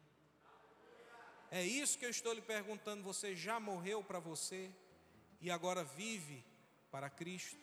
É 1.51 1.63
isso 1.63 1.97
que 1.97 2.05
eu 2.05 2.09
estou 2.09 2.33
lhe 2.33 2.41
perguntando. 2.41 3.03
Você 3.03 3.35
já 3.35 3.59
morreu 3.59 4.03
para 4.03 4.19
você 4.19 4.69
e 5.39 5.49
agora 5.49 5.83
vive 5.83 6.43
para 6.91 7.09
Cristo? 7.09 7.59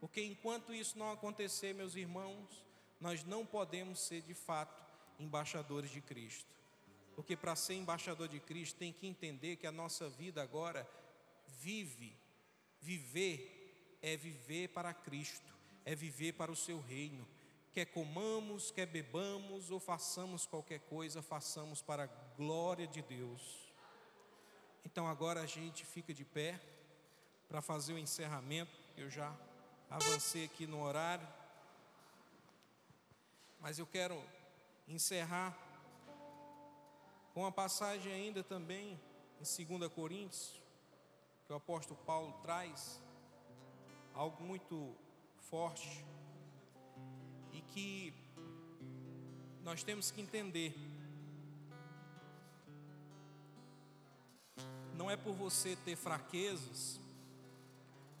Porque 0.00 0.22
enquanto 0.22 0.72
isso 0.72 0.98
não 0.98 1.10
acontecer, 1.10 1.74
meus 1.74 1.94
irmãos, 1.94 2.64
nós 3.00 3.24
não 3.24 3.44
podemos 3.44 4.00
ser 4.00 4.22
de 4.22 4.34
fato 4.34 4.84
embaixadores 5.18 5.90
de 5.90 6.00
Cristo. 6.00 6.54
Porque 7.14 7.36
para 7.36 7.56
ser 7.56 7.74
embaixador 7.74 8.28
de 8.28 8.40
Cristo 8.40 8.76
tem 8.76 8.92
que 8.92 9.06
entender 9.06 9.56
que 9.56 9.66
a 9.66 9.72
nossa 9.72 10.08
vida 10.08 10.42
agora 10.42 10.88
vive, 11.60 12.14
viver 12.80 13.98
é 14.02 14.16
viver 14.16 14.68
para 14.68 14.92
Cristo 14.92 15.56
é 15.86 15.94
viver 15.94 16.32
para 16.32 16.50
o 16.50 16.56
seu 16.56 16.80
reino. 16.80 17.26
Quer 17.76 17.84
comamos, 17.84 18.70
quer 18.70 18.86
bebamos 18.86 19.70
ou 19.70 19.78
façamos 19.78 20.46
qualquer 20.46 20.80
coisa, 20.80 21.20
façamos 21.20 21.82
para 21.82 22.04
a 22.04 22.06
glória 22.34 22.86
de 22.86 23.02
Deus. 23.02 23.70
Então 24.82 25.06
agora 25.06 25.42
a 25.42 25.46
gente 25.46 25.84
fica 25.84 26.14
de 26.14 26.24
pé 26.24 26.58
para 27.46 27.60
fazer 27.60 27.92
o 27.92 27.98
encerramento. 27.98 28.72
Eu 28.96 29.10
já 29.10 29.30
avancei 29.90 30.46
aqui 30.46 30.66
no 30.66 30.82
horário. 30.82 31.28
Mas 33.60 33.78
eu 33.78 33.86
quero 33.86 34.18
encerrar 34.88 35.54
com 37.34 37.40
uma 37.40 37.52
passagem 37.52 38.10
ainda 38.10 38.42
também 38.42 38.98
em 39.38 39.66
2 39.66 39.92
Coríntios, 39.92 40.62
que 41.44 41.52
o 41.52 41.56
apóstolo 41.56 42.00
Paulo 42.06 42.32
traz, 42.40 43.02
algo 44.14 44.42
muito 44.42 44.96
forte 45.36 46.02
que 47.74 48.12
nós 49.62 49.82
temos 49.82 50.10
que 50.10 50.20
entender. 50.20 50.74
Não 54.94 55.10
é 55.10 55.16
por 55.16 55.34
você 55.34 55.76
ter 55.84 55.96
fraquezas 55.96 57.00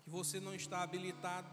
que 0.04 0.10
você 0.10 0.38
não 0.38 0.54
está 0.54 0.82
habilitado 0.82 1.48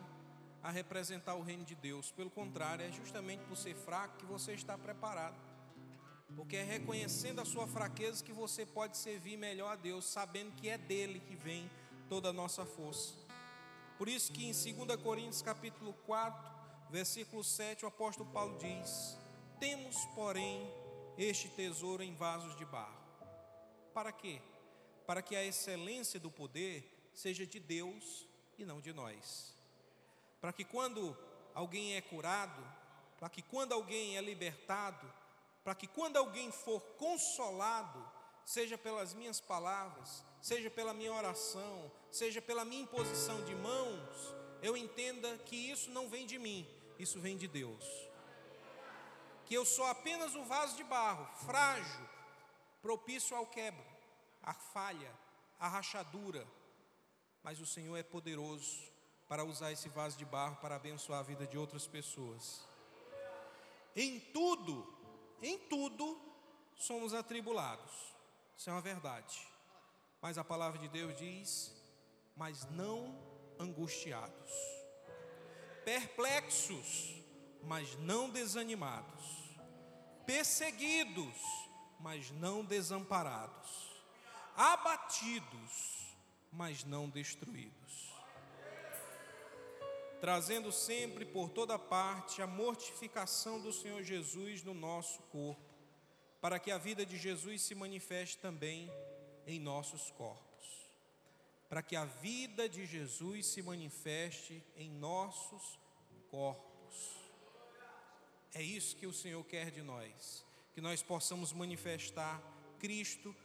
a 0.62 0.72
representar 0.72 1.36
o 1.36 1.44
reino 1.44 1.64
de 1.64 1.76
Deus. 1.76 2.12
Pelo 2.12 2.30
contrário, 2.30 2.86
é 2.86 2.92
justamente 2.92 3.44
por 3.46 3.58
ser 3.58 3.76
fraco 3.76 4.18
que 4.18 4.26
você 4.26 4.54
está 4.54 4.78
preparado. 4.78 5.36
Porque 6.36 6.56
é 6.56 6.64
reconhecendo 6.64 7.42
a 7.42 7.46
sua 7.46 7.68
fraqueza 7.68 8.24
que 8.24 8.34
você 8.34 8.66
pode 8.66 8.98
servir 8.98 9.38
melhor 9.38 9.74
a 9.74 9.76
Deus, 9.76 10.06
sabendo 10.06 10.52
que 10.54 10.70
é 10.70 10.78
dele 10.78 11.20
que 11.20 11.36
vem 11.36 11.70
toda 12.10 12.30
a 12.30 12.34
nossa 12.34 12.66
força. 12.66 13.14
Por 13.98 14.10
isso 14.10 14.32
que 14.32 14.46
em 14.46 14.52
2 14.52 15.02
Coríntios 15.02 15.42
capítulo 15.42 15.94
4, 16.06 16.54
versículo 16.94 17.44
7, 17.44 17.86
o 17.86 17.88
apóstolo 17.88 18.30
Paulo 18.30 18.56
diz: 18.60 19.18
Temos, 19.60 19.98
porém, 20.14 20.72
este 21.18 21.50
tesouro 21.50 22.04
em 22.04 22.14
vasos 22.14 22.56
de 22.56 22.64
barro. 22.66 23.02
Para 23.96 24.12
quê? 24.12 24.40
Para 25.08 25.24
que 25.24 25.36
a 25.36 25.44
excelência 25.44 26.20
do 26.20 26.30
poder 26.30 27.10
seja 27.12 27.48
de 27.48 27.60
Deus 27.60 28.28
e 28.60 28.64
não 28.64 28.80
de 28.80 28.94
nós. 28.94 29.58
Para 30.40 30.54
que 30.54 30.64
quando 30.64 31.18
alguém 31.56 31.96
é 31.96 32.02
curado, 32.02 32.64
para 33.18 33.28
que 33.28 33.42
quando 33.42 33.74
alguém 33.74 34.16
é 34.16 34.22
libertado, 34.22 35.12
para 35.64 35.74
que 35.74 35.88
quando 35.88 36.18
alguém 36.18 36.52
for 36.52 36.80
consolado, 36.98 38.08
seja 38.46 38.78
pelas 38.78 39.16
minhas 39.16 39.40
palavras, 39.40 40.24
seja 40.40 40.70
pela 40.70 40.94
minha 40.94 41.14
oração, 41.14 41.92
seja 42.12 42.40
pela 42.40 42.64
minha 42.64 42.84
imposição 42.84 43.44
de 43.46 43.56
mãos, 43.56 44.36
eu 44.62 44.78
entenda 44.78 45.38
que 45.40 45.56
isso 45.56 45.90
não 45.90 46.08
vem 46.08 46.26
de 46.26 46.38
mim, 46.38 46.68
isso 47.00 47.20
vem 47.20 47.38
de 47.38 47.48
Deus. 47.48 47.86
Que 49.46 49.54
eu 49.54 49.66
sou 49.66 49.86
apenas 49.86 50.36
um 50.36 50.46
vaso 50.46 50.76
de 50.76 50.84
barro, 50.84 51.26
frágil, 51.46 52.08
propício 52.82 53.36
ao 53.36 53.46
quebro, 53.46 53.86
à 54.42 54.54
falha, 54.54 55.12
à 55.60 55.68
rachadura, 55.68 56.48
mas 57.44 57.60
o 57.60 57.66
Senhor 57.66 57.96
é 57.98 58.04
poderoso 58.04 58.92
para 59.28 59.44
usar 59.44 59.72
esse 59.72 59.90
vaso 59.90 60.18
de 60.18 60.26
barro 60.26 60.58
para 60.58 60.76
abençoar 60.76 61.20
a 61.20 61.24
vida 61.24 61.46
de 61.46 61.58
outras 61.58 61.88
pessoas. 61.88 62.68
Em 63.96 64.20
tudo, 64.20 64.88
em 65.42 65.58
tudo, 65.58 66.20
somos 66.76 67.14
atribulados, 67.14 67.92
isso 68.58 68.70
é 68.70 68.74
uma 68.74 68.82
verdade. 68.82 69.48
Mas 70.22 70.38
a 70.38 70.44
palavra 70.44 70.80
de 70.80 70.88
Deus 70.88 71.16
diz: 71.18 71.74
mas 72.36 72.66
não 72.72 73.18
angustiados, 73.60 74.52
perplexos, 75.84 77.22
mas 77.64 77.96
não 77.98 78.30
desanimados, 78.30 79.24
perseguidos, 80.26 81.36
mas 82.00 82.32
não 82.32 82.64
desamparados, 82.64 84.02
abatidos, 84.56 86.16
mas 86.52 86.84
não 86.84 87.10
destruídos, 87.10 88.14
trazendo 90.20 90.72
sempre 90.72 91.26
por 91.26 91.50
toda 91.50 91.80
parte 91.80 92.42
a 92.42 92.48
mortificação 92.48 93.62
do 93.62 93.74
Senhor 93.74 94.04
Jesus 94.04 94.64
no 94.64 94.74
nosso 94.74 95.22
corpo 95.24 95.74
para 96.44 96.60
que 96.60 96.72
a 96.72 96.78
vida 96.78 97.06
de 97.06 97.18
Jesus 97.18 97.62
se 97.62 97.74
manifeste 97.74 98.38
também 98.38 98.92
em 99.48 99.62
nossos 99.62 100.12
corpos. 100.12 100.53
Para 101.74 101.82
que 101.82 101.96
a 101.96 102.06
vida 102.06 102.70
de 102.70 102.86
Jesus 102.86 103.48
se 103.48 103.60
manifeste 103.64 104.64
em 104.76 104.92
nossos 104.92 105.80
corpos. 106.30 107.18
É 108.54 108.62
isso 108.62 108.96
que 108.96 109.08
o 109.08 109.12
Senhor 109.12 109.44
quer 109.46 109.72
de 109.72 109.82
nós, 109.82 110.46
que 110.76 110.80
nós 110.80 111.02
possamos 111.02 111.52
manifestar 111.52 112.40
Cristo 112.78 113.36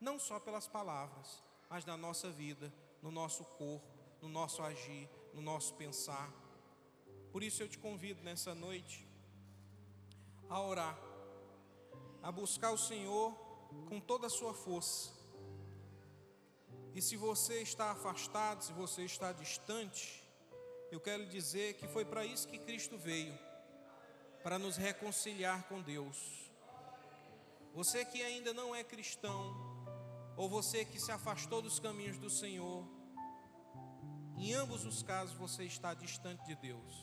não 0.00 0.20
só 0.20 0.38
pelas 0.38 0.68
palavras, 0.68 1.42
mas 1.68 1.84
na 1.84 1.96
nossa 1.96 2.30
vida, 2.30 2.72
no 3.02 3.10
nosso 3.10 3.44
corpo, 3.44 3.92
no 4.22 4.28
nosso 4.28 4.62
agir, 4.62 5.10
no 5.32 5.42
nosso 5.42 5.74
pensar. 5.74 6.32
Por 7.32 7.42
isso 7.42 7.60
eu 7.60 7.68
te 7.68 7.78
convido 7.78 8.22
nessa 8.22 8.54
noite 8.54 9.04
a 10.48 10.60
orar, 10.60 10.96
a 12.22 12.30
buscar 12.30 12.70
o 12.70 12.78
Senhor 12.78 13.32
com 13.88 13.98
toda 13.98 14.28
a 14.28 14.30
sua 14.30 14.54
força. 14.54 15.13
E 16.94 17.02
se 17.02 17.16
você 17.16 17.60
está 17.60 17.90
afastado, 17.90 18.62
se 18.62 18.72
você 18.72 19.02
está 19.02 19.32
distante, 19.32 20.22
eu 20.92 21.00
quero 21.00 21.26
dizer 21.26 21.74
que 21.74 21.88
foi 21.88 22.04
para 22.04 22.24
isso 22.24 22.46
que 22.46 22.56
Cristo 22.56 22.96
veio 22.96 23.36
para 24.44 24.60
nos 24.60 24.76
reconciliar 24.76 25.64
com 25.64 25.82
Deus. 25.82 26.16
Você 27.74 28.04
que 28.04 28.22
ainda 28.22 28.54
não 28.54 28.72
é 28.72 28.84
cristão, 28.84 29.56
ou 30.36 30.48
você 30.48 30.84
que 30.84 31.00
se 31.00 31.10
afastou 31.10 31.60
dos 31.60 31.80
caminhos 31.80 32.16
do 32.16 32.30
Senhor, 32.30 32.86
em 34.36 34.52
ambos 34.54 34.84
os 34.84 35.02
casos 35.02 35.34
você 35.34 35.64
está 35.64 35.94
distante 35.94 36.44
de 36.44 36.54
Deus. 36.54 36.94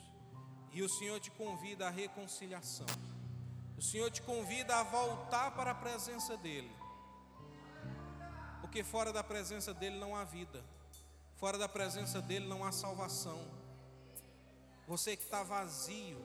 E 0.72 0.82
o 0.82 0.88
Senhor 0.88 1.20
te 1.20 1.32
convida 1.32 1.88
à 1.88 1.90
reconciliação. 1.90 2.88
O 3.78 3.82
Senhor 3.82 4.10
te 4.10 4.22
convida 4.22 4.74
a 4.78 4.84
voltar 4.84 5.52
para 5.52 5.72
a 5.72 5.76
presença 5.76 6.38
dEle. 6.38 6.81
Porque 8.72 8.86
fora 8.86 9.12
da 9.12 9.22
presença 9.22 9.74
dEle 9.74 10.00
não 10.00 10.16
há 10.16 10.24
vida. 10.24 10.64
Fora 11.36 11.58
da 11.58 11.68
presença 11.68 12.22
dEle 12.22 12.48
não 12.48 12.64
há 12.64 12.72
salvação. 12.72 13.38
Você 14.88 15.18
que 15.18 15.24
está 15.24 15.44
vazio, 15.44 16.18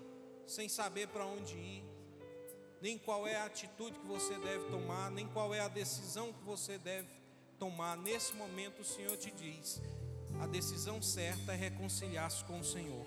sem 0.47 0.69
saber 0.69 1.09
para 1.09 1.27
onde 1.27 1.57
ir, 1.57 1.83
nem 2.81 2.97
qual 2.99 3.27
é 3.27 3.35
a 3.35 3.47
atitude 3.47 3.99
que 3.99 4.07
você 4.07 4.39
deve 4.39 4.65
tomar, 4.71 5.11
nem 5.11 5.27
qual 5.27 5.53
é 5.53 5.59
a 5.59 5.67
decisão 5.67 6.33
que 6.33 6.45
você 6.45 6.79
deve 6.79 7.09
tomar. 7.59 7.97
Nesse 7.97 8.33
momento, 8.35 8.83
o 8.83 8.85
Senhor 8.85 9.17
te 9.17 9.33
diz: 9.33 9.83
a 10.41 10.47
decisão 10.47 11.03
certa 11.03 11.53
é 11.53 11.57
reconciliar-se 11.57 12.45
com 12.45 12.61
o 12.61 12.65
Senhor. 12.65 13.07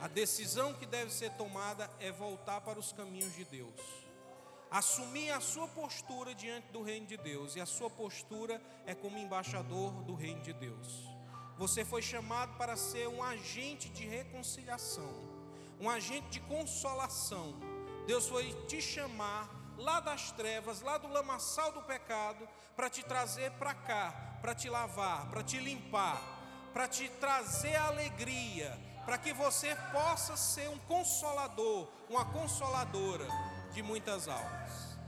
A 0.00 0.08
decisão 0.08 0.72
que 0.72 0.86
deve 0.86 1.12
ser 1.12 1.32
tomada 1.32 1.90
é 2.00 2.10
voltar 2.10 2.62
para 2.62 2.78
os 2.78 2.94
caminhos 2.94 3.34
de 3.34 3.44
Deus. 3.44 3.74
Assumir 4.70 5.32
a 5.32 5.40
sua 5.40 5.66
postura 5.66 6.32
diante 6.32 6.68
do 6.68 6.80
reino 6.80 7.04
de 7.04 7.16
Deus, 7.16 7.56
e 7.56 7.60
a 7.60 7.66
sua 7.66 7.90
postura 7.90 8.62
é 8.86 8.94
como 8.94 9.18
embaixador 9.18 9.90
do 10.04 10.14
reino 10.14 10.40
de 10.42 10.52
Deus. 10.52 11.10
Você 11.58 11.84
foi 11.84 12.00
chamado 12.00 12.56
para 12.56 12.76
ser 12.76 13.08
um 13.08 13.20
agente 13.20 13.88
de 13.88 14.06
reconciliação, 14.06 15.12
um 15.80 15.90
agente 15.90 16.28
de 16.28 16.40
consolação. 16.40 17.56
Deus 18.06 18.28
foi 18.28 18.52
te 18.68 18.80
chamar 18.80 19.50
lá 19.76 19.98
das 19.98 20.30
trevas, 20.30 20.82
lá 20.82 20.98
do 20.98 21.08
lamaçal 21.08 21.72
do 21.72 21.82
pecado, 21.82 22.48
para 22.76 22.88
te 22.88 23.02
trazer 23.02 23.50
para 23.52 23.74
cá, 23.74 24.38
para 24.40 24.54
te 24.54 24.70
lavar, 24.70 25.28
para 25.30 25.42
te 25.42 25.58
limpar, 25.58 26.22
para 26.72 26.86
te 26.86 27.08
trazer 27.08 27.74
alegria, 27.74 28.78
para 29.04 29.18
que 29.18 29.32
você 29.32 29.74
possa 29.90 30.36
ser 30.36 30.68
um 30.68 30.78
consolador, 30.78 31.88
uma 32.08 32.24
consoladora 32.24 33.26
de 33.72 33.82
muitas 33.82 34.28
almas. 34.28 34.98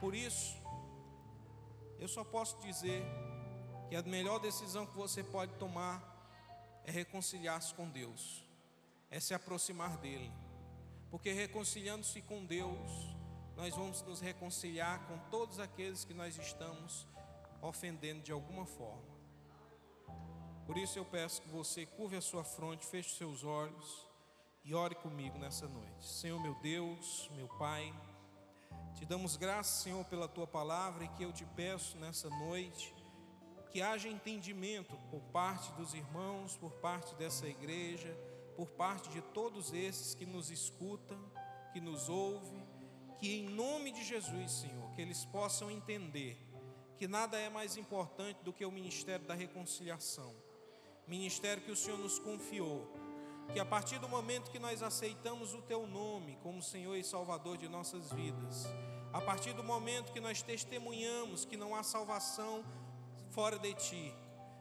Por 0.00 0.14
isso, 0.14 0.56
eu 1.98 2.08
só 2.08 2.24
posso 2.24 2.58
dizer 2.60 3.04
que 3.88 3.96
a 3.96 4.02
melhor 4.02 4.38
decisão 4.38 4.86
que 4.86 4.96
você 4.96 5.22
pode 5.22 5.52
tomar 5.54 6.02
é 6.84 6.90
reconciliar-se 6.90 7.74
com 7.74 7.88
Deus, 7.88 8.44
é 9.10 9.20
se 9.20 9.34
aproximar 9.34 9.98
dEle, 9.98 10.32
porque 11.10 11.32
reconciliando-se 11.32 12.22
com 12.22 12.44
Deus, 12.44 13.16
nós 13.56 13.74
vamos 13.74 14.02
nos 14.02 14.20
reconciliar 14.20 15.06
com 15.06 15.18
todos 15.30 15.58
aqueles 15.58 16.04
que 16.04 16.14
nós 16.14 16.38
estamos 16.38 17.06
ofendendo 17.60 18.22
de 18.22 18.30
alguma 18.30 18.64
forma. 18.64 19.18
Por 20.66 20.76
isso 20.76 20.98
eu 20.98 21.04
peço 21.04 21.42
que 21.42 21.48
você 21.48 21.84
curve 21.84 22.16
a 22.16 22.20
sua 22.20 22.44
fronte, 22.44 22.86
feche 22.86 23.08
os 23.10 23.16
seus 23.16 23.42
olhos 23.42 24.07
e 24.68 24.74
ore 24.74 24.94
comigo 24.94 25.38
nessa 25.38 25.66
noite. 25.66 26.06
Senhor 26.06 26.38
meu 26.38 26.54
Deus, 26.56 27.30
meu 27.34 27.48
Pai, 27.48 27.90
te 28.94 29.06
damos 29.06 29.34
graças, 29.34 29.82
Senhor, 29.82 30.04
pela 30.04 30.28
tua 30.28 30.46
palavra 30.46 31.04
e 31.04 31.08
que 31.08 31.22
eu 31.22 31.32
te 31.32 31.46
peço 31.56 31.96
nessa 31.96 32.28
noite 32.28 32.94
que 33.70 33.80
haja 33.80 34.10
entendimento 34.10 34.94
por 35.10 35.22
parte 35.32 35.72
dos 35.72 35.94
irmãos, 35.94 36.54
por 36.54 36.72
parte 36.72 37.14
dessa 37.14 37.46
igreja, 37.48 38.14
por 38.56 38.68
parte 38.68 39.08
de 39.08 39.22
todos 39.22 39.72
esses 39.72 40.14
que 40.14 40.26
nos 40.26 40.50
escutam, 40.50 41.18
que 41.72 41.80
nos 41.80 42.10
ouvem, 42.10 42.62
que 43.18 43.38
em 43.38 43.48
nome 43.48 43.90
de 43.90 44.04
Jesus, 44.04 44.52
Senhor, 44.52 44.90
que 44.92 45.00
eles 45.00 45.24
possam 45.24 45.70
entender 45.70 46.36
que 46.98 47.08
nada 47.08 47.38
é 47.38 47.48
mais 47.48 47.78
importante 47.78 48.44
do 48.44 48.52
que 48.52 48.66
o 48.66 48.70
ministério 48.70 49.26
da 49.26 49.32
reconciliação. 49.32 50.34
Ministério 51.06 51.62
que 51.62 51.72
o 51.72 51.76
Senhor 51.76 51.98
nos 51.98 52.18
confiou. 52.18 52.97
Que 53.52 53.60
a 53.60 53.64
partir 53.64 53.98
do 53.98 54.08
momento 54.08 54.50
que 54.50 54.58
nós 54.58 54.82
aceitamos 54.82 55.54
o 55.54 55.62
Teu 55.62 55.86
nome 55.86 56.38
como 56.42 56.62
Senhor 56.62 56.96
e 56.96 57.04
Salvador 57.04 57.56
de 57.56 57.68
nossas 57.68 58.12
vidas, 58.12 58.66
a 59.12 59.20
partir 59.20 59.52
do 59.52 59.64
momento 59.64 60.12
que 60.12 60.20
nós 60.20 60.42
testemunhamos 60.42 61.44
que 61.44 61.56
não 61.56 61.74
há 61.74 61.82
salvação 61.82 62.64
fora 63.30 63.58
de 63.58 63.72
Ti, 63.74 64.14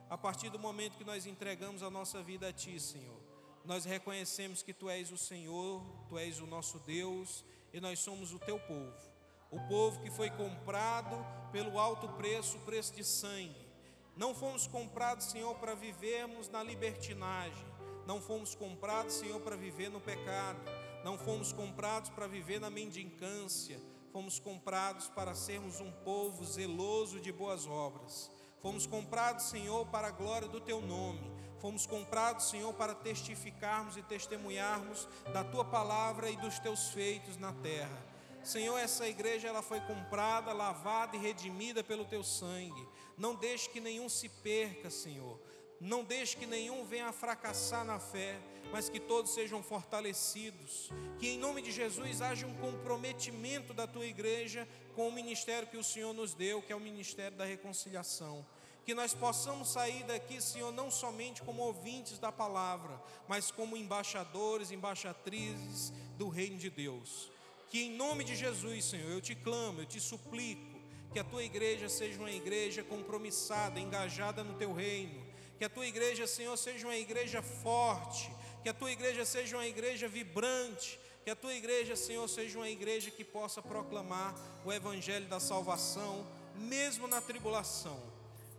a 0.10 0.18
partir 0.18 0.50
do 0.50 0.58
momento 0.58 0.98
que 0.98 1.04
nós 1.04 1.26
entregamos 1.26 1.84
a 1.84 1.90
nossa 1.90 2.24
vida 2.24 2.48
a 2.48 2.54
Ti, 2.54 2.80
Senhor, 2.80 3.22
nós 3.66 3.84
reconhecemos 3.84 4.64
que 4.64 4.74
Tu 4.74 4.90
és 4.90 5.12
o 5.12 5.18
Senhor, 5.18 5.84
Tu 6.08 6.18
és 6.18 6.40
o 6.40 6.48
nosso 6.48 6.80
Deus 6.80 7.44
e 7.74 7.82
nós 7.82 8.00
somos 8.00 8.34
o 8.34 8.40
Teu 8.40 8.58
povo 8.60 9.18
o 9.52 9.60
povo 9.62 10.02
que 10.02 10.12
foi 10.12 10.30
comprado 10.30 11.16
pelo 11.52 11.80
alto 11.80 12.08
preço, 12.10 12.60
preço 12.60 12.94
de 12.94 13.04
sangue. 13.04 13.68
Não 14.16 14.34
fomos 14.34 14.68
comprados, 14.68 15.28
Senhor, 15.28 15.56
para 15.56 15.76
vivermos 15.76 16.50
na 16.50 16.64
libertinagem. 16.64 17.66
Não 18.08 18.22
fomos 18.22 18.56
comprados, 18.56 19.16
Senhor, 19.16 19.42
para 19.42 19.58
viver 19.58 19.90
no 19.90 20.00
pecado. 20.00 20.58
Não 21.04 21.18
fomos 21.18 21.52
comprados 21.52 22.10
para 22.10 22.26
viver 22.26 22.58
na 22.58 22.70
mendicância. 22.70 23.82
Fomos 24.14 24.40
comprados 24.40 25.10
para 25.10 25.36
sermos 25.36 25.82
um 25.82 25.92
povo 25.92 26.46
zeloso 26.46 27.20
de 27.20 27.34
boas 27.34 27.68
obras. 27.68 28.32
Fomos 28.62 28.88
comprados, 28.88 29.50
Senhor, 29.50 29.86
para 29.88 30.08
a 30.08 30.12
glória 30.12 30.48
do 30.48 30.62
Teu 30.62 30.80
nome. 30.80 31.30
Fomos 31.60 31.86
comprados, 31.86 32.50
Senhor, 32.50 32.74
para 32.76 32.96
testificarmos 32.96 33.98
e 33.98 34.02
testemunharmos 34.04 35.06
da 35.34 35.44
Tua 35.44 35.66
palavra 35.66 36.30
e 36.30 36.38
dos 36.38 36.60
Teus 36.60 36.88
feitos 36.92 37.36
na 37.36 37.52
terra. 37.52 38.06
Senhor, 38.42 38.78
essa 38.78 39.06
igreja 39.06 39.50
ela 39.50 39.62
foi 39.62 39.82
comprada, 39.82 40.54
lavada 40.54 41.18
e 41.18 41.20
redimida 41.20 41.84
pelo 41.84 42.06
teu 42.06 42.24
sangue. 42.24 42.88
Não 43.18 43.36
deixe 43.36 43.70
que 43.70 43.82
nenhum 43.82 44.08
se 44.08 44.30
perca, 44.30 44.90
Senhor. 44.90 45.38
Não 45.80 46.04
deixe 46.04 46.36
que 46.36 46.46
nenhum 46.46 46.84
venha 46.84 47.08
a 47.08 47.12
fracassar 47.12 47.86
na 47.86 48.00
fé, 48.00 48.40
mas 48.72 48.90
que 48.90 49.00
todos 49.00 49.34
sejam 49.34 49.62
fortalecidos. 49.62 50.90
Que 51.20 51.30
em 51.30 51.38
nome 51.38 51.62
de 51.62 51.72
Jesus 51.72 52.22
haja 52.22 52.48
um 52.48 52.56
comprometimento 52.56 53.74
da 53.74 53.86
tua 53.86 54.06
igreja 54.06 54.68
com 54.96 55.08
o 55.08 55.12
ministério 55.12 55.68
que 55.68 55.78
o 55.78 55.84
Senhor 55.84 56.14
nos 56.14 56.34
deu, 56.34 56.62
que 56.62 56.74
é 56.74 56.76
o 56.76 56.80
ministério 56.80 57.38
da 57.38 57.46
reconciliação. 57.46 58.46
Que 58.86 58.96
nós 58.96 59.14
possamos 59.14 59.70
sair 59.70 60.04
daqui, 60.06 60.42
Senhor, 60.42 60.72
não 60.72 60.90
somente 60.90 61.42
como 61.44 61.62
ouvintes 61.62 62.18
da 62.18 62.32
palavra, 62.32 63.02
mas 63.28 63.52
como 63.52 63.76
embaixadores, 63.76 64.72
embaixatrizes 64.72 65.92
do 66.18 66.30
reino 66.30 66.58
de 66.58 66.70
Deus. 66.70 67.30
Que 67.70 67.84
em 67.84 67.92
nome 67.92 68.24
de 68.24 68.36
Jesus, 68.36 68.86
Senhor, 68.86 69.12
eu 69.12 69.22
te 69.22 69.36
clamo, 69.36 69.82
eu 69.82 69.86
te 69.86 70.00
suplico, 70.00 70.78
que 71.12 71.20
a 71.20 71.24
tua 71.24 71.44
igreja 71.44 71.90
seja 71.90 72.18
uma 72.18 72.32
igreja 72.32 72.82
compromissada, 72.82 73.80
engajada 73.80 74.44
no 74.44 74.58
teu 74.58 74.74
reino. 74.74 75.27
Que 75.58 75.66
a 75.66 75.70
tua 75.70 75.88
igreja, 75.88 76.28
Senhor, 76.28 76.56
seja 76.58 76.86
uma 76.86 76.96
igreja 76.96 77.42
forte. 77.42 78.32
Que 78.64 78.70
a 78.70 78.74
tua 78.74 78.92
igreja 78.92 79.26
seja 79.26 79.58
uma 79.58 79.66
igreja 79.66 80.08
vibrante. 80.08 81.00
Que 81.24 81.32
a 81.32 81.36
tua 81.36 81.54
igreja, 81.54 81.96
Senhor, 81.96 82.28
seja 82.28 82.58
uma 82.58 82.70
igreja 82.70 83.12
que 83.12 83.24
possa 83.24 83.62
proclamar 83.62 84.36
o 84.64 84.72
evangelho 84.72 85.28
da 85.28 85.40
salvação, 85.40 86.26
mesmo 86.56 87.08
na 87.08 87.20
tribulação. 87.20 88.02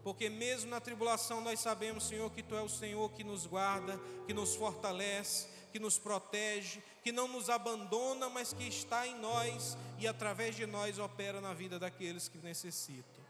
Porque 0.02 0.28
mesmo 0.28 0.70
na 0.70 0.80
tribulação 0.80 1.40
nós 1.40 1.60
sabemos, 1.60 2.06
Senhor, 2.08 2.30
que 2.30 2.42
tu 2.42 2.54
é 2.54 2.62
o 2.62 2.68
Senhor 2.68 3.10
que 3.12 3.24
nos 3.24 3.46
guarda, 3.46 3.98
que 4.26 4.34
nos 4.34 4.54
fortalece, 4.54 5.48
que 5.72 5.78
nos 5.78 5.98
protege, 5.98 6.82
que 7.02 7.12
não 7.12 7.28
nos 7.28 7.48
abandona, 7.50 8.28
mas 8.28 8.52
que 8.52 8.66
está 8.66 9.06
em 9.06 9.18
nós 9.18 9.76
e 9.98 10.06
através 10.06 10.56
de 10.56 10.66
nós 10.66 10.98
opera 10.98 11.40
na 11.40 11.54
vida 11.54 11.78
daqueles 11.78 12.28
que 12.28 12.38
necessitam. 12.38 13.22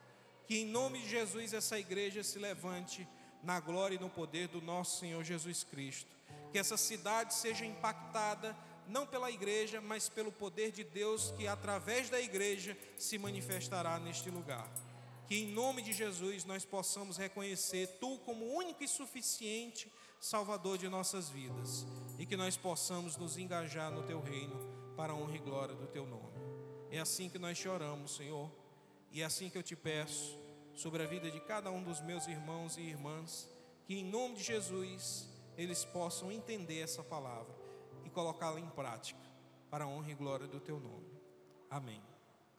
Que 0.46 0.58
em 0.58 0.66
nome 0.66 1.00
de 1.00 1.08
Jesus 1.08 1.52
essa 1.52 1.78
igreja 1.78 2.22
se 2.22 2.38
levante 2.38 3.06
na 3.42 3.60
glória 3.60 3.96
e 3.96 3.98
no 3.98 4.10
poder 4.10 4.48
do 4.48 4.60
nosso 4.60 4.98
Senhor 4.98 5.22
Jesus 5.24 5.64
Cristo. 5.64 6.10
Que 6.52 6.58
essa 6.58 6.76
cidade 6.76 7.34
seja 7.34 7.64
impactada 7.64 8.56
não 8.86 9.06
pela 9.06 9.30
igreja, 9.30 9.80
mas 9.80 10.08
pelo 10.08 10.32
poder 10.32 10.72
de 10.72 10.82
Deus 10.82 11.30
que 11.36 11.46
através 11.46 12.08
da 12.08 12.20
igreja 12.20 12.76
se 12.96 13.18
manifestará 13.18 13.98
neste 13.98 14.30
lugar. 14.30 14.68
Que 15.26 15.42
em 15.42 15.52
nome 15.52 15.82
de 15.82 15.92
Jesus 15.92 16.44
nós 16.44 16.64
possamos 16.64 17.18
reconhecer 17.18 17.86
Tu 18.00 18.18
como 18.24 18.46
único 18.46 18.82
e 18.82 18.88
suficiente 18.88 19.92
Salvador 20.20 20.78
de 20.78 20.88
nossas 20.88 21.28
vidas 21.28 21.86
e 22.18 22.26
que 22.26 22.36
nós 22.36 22.56
possamos 22.56 23.16
nos 23.16 23.38
engajar 23.38 23.90
no 23.90 24.02
Teu 24.02 24.20
reino 24.20 24.56
para 24.96 25.12
a 25.12 25.16
honra 25.16 25.36
e 25.36 25.38
glória 25.38 25.74
do 25.74 25.86
Teu 25.86 26.06
nome. 26.06 26.38
É 26.90 26.98
assim 26.98 27.28
que 27.28 27.38
nós 27.38 27.56
choramos, 27.56 28.16
Senhor, 28.16 28.50
e 29.12 29.22
é 29.22 29.24
assim 29.24 29.48
que 29.48 29.56
eu 29.56 29.62
te 29.62 29.76
peço 29.76 30.38
sobre 30.78 31.02
a 31.02 31.06
vida 31.06 31.28
de 31.28 31.40
cada 31.40 31.72
um 31.72 31.82
dos 31.82 32.00
meus 32.00 32.28
irmãos 32.28 32.76
e 32.76 32.82
irmãs, 32.82 33.50
que 33.84 33.98
em 33.98 34.04
nome 34.04 34.36
de 34.36 34.44
Jesus 34.44 35.28
eles 35.56 35.84
possam 35.84 36.30
entender 36.30 36.78
essa 36.78 37.02
palavra 37.02 37.52
e 38.04 38.10
colocá-la 38.10 38.60
em 38.60 38.68
prática 38.68 39.18
para 39.68 39.86
a 39.86 39.88
honra 39.88 40.12
e 40.12 40.14
glória 40.14 40.46
do 40.46 40.60
teu 40.60 40.78
nome. 40.78 41.10
Amém. 41.68 42.00